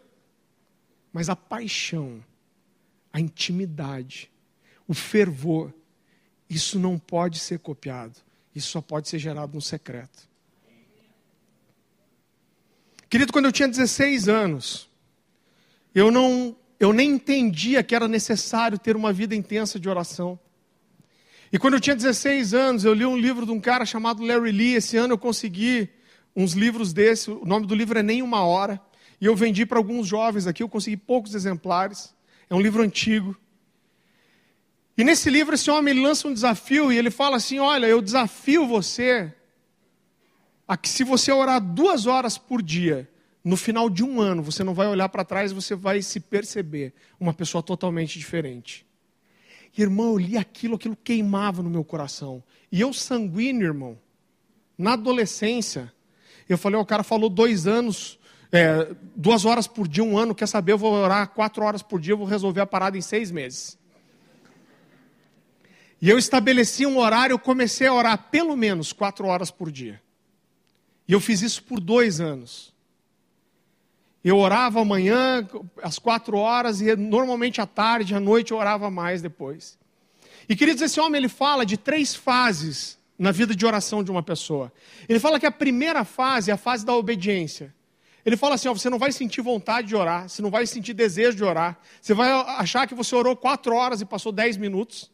Mas 1.12 1.28
a 1.28 1.36
paixão, 1.36 2.22
a 3.12 3.20
intimidade, 3.20 4.30
o 4.86 4.94
fervor, 4.94 5.72
isso 6.48 6.78
não 6.78 6.98
pode 6.98 7.38
ser 7.38 7.58
copiado. 7.58 8.16
Isso 8.54 8.68
só 8.68 8.80
pode 8.80 9.08
ser 9.08 9.18
gerado 9.18 9.54
no 9.54 9.60
secreto. 9.60 10.28
Querido, 13.08 13.32
quando 13.32 13.46
eu 13.46 13.52
tinha 13.52 13.68
16 13.68 14.28
anos, 14.28 14.88
eu 15.94 16.10
não 16.10 16.54
eu 16.78 16.92
nem 16.92 17.10
entendia 17.10 17.82
que 17.82 17.94
era 17.94 18.06
necessário 18.06 18.78
ter 18.78 18.94
uma 18.94 19.12
vida 19.12 19.34
intensa 19.34 19.80
de 19.80 19.88
oração. 19.88 20.38
E 21.50 21.58
quando 21.58 21.74
eu 21.74 21.80
tinha 21.80 21.96
16 21.96 22.54
anos, 22.54 22.84
eu 22.84 22.94
li 22.94 23.04
um 23.04 23.16
livro 23.16 23.44
de 23.44 23.50
um 23.50 23.60
cara 23.60 23.84
chamado 23.84 24.22
Larry 24.22 24.52
Lee. 24.52 24.74
Esse 24.74 24.96
ano 24.96 25.14
eu 25.14 25.18
consegui 25.18 25.88
uns 26.36 26.52
livros 26.52 26.92
desse. 26.92 27.30
O 27.30 27.44
nome 27.44 27.66
do 27.66 27.74
livro 27.74 27.98
é 27.98 28.02
Nem 28.02 28.22
Uma 28.22 28.44
Hora. 28.44 28.80
E 29.20 29.24
eu 29.24 29.34
vendi 29.34 29.66
para 29.66 29.78
alguns 29.78 30.06
jovens 30.06 30.46
aqui. 30.46 30.62
Eu 30.62 30.68
consegui 30.68 30.96
poucos 30.96 31.34
exemplares. 31.34 32.14
É 32.48 32.54
um 32.54 32.60
livro 32.60 32.82
antigo. 32.82 33.34
E 34.96 35.02
nesse 35.02 35.30
livro, 35.30 35.54
esse 35.54 35.70
homem 35.70 35.94
lança 35.94 36.28
um 36.28 36.34
desafio 36.34 36.92
e 36.92 36.98
ele 36.98 37.10
fala 37.10 37.38
assim: 37.38 37.58
Olha, 37.58 37.86
eu 37.86 38.02
desafio 38.02 38.66
você 38.66 39.32
a 40.68 40.76
que, 40.76 40.88
se 40.88 41.02
você 41.02 41.32
orar 41.32 41.60
duas 41.60 42.06
horas 42.06 42.36
por 42.36 42.60
dia, 42.60 43.10
no 43.42 43.56
final 43.56 43.88
de 43.88 44.04
um 44.04 44.20
ano, 44.20 44.42
você 44.42 44.62
não 44.62 44.74
vai 44.74 44.86
olhar 44.86 45.08
para 45.08 45.24
trás, 45.24 45.50
você 45.50 45.74
vai 45.74 46.02
se 46.02 46.20
perceber 46.20 46.92
uma 47.18 47.32
pessoa 47.32 47.62
totalmente 47.62 48.18
diferente. 48.18 48.86
Irmão, 49.76 50.08
eu 50.08 50.18
li 50.18 50.36
aquilo, 50.36 50.76
aquilo 50.76 50.94
queimava 50.94 51.62
no 51.62 51.70
meu 51.70 51.82
coração. 51.82 52.42
E 52.70 52.82
eu, 52.82 52.92
sanguíneo, 52.92 53.66
irmão, 53.66 53.98
na 54.76 54.92
adolescência, 54.92 55.90
eu 56.46 56.58
falei: 56.58 56.78
o 56.78 56.84
cara 56.84 57.02
falou 57.02 57.30
dois 57.30 57.66
anos, 57.66 58.18
é, 58.52 58.94
duas 59.16 59.46
horas 59.46 59.66
por 59.66 59.88
dia, 59.88 60.04
um 60.04 60.18
ano, 60.18 60.34
quer 60.34 60.46
saber? 60.46 60.72
Eu 60.72 60.78
vou 60.78 60.92
orar 60.92 61.28
quatro 61.30 61.64
horas 61.64 61.82
por 61.82 61.98
dia, 61.98 62.12
eu 62.12 62.18
vou 62.18 62.26
resolver 62.26 62.60
a 62.60 62.66
parada 62.66 62.98
em 62.98 63.02
seis 63.02 63.30
meses. 63.30 63.78
E 66.00 66.10
eu 66.10 66.18
estabeleci 66.18 66.84
um 66.84 66.98
horário, 66.98 67.32
eu 67.32 67.38
comecei 67.38 67.86
a 67.86 67.94
orar 67.94 68.30
pelo 68.30 68.54
menos 68.54 68.92
quatro 68.92 69.26
horas 69.26 69.50
por 69.50 69.70
dia. 69.70 70.00
E 71.08 71.12
eu 71.14 71.20
fiz 71.20 71.40
isso 71.40 71.62
por 71.62 71.80
dois 71.80 72.20
anos. 72.20 72.72
Eu 74.22 74.36
orava 74.36 74.80
amanhã, 74.80 75.48
às 75.82 75.98
quatro 75.98 76.36
horas, 76.36 76.82
e 76.82 76.94
normalmente 76.94 77.62
à 77.62 77.66
tarde, 77.66 78.14
à 78.14 78.20
noite 78.20 78.52
eu 78.52 78.58
orava 78.58 78.90
mais 78.90 79.22
depois. 79.22 79.78
E 80.46 80.54
queridos, 80.54 80.82
esse 80.82 81.00
homem 81.00 81.18
ele 81.18 81.28
fala 81.28 81.64
de 81.64 81.78
três 81.78 82.14
fases 82.14 82.98
na 83.18 83.32
vida 83.32 83.54
de 83.54 83.64
oração 83.64 84.04
de 84.04 84.10
uma 84.10 84.22
pessoa. 84.22 84.70
Ele 85.08 85.18
fala 85.18 85.40
que 85.40 85.46
a 85.46 85.50
primeira 85.50 86.04
fase 86.04 86.50
é 86.50 86.54
a 86.54 86.58
fase 86.58 86.84
da 86.84 86.94
obediência. 86.94 87.74
Ele 88.24 88.36
fala 88.36 88.56
assim: 88.56 88.68
ó, 88.68 88.74
você 88.74 88.90
não 88.90 88.98
vai 88.98 89.10
sentir 89.10 89.40
vontade 89.40 89.88
de 89.88 89.96
orar, 89.96 90.28
você 90.28 90.42
não 90.42 90.50
vai 90.50 90.66
sentir 90.66 90.92
desejo 90.92 91.36
de 91.36 91.44
orar, 91.44 91.78
você 92.00 92.12
vai 92.12 92.30
achar 92.30 92.86
que 92.86 92.94
você 92.94 93.14
orou 93.14 93.34
quatro 93.34 93.74
horas 93.74 94.02
e 94.02 94.04
passou 94.04 94.30
dez 94.30 94.56
minutos. 94.56 95.10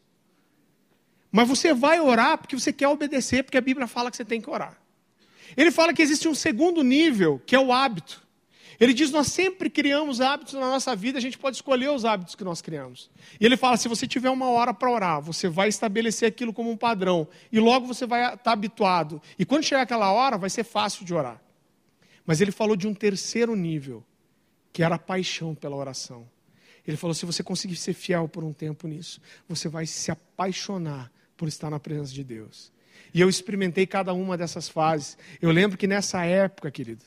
Mas 1.31 1.49
você 1.49 1.73
vai 1.73 2.01
orar 2.01 2.39
porque 2.39 2.59
você 2.59 2.73
quer 2.73 2.89
obedecer, 2.89 3.45
porque 3.45 3.59
a 3.59 3.61
Bíblia 3.61 3.87
fala 3.87 4.11
que 4.11 4.17
você 4.17 4.25
tem 4.25 4.41
que 4.41 4.51
orar. 4.51 4.84
Ele 5.57 5.71
fala 5.71 5.93
que 5.93 6.03
existe 6.03 6.29
um 6.29 6.35
segundo 6.35 6.83
nível, 6.83 7.41
que 7.47 7.55
é 7.55 7.59
o 7.59 7.73
hábito. 7.73 8.25
Ele 8.79 8.93
diz: 8.93 9.11
Nós 9.11 9.29
sempre 9.29 9.71
criamos 9.71 10.21
hábitos 10.21 10.55
na 10.55 10.61
nossa 10.61 10.95
vida, 10.97 11.19
a 11.19 11.21
gente 11.21 11.39
pode 11.39 11.57
escolher 11.57 11.91
os 11.91 12.05
hábitos 12.05 12.35
que 12.35 12.45
nós 12.45 12.61
criamos. 12.61 13.11
E 13.41 13.45
ele 13.47 13.57
fala: 13.57 13.77
se 13.77 13.89
você 13.89 14.07
tiver 14.07 14.31
uma 14.31 14.49
hora 14.49 14.75
para 14.75 14.91
orar, 14.91 15.21
você 15.21 15.49
vai 15.49 15.69
estabelecer 15.69 16.29
aquilo 16.29 16.53
como 16.53 16.71
um 16.71 16.77
padrão, 16.77 17.27
e 17.53 17.61
logo 17.61 17.87
você 17.87 18.07
vai 18.07 18.25
estar 18.25 18.37
tá 18.39 18.53
habituado. 18.53 19.21
E 19.39 19.45
quando 19.45 19.65
chegar 19.65 19.83
aquela 19.83 20.13
hora, 20.13 20.37
vai 20.37 20.51
ser 20.51 20.65
fácil 20.65 21.05
de 21.05 21.15
orar. 21.15 21.41
Mas 22.27 22.41
ele 22.41 22.51
falou 22.51 22.77
de 22.77 22.89
um 22.89 22.95
terceiro 22.95 23.55
nível, 23.55 24.05
que 24.73 24.83
era 24.83 24.97
a 24.97 24.99
paixão 24.99 25.55
pela 25.55 25.77
oração. 25.77 26.27
Ele 26.87 26.97
falou: 26.97 27.15
se 27.15 27.25
você 27.25 27.43
conseguir 27.43 27.77
ser 27.77 27.95
fiel 27.95 28.29
por 28.29 28.45
um 28.45 28.53
tempo 28.53 28.89
nisso, 28.89 29.21
você 29.49 29.69
vai 29.69 29.87
se 29.87 30.11
apaixonar 30.11 31.11
por 31.37 31.49
estar 31.49 31.71
na 31.71 31.81
presença 31.81 32.13
de 32.13 32.25
Deus. 32.25 32.73
E 33.13 33.21
eu 33.21 33.29
experimentei 33.29 33.87
cada 33.87 34.13
uma 34.13 34.37
dessas 34.37 34.69
fases. 34.69 35.17
Eu 35.41 35.51
lembro 35.51 35.79
que 35.79 35.87
nessa 35.87 36.25
época, 36.25 36.71
querido, 36.71 37.05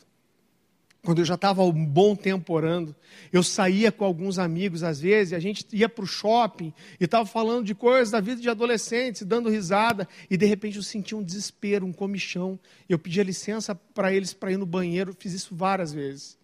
quando 1.08 1.20
eu 1.20 1.26
já 1.26 1.36
estava 1.36 1.64
um 1.64 1.86
bom 1.86 2.18
tempo 2.18 2.54
orando, 2.54 2.94
eu 3.32 3.42
saía 3.42 3.94
com 3.94 4.04
alguns 4.04 4.38
amigos 4.38 4.84
às 4.84 5.00
vezes, 5.00 5.32
a 5.32 5.40
gente 5.40 5.66
ia 5.72 5.88
para 5.88 6.04
o 6.04 6.08
shopping 6.08 6.74
e 7.00 7.06
estava 7.06 7.26
falando 7.26 7.64
de 7.64 7.74
coisas 7.74 8.12
da 8.12 8.20
vida 8.20 8.42
de 8.42 8.50
adolescentes, 8.50 9.24
dando 9.24 9.50
risada, 9.50 10.06
e 10.30 10.36
de 10.36 10.46
repente 10.46 10.76
eu 10.76 10.84
sentia 10.84 11.18
um 11.18 11.24
desespero, 11.24 11.86
um 11.86 11.94
comichão. 11.94 12.60
Eu 12.90 13.00
pedia 13.00 13.24
licença 13.24 13.74
para 13.74 14.12
eles 14.12 14.34
para 14.34 14.52
ir 14.52 14.58
no 14.58 14.66
banheiro, 14.66 15.16
fiz 15.18 15.32
isso 15.32 15.56
várias 15.56 15.94
vezes. 15.94 16.38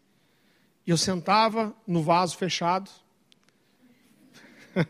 E 0.88 0.92
eu 0.92 0.98
sentava 0.98 1.76
no 1.86 2.02
vaso 2.02 2.38
fechado. 2.38 2.90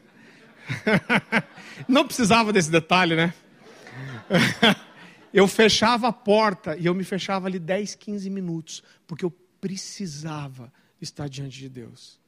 Não 1.87 2.05
precisava 2.05 2.53
desse 2.53 2.69
detalhe, 2.69 3.15
né? 3.15 3.33
eu 5.33 5.47
fechava 5.47 6.07
a 6.07 6.13
porta 6.13 6.77
e 6.77 6.85
eu 6.85 6.93
me 6.93 7.03
fechava 7.03 7.47
ali 7.47 7.59
10, 7.59 7.95
15 7.95 8.29
minutos, 8.29 8.83
porque 9.07 9.25
eu 9.25 9.31
precisava 9.59 10.71
estar 11.01 11.27
diante 11.27 11.57
de 11.57 11.69
Deus. 11.69 12.19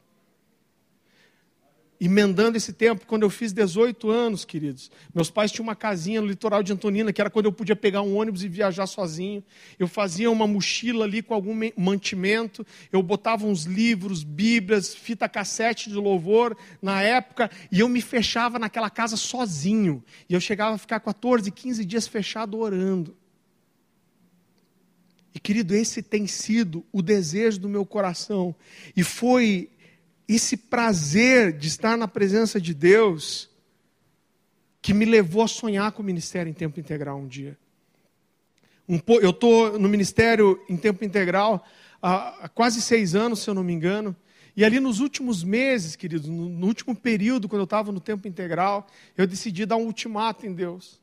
Emendando 2.00 2.58
esse 2.58 2.74
tempo, 2.74 3.06
quando 3.06 3.24
eu 3.24 3.30
fiz 3.30 3.54
18 3.54 4.10
anos, 4.10 4.44
queridos, 4.44 4.92
meus 5.14 5.30
pais 5.30 5.50
tinham 5.50 5.64
uma 5.64 5.76
casinha 5.76 6.20
no 6.20 6.28
litoral 6.28 6.62
de 6.62 6.74
Antonina, 6.74 7.14
que 7.14 7.22
era 7.22 7.30
quando 7.30 7.46
eu 7.46 7.54
podia 7.54 7.76
pegar 7.76 8.02
um 8.02 8.18
ônibus 8.18 8.44
e 8.44 8.50
viajar 8.50 8.86
sozinho. 8.86 9.42
Eu 9.80 9.88
fazia 9.88 10.30
uma 10.30 10.46
mochila 10.46 11.06
ali 11.06 11.22
com 11.22 11.34
algum 11.34 11.54
mantimento, 11.78 12.68
eu 12.92 13.02
botava 13.02 13.46
uns 13.46 13.64
livros, 13.64 14.24
bíblias, 14.24 14.94
fita 14.94 15.30
cassete 15.30 15.90
de 15.90 15.96
louvor 15.96 16.58
na 16.82 17.02
época, 17.02 17.50
e 17.72 17.80
eu 17.80 17.88
me 17.88 18.02
fechava 18.02 18.60
naquela 18.60 18.90
casa 18.90 19.16
sozinho. 19.16 20.04
E 20.28 20.34
eu 20.34 20.42
chegava 20.42 20.76
a 20.76 20.78
ficar 20.78 21.00
14, 21.00 21.50
15 21.50 21.86
dias 21.86 22.08
fechado 22.08 22.58
orando. 22.58 23.16
E 25.36 25.40
querido, 25.40 25.76
esse 25.76 26.02
tem 26.02 26.28
sido 26.28 26.86
o 26.94 27.02
desejo 27.02 27.60
do 27.60 27.68
meu 27.68 27.86
coração. 27.86 28.56
E 28.96 29.04
foi 29.04 29.70
esse 30.28 30.58
prazer 30.58 31.54
de 31.54 31.68
estar 31.68 31.98
na 31.98 32.08
presença 32.08 32.60
de 32.60 32.74
Deus 32.74 33.50
que 34.82 34.94
me 34.94 35.06
levou 35.06 35.44
a 35.44 35.48
sonhar 35.48 35.92
com 35.92 36.02
o 36.02 36.06
ministério 36.06 36.50
em 36.50 36.54
tempo 36.54 36.80
integral 36.80 37.18
um 37.18 37.28
dia. 37.28 37.58
Um, 38.88 39.00
eu 39.20 39.32
estou 39.32 39.80
no 39.80 39.90
ministério 39.90 40.62
em 40.70 40.78
tempo 40.78 41.04
integral 41.04 41.66
há, 42.02 42.46
há, 42.46 42.50
quase 42.50 42.82
seis 42.82 43.16
anos, 43.16 43.40
se 43.40 43.50
eu 43.50 43.54
não 43.54 43.64
me 43.64 43.74
engano. 43.74 44.16
E 44.56 44.64
ali 44.64 44.80
nos 44.80 45.00
últimos 45.00 45.44
meses, 45.44 45.96
querido, 45.96 46.32
no, 46.32 46.48
no 46.48 46.68
último 46.68 46.96
período, 46.96 47.50
quando 47.50 47.62
eu 47.62 47.66
estava 47.66 47.92
no 47.92 48.00
tempo 48.00 48.28
integral, 48.28 48.88
eu 49.18 49.26
decidi 49.26 49.66
dar 49.66 49.76
um 49.76 49.86
ultimato 49.86 50.46
em 50.46 50.54
Deus. 50.54 51.02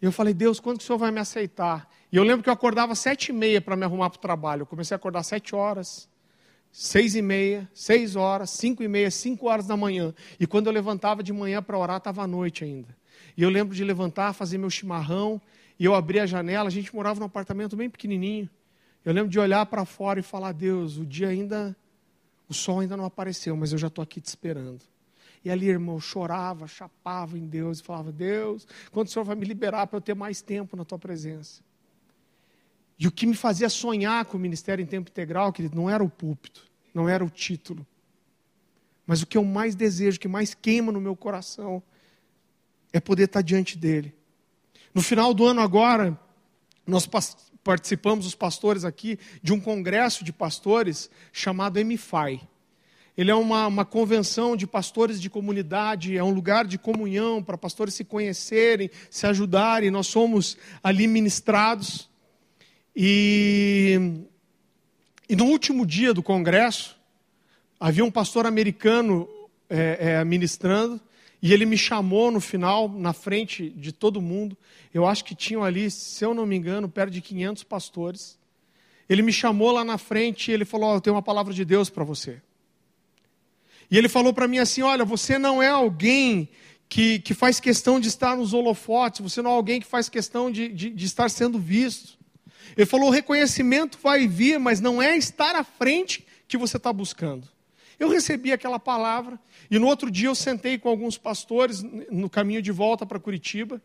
E 0.00 0.04
eu 0.04 0.12
falei, 0.12 0.32
Deus, 0.32 0.60
quando 0.60 0.80
o 0.80 0.82
Senhor 0.82 0.98
vai 0.98 1.10
me 1.10 1.18
aceitar? 1.18 1.90
E 2.12 2.16
eu 2.16 2.22
lembro 2.22 2.42
que 2.42 2.48
eu 2.48 2.52
acordava 2.52 2.94
sete 2.94 3.30
e 3.30 3.32
meia 3.32 3.60
para 3.60 3.74
me 3.74 3.84
arrumar 3.84 4.10
para 4.10 4.18
o 4.18 4.20
trabalho. 4.20 4.62
Eu 4.62 4.66
comecei 4.66 4.94
a 4.94 4.96
acordar 4.96 5.22
sete 5.24 5.54
horas, 5.56 6.08
seis 6.72 7.14
e 7.14 7.22
meia, 7.22 7.68
seis 7.74 8.16
horas, 8.16 8.50
cinco 8.50 8.82
e 8.82 8.88
meia, 8.88 9.10
cinco 9.10 9.48
horas 9.48 9.66
da 9.66 9.76
manhã. 9.76 10.14
E 10.38 10.46
quando 10.46 10.66
eu 10.66 10.72
levantava 10.72 11.22
de 11.22 11.32
manhã 11.32 11.62
para 11.62 11.78
orar, 11.78 11.98
estava 11.98 12.22
à 12.22 12.26
noite 12.26 12.64
ainda. 12.64 12.96
E 13.36 13.42
eu 13.42 13.50
lembro 13.50 13.74
de 13.74 13.84
levantar, 13.84 14.32
fazer 14.32 14.58
meu 14.58 14.70
chimarrão, 14.70 15.40
e 15.78 15.84
eu 15.84 15.94
abria 15.94 16.24
a 16.24 16.26
janela. 16.26 16.68
A 16.68 16.72
gente 16.72 16.94
morava 16.94 17.20
num 17.20 17.26
apartamento 17.26 17.76
bem 17.76 17.88
pequenininho. 17.88 18.48
Eu 19.04 19.12
lembro 19.12 19.30
de 19.30 19.38
olhar 19.38 19.64
para 19.66 19.84
fora 19.84 20.20
e 20.20 20.22
falar, 20.22 20.52
Deus, 20.52 20.98
o 20.98 21.06
dia 21.06 21.28
ainda, 21.28 21.76
o 22.48 22.54
sol 22.54 22.80
ainda 22.80 22.96
não 22.96 23.04
apareceu, 23.04 23.56
mas 23.56 23.72
eu 23.72 23.78
já 23.78 23.86
estou 23.86 24.02
aqui 24.02 24.20
te 24.20 24.26
esperando. 24.26 24.80
E 25.44 25.50
ali, 25.50 25.68
irmão, 25.68 26.00
chorava, 26.00 26.66
chapava 26.66 27.38
em 27.38 27.46
Deus 27.46 27.78
e 27.78 27.82
falava: 27.82 28.10
Deus, 28.10 28.66
quando 28.90 29.06
o 29.06 29.10
Senhor 29.10 29.24
vai 29.24 29.36
me 29.36 29.46
liberar 29.46 29.86
para 29.86 29.96
eu 29.96 30.00
ter 30.00 30.14
mais 30.14 30.42
tempo 30.42 30.76
na 30.76 30.84
tua 30.84 30.98
presença? 30.98 31.62
E 32.98 33.06
o 33.06 33.12
que 33.12 33.26
me 33.26 33.34
fazia 33.34 33.68
sonhar 33.68 34.24
com 34.24 34.36
o 34.36 34.40
ministério 34.40 34.82
em 34.82 34.86
tempo 34.86 35.10
integral, 35.10 35.52
querido, 35.52 35.76
não 35.76 35.88
era 35.88 36.02
o 36.02 36.10
púlpito, 36.10 36.66
não 36.92 37.08
era 37.08 37.24
o 37.24 37.30
título. 37.30 37.86
Mas 39.06 39.22
o 39.22 39.26
que 39.26 39.38
eu 39.38 39.44
mais 39.44 39.74
desejo, 39.74 40.18
que 40.18 40.28
mais 40.28 40.52
queima 40.52 40.90
no 40.90 41.00
meu 41.00 41.14
coração, 41.14 41.82
é 42.92 42.98
poder 43.00 43.24
estar 43.24 43.42
diante 43.42 43.78
dele. 43.78 44.14
No 44.92 45.00
final 45.00 45.32
do 45.32 45.46
ano 45.46 45.60
agora, 45.60 46.18
nós 46.86 47.08
participamos, 47.62 48.26
os 48.26 48.34
pastores 48.34 48.84
aqui, 48.84 49.18
de 49.42 49.52
um 49.52 49.60
congresso 49.60 50.24
de 50.24 50.32
pastores 50.32 51.10
chamado 51.32 51.78
MFI. 51.84 52.40
Ele 53.16 53.30
é 53.30 53.34
uma, 53.34 53.66
uma 53.66 53.84
convenção 53.84 54.56
de 54.56 54.66
pastores 54.66 55.20
de 55.20 55.28
comunidade, 55.28 56.16
é 56.16 56.22
um 56.22 56.30
lugar 56.30 56.66
de 56.66 56.78
comunhão 56.78 57.42
para 57.42 57.58
pastores 57.58 57.94
se 57.94 58.04
conhecerem, 58.04 58.90
se 59.10 59.26
ajudarem. 59.26 59.90
Nós 59.90 60.06
somos 60.06 60.56
ali 60.82 61.06
ministrados. 61.06 62.08
E, 63.00 64.24
e 65.28 65.36
no 65.36 65.44
último 65.44 65.86
dia 65.86 66.12
do 66.12 66.20
congresso, 66.20 66.98
havia 67.78 68.04
um 68.04 68.10
pastor 68.10 68.44
americano 68.44 69.28
é, 69.70 69.98
é, 70.00 70.24
ministrando, 70.24 71.00
e 71.40 71.52
ele 71.52 71.64
me 71.64 71.78
chamou 71.78 72.32
no 72.32 72.40
final, 72.40 72.88
na 72.88 73.12
frente 73.12 73.70
de 73.70 73.92
todo 73.92 74.20
mundo. 74.20 74.58
Eu 74.92 75.06
acho 75.06 75.24
que 75.24 75.36
tinham 75.36 75.62
ali, 75.62 75.88
se 75.92 76.24
eu 76.24 76.34
não 76.34 76.44
me 76.44 76.56
engano, 76.56 76.88
perto 76.88 77.12
de 77.12 77.20
500 77.20 77.62
pastores. 77.62 78.36
Ele 79.08 79.22
me 79.22 79.32
chamou 79.32 79.70
lá 79.70 79.84
na 79.84 79.96
frente 79.96 80.50
e 80.50 80.54
ele 80.54 80.64
falou: 80.64 80.90
oh, 80.90 80.96
Eu 80.96 81.00
tenho 81.00 81.14
uma 81.14 81.22
palavra 81.22 81.54
de 81.54 81.64
Deus 81.64 81.88
para 81.88 82.02
você. 82.02 82.42
E 83.88 83.96
ele 83.96 84.08
falou 84.08 84.34
para 84.34 84.48
mim 84.48 84.58
assim: 84.58 84.82
Olha, 84.82 85.04
você 85.04 85.38
não 85.38 85.62
é 85.62 85.68
alguém 85.68 86.48
que, 86.88 87.20
que 87.20 87.32
faz 87.32 87.60
questão 87.60 88.00
de 88.00 88.08
estar 88.08 88.36
nos 88.36 88.52
holofotes, 88.52 89.20
você 89.20 89.40
não 89.40 89.52
é 89.52 89.54
alguém 89.54 89.80
que 89.80 89.86
faz 89.86 90.08
questão 90.08 90.50
de, 90.50 90.66
de, 90.66 90.90
de 90.90 91.06
estar 91.06 91.30
sendo 91.30 91.60
visto. 91.60 92.17
Ele 92.76 92.86
falou: 92.86 93.08
o 93.08 93.12
reconhecimento 93.12 93.98
vai 94.02 94.26
vir, 94.26 94.58
mas 94.58 94.80
não 94.80 95.00
é 95.00 95.16
estar 95.16 95.54
à 95.56 95.64
frente 95.64 96.26
que 96.46 96.56
você 96.56 96.76
está 96.76 96.92
buscando. 96.92 97.48
Eu 97.98 98.08
recebi 98.08 98.52
aquela 98.52 98.78
palavra 98.78 99.38
e 99.70 99.78
no 99.78 99.86
outro 99.86 100.10
dia 100.10 100.28
eu 100.28 100.34
sentei 100.34 100.78
com 100.78 100.88
alguns 100.88 101.18
pastores 101.18 101.82
no 101.82 102.30
caminho 102.30 102.62
de 102.62 102.70
volta 102.70 103.04
para 103.04 103.18
Curitiba. 103.18 103.82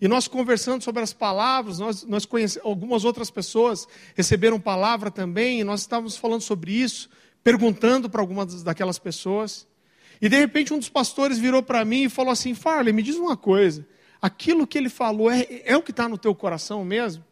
E 0.00 0.08
nós 0.08 0.26
conversando 0.26 0.82
sobre 0.82 1.00
as 1.00 1.12
palavras, 1.12 1.78
nós, 1.78 2.02
nós 2.02 2.26
algumas 2.64 3.04
outras 3.04 3.30
pessoas 3.30 3.86
receberam 4.16 4.58
palavra 4.58 5.12
também, 5.12 5.60
e 5.60 5.64
nós 5.64 5.82
estávamos 5.82 6.16
falando 6.16 6.40
sobre 6.40 6.72
isso, 6.72 7.08
perguntando 7.44 8.10
para 8.10 8.20
algumas 8.20 8.64
daquelas 8.64 8.98
pessoas. 8.98 9.66
E 10.20 10.28
de 10.28 10.36
repente 10.36 10.74
um 10.74 10.78
dos 10.78 10.88
pastores 10.88 11.38
virou 11.38 11.62
para 11.62 11.84
mim 11.84 12.04
e 12.04 12.08
falou 12.08 12.32
assim: 12.32 12.52
Farley, 12.52 12.92
me 12.92 13.02
diz 13.02 13.14
uma 13.14 13.36
coisa, 13.36 13.86
aquilo 14.20 14.66
que 14.66 14.76
ele 14.76 14.88
falou 14.88 15.30
é, 15.30 15.46
é 15.64 15.76
o 15.76 15.82
que 15.82 15.92
está 15.92 16.08
no 16.08 16.18
teu 16.18 16.34
coração 16.34 16.84
mesmo? 16.84 17.24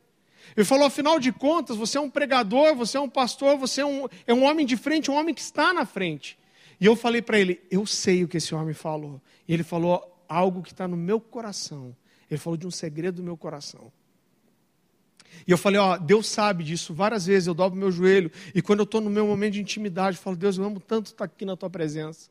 Ele 0.57 0.65
falou: 0.65 0.87
afinal 0.87 1.19
de 1.19 1.33
contas, 1.33 1.77
você 1.77 1.99
é 1.99 2.01
um 2.01 2.11
pregador, 2.11 2.75
você 2.75 2.97
é 2.97 3.01
um 3.01 3.09
pastor, 3.09 3.57
você 3.57 3.81
é 3.81 3.87
um, 3.87 4.09
é 4.27 4.35
um 4.35 4.45
homem 4.45 4.67
de 4.67 4.77
frente, 4.77 5.11
um 5.11 5.15
homem 5.15 5.35
que 5.35 5.41
está 5.41 5.73
na 5.73 5.85
frente. 5.85 6.39
E 6.81 6.87
eu 6.87 6.97
falei 6.97 7.23
para 7.23 7.39
ele: 7.39 7.61
eu 7.71 7.87
sei 7.87 8.25
o 8.25 8.29
que 8.29 8.37
esse 8.37 8.55
homem 8.55 8.75
falou. 8.75 9.21
E 9.47 9.55
ele 9.55 9.63
falou 9.63 10.25
algo 10.29 10.63
que 10.63 10.73
está 10.73 10.87
no 10.87 10.97
meu 10.97 11.21
coração. 11.21 11.95
Ele 12.31 12.39
falou 12.39 12.57
de 12.57 12.67
um 12.67 12.71
segredo 12.71 13.17
do 13.17 13.23
meu 13.23 13.37
coração. 13.37 13.93
E 15.47 15.51
eu 15.51 15.59
falei, 15.59 15.81
ó, 15.81 15.97
Deus 15.97 16.27
sabe 16.27 16.65
disso. 16.65 16.95
Várias 16.95 17.27
vezes 17.27 17.47
eu 17.47 17.55
dobro 17.55 17.79
meu 17.79 17.91
joelho 17.91 18.31
e 18.55 18.61
quando 18.61 18.81
eu 18.81 18.85
estou 18.85 19.01
no 19.01 19.11
meu 19.11 19.27
momento 19.27 19.55
de 19.55 19.61
intimidade, 19.61 20.17
eu 20.17 20.23
falo, 20.23 20.37
Deus, 20.37 20.59
eu 20.59 20.65
amo 20.65 20.81
tanto 20.81 21.07
estar 21.07 21.25
aqui 21.25 21.45
na 21.45 21.57
tua 21.57 21.71
presença. 21.71 22.31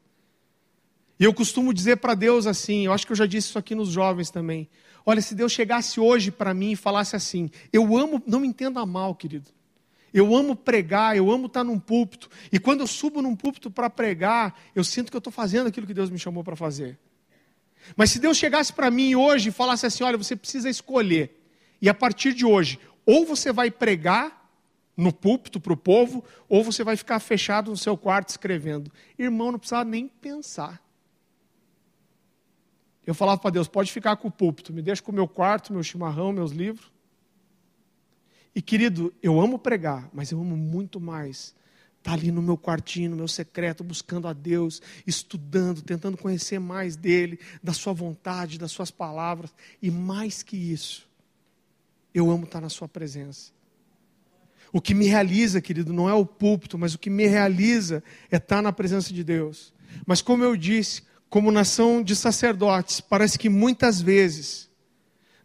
E 1.20 1.24
eu 1.24 1.34
costumo 1.34 1.74
dizer 1.74 1.98
para 1.98 2.14
Deus 2.14 2.48
assim, 2.48 2.86
eu 2.86 2.94
acho 2.94 3.06
que 3.06 3.12
eu 3.12 3.16
já 3.16 3.26
disse 3.26 3.50
isso 3.50 3.60
aqui 3.60 3.76
nos 3.76 3.90
jovens 3.90 4.30
também. 4.30 4.70
Olha, 5.06 5.22
se 5.22 5.34
Deus 5.34 5.52
chegasse 5.52 6.00
hoje 6.00 6.32
para 6.32 6.54
mim 6.54 6.72
e 6.72 6.76
falasse 6.76 7.16
assim, 7.16 7.50
eu 7.72 7.96
amo, 7.98 8.22
não 8.28 8.40
me 8.40 8.48
entenda 8.48 8.86
mal, 8.86 9.16
querido. 9.16 9.50
Eu 10.14 10.36
amo 10.36 10.56
pregar, 10.56 11.16
eu 11.16 11.32
amo 11.32 11.48
estar 11.48 11.64
num 11.64 11.80
púlpito. 11.80 12.30
E 12.52 12.60
quando 12.60 12.82
eu 12.82 12.88
subo 12.88 13.22
num 13.22 13.36
púlpito 13.36 13.70
para 13.70 13.90
pregar, 13.90 14.60
eu 14.76 14.84
sinto 14.84 15.12
que 15.12 15.16
eu 15.16 15.20
estou 15.20 15.32
fazendo 15.32 15.68
aquilo 15.68 15.86
que 15.86 15.94
Deus 15.94 16.10
me 16.10 16.18
chamou 16.18 16.44
para 16.44 16.56
fazer. 16.56 16.98
Mas 17.96 18.12
se 18.12 18.20
Deus 18.20 18.38
chegasse 18.38 18.74
para 18.74 18.92
mim 18.92 19.16
hoje 19.16 19.50
e 19.50 19.52
falasse 19.52 19.86
assim: 19.86 20.04
olha, 20.04 20.18
você 20.18 20.36
precisa 20.36 20.70
escolher, 20.70 21.48
e 21.82 21.88
a 21.88 21.94
partir 21.94 22.34
de 22.34 22.46
hoje, 22.46 22.80
ou 23.06 23.26
você 23.26 23.52
vai 23.52 23.72
pregar 23.72 24.40
no 24.98 25.14
púlpito 25.14 25.60
para 25.62 25.72
o 25.74 25.78
povo, 25.78 26.24
ou 26.50 26.64
você 26.64 26.84
vai 26.84 26.98
ficar 26.98 27.20
fechado 27.20 27.72
no 27.72 27.78
seu 27.78 27.96
quarto 27.96 28.30
escrevendo. 28.30 28.92
Irmão, 29.18 29.52
não 29.52 29.60
precisava 29.60 29.90
nem 29.90 30.08
pensar. 30.08 30.82
Eu 33.10 33.16
falava 33.16 33.42
para 33.42 33.52
Deus: 33.52 33.68
pode 33.68 33.92
ficar 33.92 34.16
com 34.18 34.28
o 34.28 34.32
púlpito, 34.32 34.72
me 34.72 34.82
deixa 34.82 35.02
com 35.02 35.12
o 35.12 35.16
meu 35.16 35.28
quarto, 35.28 35.74
meu 35.74 35.84
chimarrão, 35.84 36.32
meus 36.32 36.52
livros. 36.52 36.92
E 38.54 38.62
querido, 38.62 39.14
eu 39.22 39.40
amo 39.40 39.60
pregar, 39.60 40.10
mas 40.14 40.32
eu 40.32 40.40
amo 40.40 40.58
muito 40.58 41.00
mais 41.00 41.56
Está 42.00 42.14
ali 42.14 42.32
no 42.32 42.42
meu 42.42 42.58
quartinho, 42.58 43.12
no 43.12 43.18
meu 43.18 43.28
secreto, 43.28 43.84
buscando 43.84 44.28
a 44.28 44.34
Deus, 44.34 44.82
estudando, 45.06 45.82
tentando 45.82 46.18
conhecer 46.18 46.58
mais 46.58 46.96
dele, 46.96 47.40
da 47.62 47.74
sua 47.74 47.92
vontade, 47.92 48.58
das 48.58 48.72
suas 48.72 48.90
palavras. 48.90 49.54
E 49.82 49.92
mais 49.92 50.42
que 50.42 50.56
isso, 50.56 51.08
eu 52.14 52.32
amo 52.32 52.46
estar 52.46 52.62
na 52.62 52.70
sua 52.70 52.88
presença. 52.88 53.52
O 54.72 54.80
que 54.80 54.94
me 54.94 55.08
realiza, 55.08 55.60
querido, 55.60 55.92
não 55.92 56.08
é 56.10 56.14
o 56.14 56.26
púlpito, 56.26 56.78
mas 56.78 56.94
o 56.94 57.00
que 57.00 57.10
me 57.10 57.28
realiza 57.28 58.02
é 58.32 58.38
estar 58.38 58.62
na 58.62 58.72
presença 58.72 59.14
de 59.14 59.24
Deus. 59.24 59.74
Mas 60.06 60.22
como 60.22 60.44
eu 60.44 60.56
disse, 60.56 61.04
como 61.30 61.52
nação 61.52 62.02
de 62.02 62.16
sacerdotes, 62.16 63.00
parece 63.00 63.38
que 63.38 63.50
muitas 63.50 64.02
vezes 64.02 64.70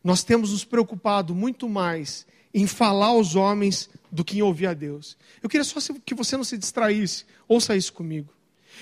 nós 0.03 0.24
temos 0.24 0.53
nos 0.53 0.64
preocupado 0.64 1.35
muito 1.35 1.68
mais 1.68 2.26
em 2.53 2.66
falar 2.66 3.07
aos 3.07 3.35
homens 3.35 3.91
do 4.11 4.24
que 4.24 4.39
em 4.39 4.43
ouvir 4.43 4.66
a 4.66 4.74
Deus. 4.74 5.16
Eu 5.43 5.49
queria 5.49 5.64
só 5.64 5.80
que 6.05 6.14
você 6.14 6.37
não 6.37 6.45
se 6.45 6.57
distraísse. 6.57 7.24
Ouça 7.49 7.74
isso 7.74 7.93
comigo. 7.93 8.32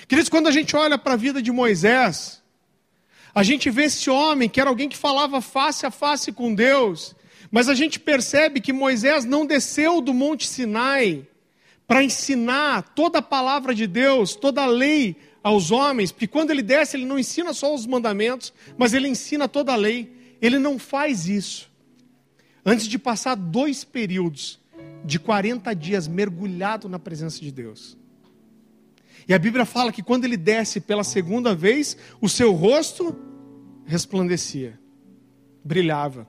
Queridos, 0.07 0.28
quando 0.28 0.46
a 0.46 0.50
gente 0.50 0.76
olha 0.76 0.98
para 0.98 1.14
a 1.14 1.16
vida 1.16 1.40
de 1.40 1.50
Moisés, 1.50 2.42
a 3.34 3.42
gente 3.42 3.70
vê 3.70 3.84
esse 3.84 4.11
homem 4.11 4.48
que 4.48 4.61
era 4.61 4.68
alguém 4.68 4.88
que 4.88 4.96
falava 4.96 5.40
face 5.40 5.86
a 5.86 5.90
face 5.90 6.32
com 6.32 6.55
Deus, 6.55 7.14
mas 7.50 7.68
a 7.68 7.74
gente 7.74 7.98
percebe 7.98 8.61
que 8.61 8.72
Moisés 8.72 9.24
não 9.24 9.46
desceu 9.46 10.00
do 10.00 10.12
Monte 10.12 10.46
Sinai 10.46 11.26
para 11.86 12.03
ensinar 12.03 12.82
toda 12.94 13.18
a 13.18 13.22
palavra 13.22 13.74
de 13.74 13.86
Deus, 13.86 14.34
toda 14.34 14.62
a 14.62 14.66
lei 14.66 15.16
aos 15.43 15.70
homens, 15.70 16.12
porque 16.12 16.26
quando 16.26 16.51
ele 16.51 16.62
desce, 16.62 16.97
ele 16.97 17.05
não 17.05 17.18
ensina 17.18 17.53
só 17.53 17.74
os 17.74 17.86
mandamentos, 17.86 18.53
mas 18.76 18.95
ele 18.95 19.09
ensina 19.09 19.49
toda 19.49 19.72
a 19.72 19.76
lei. 19.76 20.36
Ele 20.40 20.59
não 20.59 20.78
faz 20.78 21.28
isso 21.28 21.70
antes 22.64 22.86
de 22.86 22.99
passar 22.99 23.34
dois 23.34 23.84
períodos 23.84 24.61
de 25.05 25.18
40 25.18 25.74
dias 25.74 26.07
mergulhado 26.07 26.88
na 26.88 26.99
presença 26.99 27.40
de 27.40 27.51
Deus. 27.51 27.97
E 29.26 29.34
a 29.34 29.38
Bíblia 29.38 29.64
fala 29.64 29.93
que 29.93 30.03
quando 30.03 30.24
ele 30.24 30.36
desce 30.36 30.80
pela 30.80 31.05
segunda 31.05 31.55
vez, 31.55 31.97
o 32.20 32.28
seu 32.28 32.53
rosto 32.53 33.16
resplandecia, 33.84 34.78
brilhava. 35.64 36.28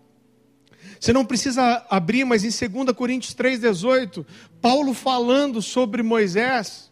Você 0.99 1.11
não 1.11 1.25
precisa 1.25 1.85
abrir, 1.89 2.23
mas 2.23 2.43
em 2.43 2.69
2 2.69 2.95
Coríntios 2.95 3.35
3,18, 3.35 4.25
Paulo 4.61 4.93
falando 4.93 5.61
sobre 5.61 6.01
Moisés, 6.01 6.91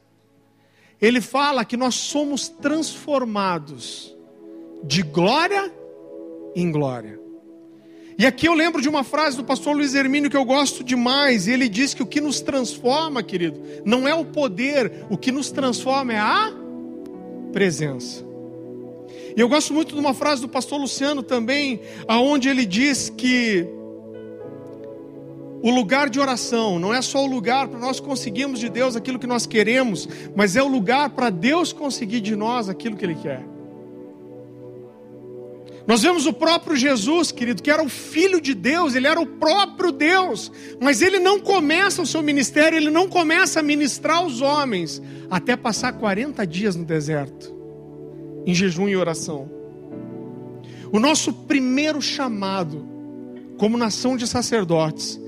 ele 1.01 1.19
fala 1.19 1.65
que 1.65 1.75
nós 1.75 1.95
somos 1.95 2.47
transformados 2.47 4.15
de 4.83 5.01
glória 5.01 5.73
em 6.55 6.71
glória. 6.71 7.19
E 8.17 8.25
aqui 8.25 8.47
eu 8.47 8.53
lembro 8.53 8.81
de 8.81 8.87
uma 8.87 9.03
frase 9.03 9.35
do 9.35 9.43
pastor 9.43 9.75
Luiz 9.75 9.95
Hermínio 9.95 10.29
que 10.29 10.37
eu 10.37 10.45
gosto 10.45 10.83
demais. 10.83 11.47
E 11.47 11.51
ele 11.51 11.67
diz 11.67 11.93
que 11.95 12.03
o 12.03 12.05
que 12.05 12.21
nos 12.21 12.39
transforma, 12.39 13.23
querido, 13.23 13.59
não 13.83 14.07
é 14.07 14.13
o 14.13 14.23
poder, 14.23 15.05
o 15.09 15.17
que 15.17 15.31
nos 15.31 15.49
transforma 15.49 16.13
é 16.13 16.19
a 16.19 16.53
presença. 17.51 18.23
E 19.35 19.39
eu 19.39 19.49
gosto 19.49 19.73
muito 19.73 19.95
de 19.95 19.99
uma 19.99 20.13
frase 20.13 20.41
do 20.41 20.47
pastor 20.47 20.79
Luciano 20.79 21.23
também, 21.23 21.81
aonde 22.07 22.47
ele 22.47 22.65
diz 22.65 23.09
que 23.09 23.67
o 25.61 25.69
lugar 25.69 26.09
de 26.09 26.19
oração 26.19 26.79
não 26.79 26.93
é 26.93 27.01
só 27.01 27.23
o 27.23 27.27
lugar 27.27 27.67
para 27.67 27.79
nós 27.79 27.99
conseguirmos 27.99 28.59
de 28.59 28.67
Deus 28.67 28.95
aquilo 28.95 29.19
que 29.19 29.27
nós 29.27 29.45
queremos, 29.45 30.07
mas 30.35 30.55
é 30.55 30.63
o 30.63 30.67
lugar 30.67 31.11
para 31.11 31.29
Deus 31.29 31.71
conseguir 31.71 32.19
de 32.21 32.35
nós 32.35 32.67
aquilo 32.67 32.95
que 32.95 33.05
Ele 33.05 33.15
quer. 33.15 33.45
Nós 35.85 36.01
vemos 36.01 36.25
o 36.25 36.33
próprio 36.33 36.75
Jesus, 36.75 37.31
querido, 37.31 37.61
que 37.61 37.69
era 37.69 37.83
o 37.83 37.89
Filho 37.89 38.39
de 38.39 38.53
Deus, 38.53 38.95
ele 38.95 39.07
era 39.07 39.19
o 39.19 39.25
próprio 39.25 39.91
Deus, 39.91 40.51
mas 40.79 41.01
ele 41.01 41.19
não 41.19 41.39
começa 41.39 42.01
o 42.01 42.05
seu 42.05 42.21
ministério, 42.21 42.77
ele 42.77 42.89
não 42.89 43.07
começa 43.07 43.59
a 43.59 43.63
ministrar 43.63 44.17
aos 44.17 44.41
homens, 44.41 45.01
até 45.29 45.55
passar 45.55 45.93
40 45.93 46.45
dias 46.45 46.75
no 46.75 46.85
deserto, 46.85 47.53
em 48.45 48.53
jejum 48.53 48.87
e 48.87 48.95
oração. 48.95 49.49
O 50.91 50.99
nosso 50.99 51.33
primeiro 51.33 52.01
chamado, 52.01 52.85
como 53.57 53.77
nação 53.77 54.15
de 54.15 54.27
sacerdotes, 54.27 55.20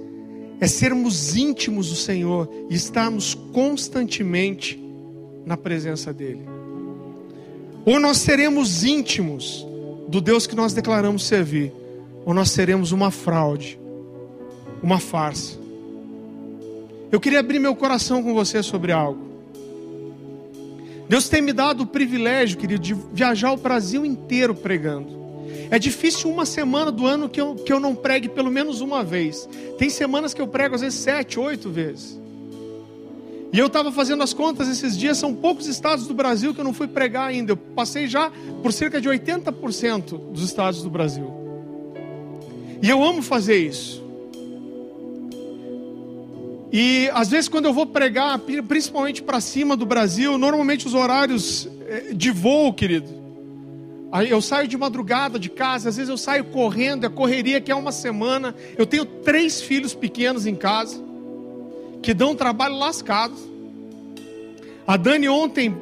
é 0.63 0.67
sermos 0.67 1.35
íntimos 1.35 1.89
do 1.89 1.95
Senhor 1.97 2.49
e 2.69 2.73
estarmos 2.73 3.33
constantemente 3.51 4.81
na 5.45 5.57
presença 5.57 6.13
dEle. 6.13 6.47
Ou 7.83 7.99
nós 7.99 8.19
seremos 8.19 8.85
íntimos, 8.85 9.67
do 10.07 10.21
Deus 10.21 10.47
que 10.47 10.55
nós 10.55 10.71
declaramos 10.71 11.25
servir, 11.25 11.73
ou 12.25 12.33
nós 12.33 12.49
seremos 12.49 12.93
uma 12.93 13.11
fraude, 13.11 13.77
uma 14.81 14.99
farsa. 14.99 15.59
Eu 17.11 17.19
queria 17.19 17.41
abrir 17.41 17.59
meu 17.59 17.75
coração 17.75 18.23
com 18.23 18.33
você 18.33 18.63
sobre 18.63 18.93
algo. 18.93 19.19
Deus 21.09 21.27
tem 21.27 21.41
me 21.41 21.51
dado 21.51 21.83
o 21.83 21.87
privilégio, 21.87 22.57
querido, 22.57 22.81
de 22.81 22.93
viajar 22.93 23.51
o 23.51 23.57
Brasil 23.57 24.05
inteiro 24.05 24.55
pregando. 24.55 25.22
É 25.73 25.79
difícil 25.79 26.29
uma 26.29 26.45
semana 26.45 26.91
do 26.91 27.07
ano 27.07 27.27
que 27.27 27.41
eu, 27.41 27.55
que 27.55 27.73
eu 27.73 27.79
não 27.79 27.95
pregue 27.95 28.29
pelo 28.29 28.51
menos 28.51 28.79
uma 28.79 29.03
vez. 29.03 29.49
Tem 29.75 29.89
semanas 29.89 30.31
que 30.31 30.39
eu 30.39 30.47
prego 30.47 30.75
às 30.75 30.81
vezes 30.81 30.99
sete, 30.99 31.39
oito 31.39 31.67
vezes. 31.71 32.21
E 33.51 33.57
eu 33.57 33.65
estava 33.65 33.91
fazendo 33.91 34.21
as 34.21 34.35
contas 34.35 34.67
esses 34.67 34.95
dias, 34.95 35.17
são 35.17 35.33
poucos 35.33 35.65
estados 35.65 36.05
do 36.05 36.13
Brasil 36.13 36.53
que 36.53 36.59
eu 36.59 36.63
não 36.63 36.75
fui 36.75 36.87
pregar 36.87 37.27
ainda. 37.27 37.53
Eu 37.53 37.57
passei 37.57 38.05
já 38.05 38.31
por 38.61 38.71
cerca 38.71 39.01
de 39.01 39.09
80% 39.09 40.31
dos 40.31 40.43
estados 40.43 40.83
do 40.83 40.91
Brasil. 40.91 41.33
E 42.79 42.87
eu 42.87 43.03
amo 43.03 43.23
fazer 43.23 43.57
isso. 43.57 44.03
E 46.71 47.09
às 47.15 47.29
vezes 47.29 47.49
quando 47.49 47.65
eu 47.65 47.73
vou 47.73 47.87
pregar, 47.87 48.37
principalmente 48.67 49.23
para 49.23 49.41
cima 49.41 49.75
do 49.75 49.87
Brasil, 49.87 50.37
normalmente 50.37 50.85
os 50.85 50.93
horários 50.93 51.67
eh, 51.87 52.13
de 52.13 52.29
voo, 52.29 52.71
querido. 52.71 53.22
Eu 54.29 54.41
saio 54.41 54.67
de 54.67 54.77
madrugada 54.77 55.39
de 55.39 55.49
casa, 55.49 55.89
às 55.89 55.95
vezes 55.95 56.09
eu 56.09 56.17
saio 56.17 56.43
correndo, 56.45 57.05
a 57.05 57.09
correria 57.09 57.59
que 57.59 57.71
é 57.71 57.75
uma 57.75 57.91
semana. 57.91 58.53
Eu 58.77 58.85
tenho 58.85 59.05
três 59.05 59.59
filhos 59.59 59.95
pequenos 59.95 60.45
em 60.45 60.55
casa 60.55 61.01
que 62.03 62.13
dão 62.13 62.31
um 62.31 62.35
trabalho 62.35 62.75
lascado. 62.75 63.33
A 64.85 64.97
Dani 64.97 65.27
ontem 65.27 65.75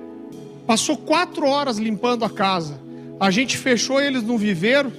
passou 0.66 0.96
quatro 0.96 1.46
horas 1.46 1.78
limpando 1.78 2.24
a 2.24 2.30
casa. 2.30 2.80
A 3.20 3.30
gente 3.32 3.58
fechou 3.58 4.00
eles 4.00 4.24
no 4.24 4.38
viveiro. 4.38 4.94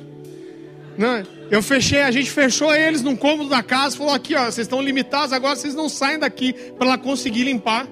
Né? 0.98 1.24
Eu 1.50 1.62
fechei, 1.62 2.02
a 2.02 2.10
gente 2.10 2.30
fechou 2.30 2.74
eles 2.74 3.00
num 3.00 3.16
cômodo 3.16 3.48
da 3.48 3.62
casa. 3.62 3.96
Falou 3.96 4.12
aqui, 4.12 4.34
ó, 4.34 4.44
vocês 4.44 4.66
estão 4.66 4.82
limitados 4.82 5.32
agora, 5.32 5.56
vocês 5.56 5.74
não 5.74 5.88
saem 5.88 6.18
daqui 6.18 6.52
para 6.52 6.86
ela 6.86 6.98
conseguir 6.98 7.44
limpar. 7.44 7.88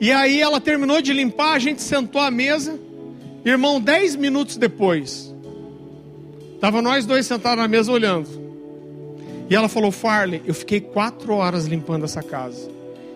E 0.00 0.12
aí 0.12 0.40
ela 0.40 0.60
terminou 0.60 1.02
de 1.02 1.12
limpar, 1.12 1.54
a 1.54 1.58
gente 1.58 1.82
sentou 1.82 2.20
à 2.20 2.30
mesa. 2.30 2.78
Irmão, 3.44 3.80
dez 3.80 4.14
minutos 4.16 4.56
depois, 4.56 5.34
tava 6.60 6.82
nós 6.82 7.06
dois 7.06 7.26
sentados 7.26 7.62
na 7.62 7.68
mesa 7.68 7.90
olhando. 7.90 8.28
E 9.48 9.56
ela 9.56 9.68
falou: 9.68 9.90
Farley, 9.90 10.42
eu 10.44 10.54
fiquei 10.54 10.80
quatro 10.80 11.34
horas 11.34 11.66
limpando 11.66 12.04
essa 12.04 12.22
casa. 12.22 12.70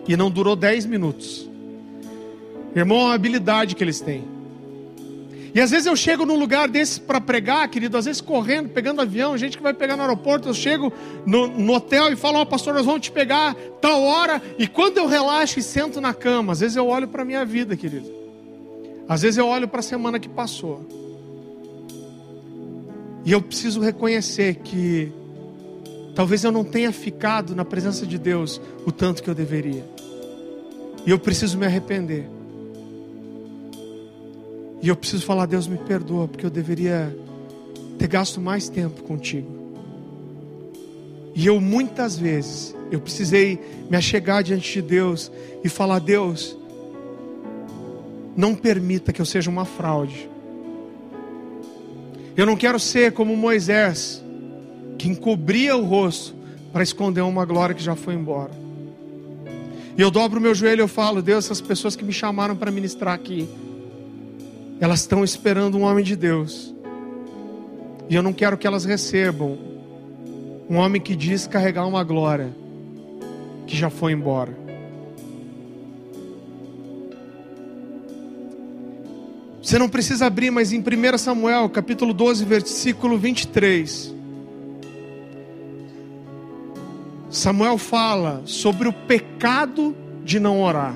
E 0.07 0.17
não 0.17 0.29
durou 0.29 0.55
dez 0.55 0.85
minutos. 0.85 1.49
Irmão, 2.75 2.97
é 2.97 3.03
uma 3.05 3.13
habilidade 3.13 3.75
que 3.75 3.83
eles 3.83 4.01
têm. 4.01 4.35
E 5.53 5.61
às 5.61 5.71
vezes 5.71 5.85
eu 5.85 5.95
chego 5.95 6.25
num 6.25 6.37
lugar 6.37 6.67
desse 6.67 6.99
para 6.99 7.21
pregar, 7.21 7.69
querido, 7.69 7.97
às 7.97 8.03
vezes 8.03 8.19
correndo, 8.19 8.67
pegando 8.67 9.01
avião, 9.01 9.37
gente 9.37 9.55
que 9.55 9.63
vai 9.63 9.73
pegar 9.73 9.95
no 9.95 10.01
aeroporto, 10.01 10.49
eu 10.49 10.53
chego 10.53 10.91
no, 11.25 11.47
no 11.47 11.73
hotel 11.73 12.11
e 12.11 12.17
falo, 12.17 12.39
ó, 12.39 12.41
oh, 12.41 12.45
pastor, 12.45 12.73
nós 12.73 12.85
vamos 12.85 12.99
te 12.99 13.11
pegar 13.11 13.55
tal 13.79 14.03
hora. 14.03 14.41
E 14.59 14.67
quando 14.67 14.97
eu 14.97 15.07
relaxo 15.07 15.57
e 15.57 15.63
sento 15.63 16.01
na 16.01 16.13
cama, 16.13 16.51
às 16.51 16.59
vezes 16.59 16.75
eu 16.75 16.87
olho 16.87 17.07
para 17.07 17.21
a 17.21 17.25
minha 17.25 17.45
vida, 17.45 17.77
querido. 17.77 18.11
Às 19.07 19.21
vezes 19.21 19.37
eu 19.37 19.47
olho 19.47 19.67
para 19.67 19.79
a 19.79 19.83
semana 19.83 20.19
que 20.19 20.27
passou. 20.27 20.85
E 23.23 23.31
eu 23.31 23.41
preciso 23.41 23.79
reconhecer 23.79 24.55
que 24.55 25.11
talvez 26.15 26.43
eu 26.43 26.51
não 26.51 26.63
tenha 26.63 26.91
ficado 26.91 27.55
na 27.55 27.65
presença 27.65 28.05
de 28.05 28.17
Deus 28.17 28.61
o 28.85 28.91
tanto 28.91 29.23
que 29.23 29.29
eu 29.29 29.35
deveria. 29.35 29.85
E 31.05 31.11
eu 31.11 31.19
preciso 31.19 31.57
me 31.57 31.65
arrepender. 31.65 32.27
E 34.81 34.87
eu 34.87 34.95
preciso 34.95 35.25
falar, 35.25 35.45
Deus 35.45 35.67
me 35.67 35.77
perdoa, 35.77 36.27
porque 36.27 36.45
eu 36.45 36.49
deveria 36.49 37.15
ter 37.97 38.07
gasto 38.07 38.39
mais 38.39 38.69
tempo 38.69 39.03
contigo. 39.03 39.65
E 41.33 41.45
eu 41.47 41.59
muitas 41.59 42.17
vezes, 42.17 42.75
eu 42.91 42.99
precisei 42.99 43.59
me 43.89 43.97
achegar 43.97 44.43
diante 44.43 44.73
de 44.73 44.81
Deus 44.81 45.31
e 45.63 45.69
falar, 45.69 45.99
Deus, 45.99 46.55
não 48.35 48.53
permita 48.53 49.13
que 49.13 49.21
eu 49.21 49.25
seja 49.25 49.49
uma 49.49 49.65
fraude. 49.65 50.29
Eu 52.35 52.45
não 52.45 52.55
quero 52.55 52.79
ser 52.79 53.13
como 53.13 53.35
Moisés, 53.35 54.23
que 54.97 55.07
encobria 55.07 55.75
o 55.75 55.85
rosto 55.85 56.35
para 56.73 56.83
esconder 56.83 57.21
uma 57.21 57.45
glória 57.45 57.73
que 57.73 57.83
já 57.83 57.95
foi 57.95 58.13
embora. 58.13 58.51
E 59.97 60.01
eu 60.01 60.11
dobro 60.11 60.39
o 60.39 60.41
meu 60.41 60.53
joelho 60.53 60.81
e 60.81 60.83
eu 60.83 60.87
falo, 60.87 61.21
Deus, 61.21 61.45
essas 61.45 61.61
pessoas 61.61 61.95
que 61.95 62.03
me 62.03 62.11
chamaram 62.11 62.55
para 62.55 62.69
ministrar 62.69 63.13
aqui, 63.13 63.47
elas 64.81 64.99
estão 64.99 65.23
esperando 65.23 65.77
um 65.77 65.83
homem 65.83 66.03
de 66.03 66.17
Deus. 66.17 66.75
E 68.09 68.15
eu 68.15 68.21
não 68.21 68.33
quero 68.33 68.57
que 68.57 68.67
elas 68.67 68.83
recebam 68.83 69.57
um 70.69 70.75
homem 70.75 71.01
que 71.01 71.15
diz 71.15 71.47
carregar 71.47 71.87
uma 71.87 72.03
glória 72.03 72.53
que 73.65 73.77
já 73.77 73.89
foi 73.89 74.11
embora. 74.11 74.64
Você 79.65 79.79
não 79.79 79.89
precisa 79.89 80.27
abrir, 80.27 80.51
mas 80.51 80.71
em 80.71 80.79
1 80.79 81.17
Samuel, 81.17 81.67
capítulo 81.67 82.13
12, 82.13 82.45
versículo 82.45 83.17
23. 83.17 84.13
Samuel 87.31 87.79
fala 87.79 88.43
sobre 88.45 88.87
o 88.87 88.93
pecado 88.93 89.97
de 90.23 90.39
não 90.39 90.61
orar. 90.61 90.95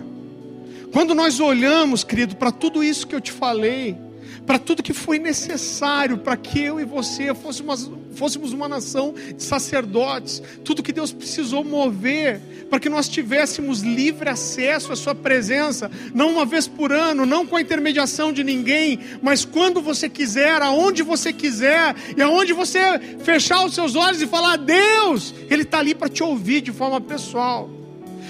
Quando 0.94 1.16
nós 1.16 1.40
olhamos, 1.40 2.04
querido, 2.04 2.36
para 2.36 2.52
tudo 2.52 2.84
isso 2.84 3.08
que 3.08 3.16
eu 3.16 3.20
te 3.20 3.32
falei, 3.32 3.98
para 4.46 4.60
tudo 4.60 4.84
que 4.84 4.94
foi 4.94 5.18
necessário 5.18 6.20
para 6.20 6.38
que 6.38 6.62
eu 6.62 6.80
e 6.80 6.86
você 6.86 7.34
fôssemos, 7.34 7.90
fôssemos 8.16 8.51
uma 8.53 8.68
nação 8.68 9.14
de 9.36 9.43
sacerdotes, 9.43 10.41
tudo 10.64 10.84
que 10.84 10.93
Deus 10.93 11.12
precisou 11.12 11.64
mover 11.64 12.41
para 12.70 12.80
que 12.80 12.89
nós 12.89 13.10
tivéssemos 13.10 13.82
livre 13.82 14.30
acesso 14.30 14.91
à 14.93 14.95
Sua 14.95 15.16
presença, 15.16 15.89
não 16.14 16.32
uma 16.32 16.45
vez 16.45 16.68
por 16.68 16.91
ano, 16.91 17.26
não 17.26 17.45
com 17.45 17.55
a 17.55 17.62
intermediação 17.62 18.32
de 18.32 18.43
ninguém, 18.43 18.99
mas 19.22 19.43
quando 19.43 19.82
você 19.82 20.07
quiser, 20.07 20.62
aonde 20.62 21.01
você 21.01 21.34
quiser, 21.34 21.95
e 22.16 22.22
aonde 22.22 22.53
você 22.53 22.99
fechar 23.24 23.66
os 23.66 23.74
seus 23.74 23.95
olhos 23.95 24.22
e 24.22 24.28
falar, 24.28 24.57
Deus, 24.57 25.34
Ele 25.49 25.64
está 25.64 25.80
ali 25.80 25.95
para 25.95 26.10
te 26.10 26.22
ouvir 26.22 26.62
de 26.62 26.72
forma 26.72 27.01
pessoal. 27.01 27.70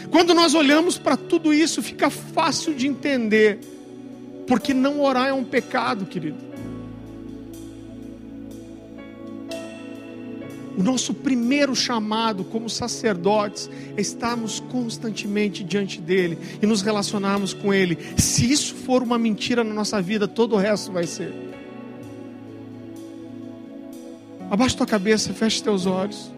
Quando 0.10 0.34
nós 0.34 0.56
olhamos 0.56 0.98
para 0.98 1.16
tudo 1.16 1.54
isso, 1.54 1.84
fica 1.84 2.10
fácil 2.10 2.74
de 2.74 2.88
entender, 2.88 3.60
porque 4.48 4.74
não 4.74 5.02
orar 5.02 5.28
é 5.28 5.34
um 5.34 5.44
pecado, 5.44 6.06
querido. 6.06 6.49
O 10.80 10.82
nosso 10.82 11.14
primeiro 11.14 11.76
chamado 11.76 12.46
como 12.46 12.70
sacerdotes 12.70 13.70
é 13.98 14.02
estarmos 14.02 14.62
constantemente 14.62 15.62
diante 15.62 16.00
dEle 16.00 16.38
e 16.62 16.66
nos 16.66 16.82
relacionarmos 16.82 17.54
com 17.54 17.74
Ele. 17.74 17.98
Se 18.16 18.50
isso 18.50 18.74
for 18.76 19.04
uma 19.04 19.20
mentira 19.20 19.62
na 19.62 19.74
nossa 19.74 20.02
vida, 20.02 20.26
todo 20.26 20.56
o 20.56 20.58
resto 20.58 20.90
vai 20.90 21.06
ser. 21.06 21.34
Abaixa 24.50 24.78
tua 24.78 24.88
cabeça, 24.88 25.34
feche 25.34 25.62
teus 25.62 25.86
olhos. 25.86 26.32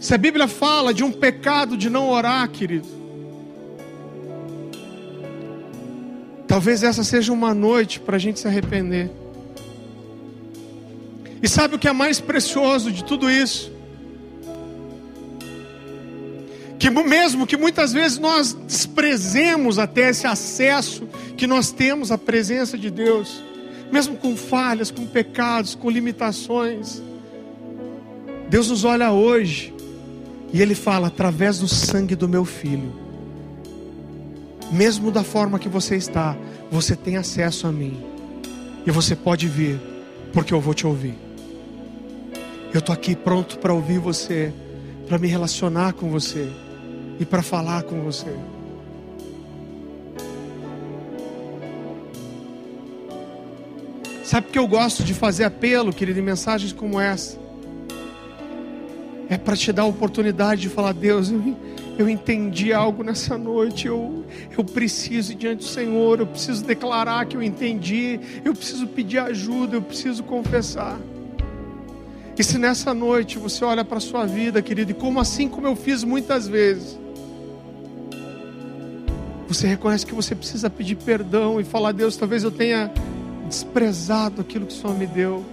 Se 0.00 0.14
a 0.14 0.18
Bíblia 0.18 0.46
fala 0.46 0.94
de 0.94 1.02
um 1.02 1.10
pecado 1.10 1.76
de 1.76 1.90
não 1.90 2.08
orar, 2.08 2.48
querido, 2.48 2.86
talvez 6.46 6.84
essa 6.84 7.02
seja 7.02 7.32
uma 7.32 7.52
noite 7.52 7.98
para 7.98 8.14
a 8.14 8.20
gente 8.20 8.38
se 8.38 8.46
arrepender. 8.46 9.23
E 11.44 11.48
sabe 11.48 11.74
o 11.74 11.78
que 11.78 11.86
é 11.86 11.92
mais 11.92 12.22
precioso 12.22 12.90
de 12.90 13.04
tudo 13.04 13.30
isso? 13.30 13.70
Que 16.78 16.88
mesmo 16.88 17.46
que 17.46 17.54
muitas 17.54 17.92
vezes 17.92 18.16
nós 18.16 18.54
desprezemos 18.54 19.78
até 19.78 20.08
esse 20.08 20.26
acesso 20.26 21.06
que 21.36 21.46
nós 21.46 21.70
temos 21.70 22.10
à 22.10 22.16
presença 22.16 22.78
de 22.78 22.88
Deus, 22.90 23.44
mesmo 23.92 24.16
com 24.16 24.34
falhas, 24.38 24.90
com 24.90 25.06
pecados, 25.06 25.74
com 25.74 25.90
limitações, 25.90 27.02
Deus 28.48 28.70
nos 28.70 28.82
olha 28.82 29.12
hoje 29.12 29.74
e 30.50 30.62
ele 30.62 30.74
fala: 30.74 31.08
através 31.08 31.58
do 31.58 31.68
sangue 31.68 32.16
do 32.16 32.26
meu 32.26 32.46
filho, 32.46 32.90
mesmo 34.72 35.10
da 35.10 35.22
forma 35.22 35.58
que 35.58 35.68
você 35.68 35.94
está, 35.94 36.34
você 36.70 36.96
tem 36.96 37.18
acesso 37.18 37.66
a 37.66 37.72
mim, 37.72 38.02
e 38.86 38.90
você 38.90 39.14
pode 39.14 39.46
vir, 39.46 39.78
porque 40.32 40.54
eu 40.54 40.60
vou 40.60 40.72
te 40.72 40.86
ouvir. 40.86 41.23
Eu 42.74 42.80
estou 42.80 42.92
aqui 42.92 43.16
pronto 43.16 43.58
para 43.58 43.72
ouvir 43.72 43.98
você, 43.98 44.52
para 45.08 45.16
me 45.16 45.28
relacionar 45.28 45.94
com 45.94 46.10
você 46.10 46.50
e 47.18 47.24
para 47.24 47.40
falar 47.40 47.84
com 47.84 48.02
você. 48.02 48.36
Sabe 54.24 54.48
que 54.48 54.58
eu 54.58 54.66
gosto 54.66 55.02
de 55.02 55.14
fazer 55.14 55.44
apelo, 55.44 55.92
querido, 55.92 56.18
em 56.18 56.22
mensagens 56.22 56.72
como 56.72 57.00
essa? 57.00 57.42
é 59.28 59.38
para 59.38 59.56
te 59.56 59.72
dar 59.72 59.82
a 59.82 59.86
oportunidade 59.86 60.62
de 60.62 60.68
falar: 60.68 60.92
Deus, 60.92 61.30
eu, 61.30 61.56
eu 61.98 62.08
entendi 62.08 62.72
algo 62.72 63.02
nessa 63.02 63.36
noite, 63.36 63.86
eu, 63.86 64.24
eu 64.56 64.64
preciso 64.64 65.32
ir 65.32 65.36
diante 65.36 65.58
do 65.58 65.64
Senhor, 65.64 66.20
eu 66.20 66.26
preciso 66.26 66.64
declarar 66.64 67.26
que 67.26 67.36
eu 67.36 67.42
entendi, 67.42 68.20
eu 68.44 68.54
preciso 68.54 68.86
pedir 68.86 69.18
ajuda, 69.18 69.76
eu 69.76 69.82
preciso 69.82 70.22
confessar. 70.22 70.98
E 72.36 72.42
se 72.42 72.58
nessa 72.58 72.92
noite 72.92 73.38
você 73.38 73.64
olha 73.64 73.84
para 73.84 73.98
a 73.98 74.00
sua 74.00 74.26
vida, 74.26 74.60
querido, 74.60 74.90
e 74.90 74.94
como 74.94 75.20
assim 75.20 75.48
como 75.48 75.66
eu 75.66 75.76
fiz 75.76 76.02
muitas 76.02 76.48
vezes, 76.48 76.98
você 79.46 79.68
reconhece 79.68 80.04
que 80.04 80.14
você 80.14 80.34
precisa 80.34 80.68
pedir 80.68 80.96
perdão 80.96 81.60
e 81.60 81.64
falar: 81.64 81.92
Deus, 81.92 82.16
talvez 82.16 82.42
eu 82.42 82.50
tenha 82.50 82.90
desprezado 83.48 84.40
aquilo 84.40 84.66
que 84.66 84.74
o 84.74 84.76
Senhor 84.76 84.96
me 84.96 85.06
deu. 85.06 85.44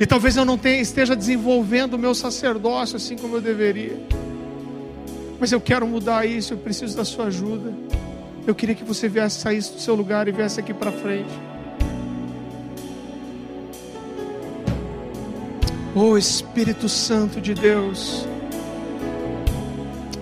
E 0.00 0.06
talvez 0.06 0.36
eu 0.36 0.44
não 0.44 0.58
tenha, 0.58 0.80
esteja 0.80 1.14
desenvolvendo 1.14 1.94
o 1.94 1.98
meu 1.98 2.14
sacerdócio 2.14 2.96
assim 2.96 3.16
como 3.16 3.36
eu 3.36 3.40
deveria. 3.40 4.00
Mas 5.38 5.52
eu 5.52 5.60
quero 5.60 5.86
mudar 5.86 6.26
isso, 6.26 6.54
eu 6.54 6.58
preciso 6.58 6.96
da 6.96 7.04
sua 7.04 7.26
ajuda. 7.26 7.72
Eu 8.46 8.54
queria 8.54 8.74
que 8.74 8.82
você 8.82 9.08
viesse 9.08 9.40
sair 9.40 9.58
do 9.58 9.80
seu 9.80 9.94
lugar 9.94 10.26
e 10.26 10.32
viesse 10.32 10.58
aqui 10.58 10.74
para 10.74 10.90
frente. 10.90 11.30
Oh 16.00 16.16
Espírito 16.16 16.88
Santo 16.88 17.40
de 17.40 17.52
Deus. 17.54 18.24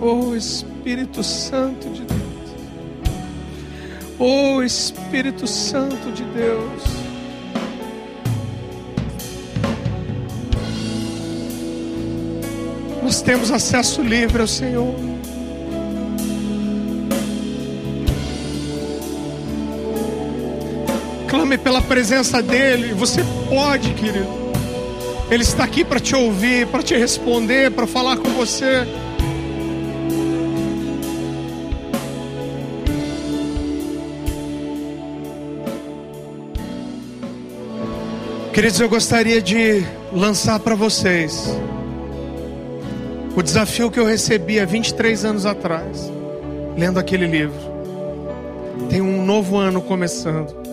Oh 0.01 0.35
Espírito 0.35 1.23
Santo 1.23 1.87
de 1.89 2.01
Deus. 2.01 2.19
Oh 4.17 4.63
Espírito 4.63 5.45
Santo 5.45 6.11
de 6.13 6.23
Deus. 6.23 6.83
Nós 13.03 13.21
temos 13.21 13.51
acesso 13.51 14.01
livre 14.01 14.41
ao 14.41 14.47
Senhor. 14.47 14.95
Clame 21.27 21.59
pela 21.59 21.83
presença 21.83 22.41
dEle. 22.41 22.93
Você 22.93 23.23
pode, 23.47 23.93
querido. 23.93 24.36
Ele 25.29 25.43
está 25.43 25.65
aqui 25.65 25.83
para 25.83 25.99
te 25.99 26.15
ouvir, 26.15 26.67
para 26.67 26.81
te 26.81 26.95
responder, 26.95 27.71
para 27.71 27.85
falar 27.85 28.15
com 28.17 28.29
você. 28.29 28.87
Queridos, 38.53 38.79
eu 38.79 38.89
gostaria 38.89 39.41
de 39.41 39.85
lançar 40.11 40.59
para 40.59 40.73
vocês 40.73 41.47
o 43.35 43.43
desafio 43.43 43.91
que 43.91 43.99
eu 43.99 44.05
recebi 44.05 44.59
há 44.59 44.65
23 44.65 45.25
anos 45.25 45.45
atrás, 45.45 46.11
lendo 46.75 46.97
aquele 46.97 47.27
livro. 47.27 47.59
Tem 48.89 48.99
um 48.99 49.23
novo 49.23 49.57
ano 49.57 49.79
começando. 49.79 50.66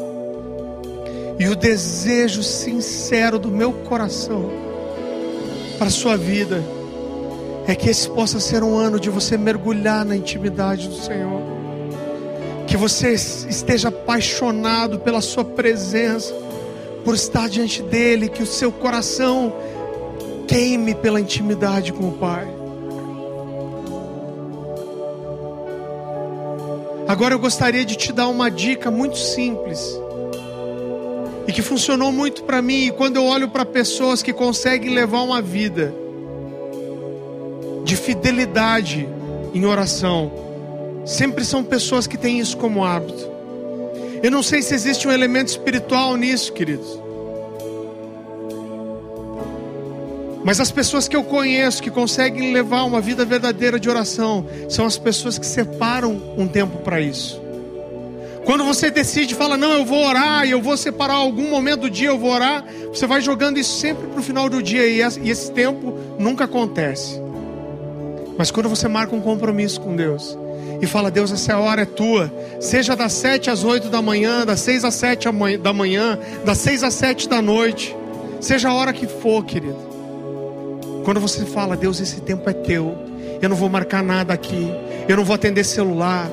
E 1.38 1.48
o 1.48 1.56
desejo 1.56 2.42
sincero 2.42 3.38
do 3.38 3.48
meu 3.48 3.72
coração 3.72 4.50
para 5.78 5.88
a 5.88 5.90
sua 5.90 6.16
vida 6.16 6.62
é 7.66 7.74
que 7.74 7.90
esse 7.90 8.08
possa 8.08 8.38
ser 8.38 8.62
um 8.62 8.76
ano 8.76 9.00
de 9.00 9.10
você 9.10 9.36
mergulhar 9.36 10.04
na 10.04 10.14
intimidade 10.14 10.88
do 10.88 10.94
Senhor. 10.94 11.42
Que 12.66 12.76
você 12.76 13.12
esteja 13.12 13.88
apaixonado 13.88 14.98
pela 15.00 15.20
Sua 15.20 15.44
presença, 15.44 16.34
por 17.04 17.14
estar 17.14 17.48
diante 17.48 17.82
dEle, 17.82 18.28
que 18.28 18.42
o 18.42 18.46
seu 18.46 18.70
coração 18.70 19.52
queime 20.46 20.94
pela 20.94 21.20
intimidade 21.20 21.92
com 21.92 22.08
o 22.08 22.12
Pai. 22.12 22.46
Agora 27.08 27.34
eu 27.34 27.38
gostaria 27.38 27.84
de 27.84 27.96
te 27.96 28.12
dar 28.12 28.28
uma 28.28 28.50
dica 28.50 28.90
muito 28.90 29.18
simples 29.18 29.98
e 31.46 31.52
que 31.52 31.62
funcionou 31.62 32.12
muito 32.12 32.44
para 32.44 32.62
mim. 32.62 32.86
E 32.86 32.90
quando 32.90 33.16
eu 33.16 33.24
olho 33.24 33.48
para 33.48 33.64
pessoas 33.64 34.22
que 34.22 34.32
conseguem 34.32 34.94
levar 34.94 35.22
uma 35.22 35.42
vida 35.42 35.94
de 37.84 37.96
fidelidade 37.96 39.08
em 39.52 39.64
oração, 39.64 40.32
sempre 41.04 41.44
são 41.44 41.62
pessoas 41.62 42.06
que 42.06 42.16
têm 42.16 42.38
isso 42.38 42.56
como 42.56 42.84
hábito. 42.84 43.32
Eu 44.22 44.30
não 44.30 44.42
sei 44.42 44.62
se 44.62 44.74
existe 44.74 45.06
um 45.06 45.12
elemento 45.12 45.48
espiritual 45.48 46.16
nisso, 46.16 46.52
queridos. 46.52 46.98
Mas 50.42 50.60
as 50.60 50.70
pessoas 50.70 51.08
que 51.08 51.16
eu 51.16 51.24
conheço 51.24 51.82
que 51.82 51.90
conseguem 51.90 52.52
levar 52.52 52.84
uma 52.84 53.00
vida 53.00 53.24
verdadeira 53.24 53.80
de 53.80 53.88
oração 53.88 54.46
são 54.68 54.84
as 54.84 54.98
pessoas 54.98 55.38
que 55.38 55.46
separam 55.46 56.20
um 56.36 56.46
tempo 56.46 56.78
para 56.78 57.00
isso. 57.00 57.43
Quando 58.44 58.62
você 58.64 58.90
decide, 58.90 59.34
fala, 59.34 59.56
não, 59.56 59.72
eu 59.72 59.84
vou 59.84 60.06
orar, 60.06 60.44
eu 60.46 60.60
vou 60.60 60.76
separar 60.76 61.14
algum 61.14 61.48
momento 61.48 61.82
do 61.82 61.90
dia, 61.90 62.08
eu 62.08 62.18
vou 62.18 62.30
orar, 62.30 62.64
você 62.88 63.06
vai 63.06 63.22
jogando 63.22 63.58
isso 63.58 63.80
sempre 63.80 64.06
para 64.06 64.20
o 64.20 64.22
final 64.22 64.50
do 64.50 64.62
dia, 64.62 64.86
e 64.86 65.30
esse 65.30 65.50
tempo 65.52 65.98
nunca 66.18 66.44
acontece. 66.44 67.20
Mas 68.36 68.50
quando 68.50 68.68
você 68.68 68.86
marca 68.86 69.16
um 69.16 69.20
compromisso 69.20 69.80
com 69.80 69.96
Deus, 69.96 70.36
e 70.80 70.86
fala, 70.86 71.10
Deus, 71.10 71.32
essa 71.32 71.56
hora 71.56 71.82
é 71.82 71.86
tua, 71.86 72.30
seja 72.60 72.94
das 72.94 73.14
sete 73.14 73.48
às 73.48 73.64
oito 73.64 73.88
da 73.88 74.02
manhã, 74.02 74.44
das 74.44 74.60
seis 74.60 74.84
às 74.84 74.94
sete 74.94 75.26
da 75.58 75.72
manhã, 75.72 76.18
das 76.44 76.58
seis 76.58 76.82
às 76.82 76.92
sete 76.92 77.26
da 77.26 77.40
noite, 77.40 77.96
seja 78.40 78.68
a 78.68 78.74
hora 78.74 78.92
que 78.92 79.06
for, 79.06 79.42
querido. 79.44 79.78
Quando 81.04 81.20
você 81.20 81.46
fala, 81.46 81.76
Deus, 81.76 82.00
esse 82.00 82.20
tempo 82.20 82.48
é 82.50 82.52
teu, 82.52 82.94
eu 83.40 83.48
não 83.48 83.56
vou 83.56 83.70
marcar 83.70 84.02
nada 84.02 84.34
aqui, 84.34 84.70
eu 85.08 85.16
não 85.16 85.24
vou 85.24 85.34
atender 85.34 85.64
celular, 85.64 86.30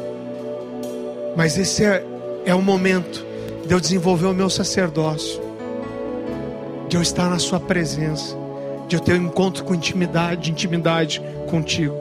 mas 1.35 1.57
esse 1.57 1.83
é, 1.83 2.03
é 2.45 2.53
o 2.53 2.61
momento 2.61 3.25
de 3.65 3.73
eu 3.73 3.79
desenvolver 3.79 4.27
o 4.27 4.33
meu 4.33 4.49
sacerdócio, 4.49 5.41
de 6.87 6.97
eu 6.97 7.01
estar 7.01 7.29
na 7.29 7.39
Sua 7.39 7.59
presença, 7.59 8.35
de 8.87 8.95
eu 8.95 8.99
ter 8.99 9.13
um 9.13 9.25
encontro 9.25 9.63
com 9.63 9.73
intimidade, 9.73 10.51
intimidade 10.51 11.21
contigo. 11.49 11.95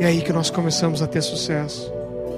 E 0.00 0.04
é 0.04 0.06
aí 0.06 0.22
que 0.22 0.32
nós 0.32 0.50
começamos 0.50 1.02
a 1.02 1.06
ter 1.06 1.22
sucesso. 1.22 1.93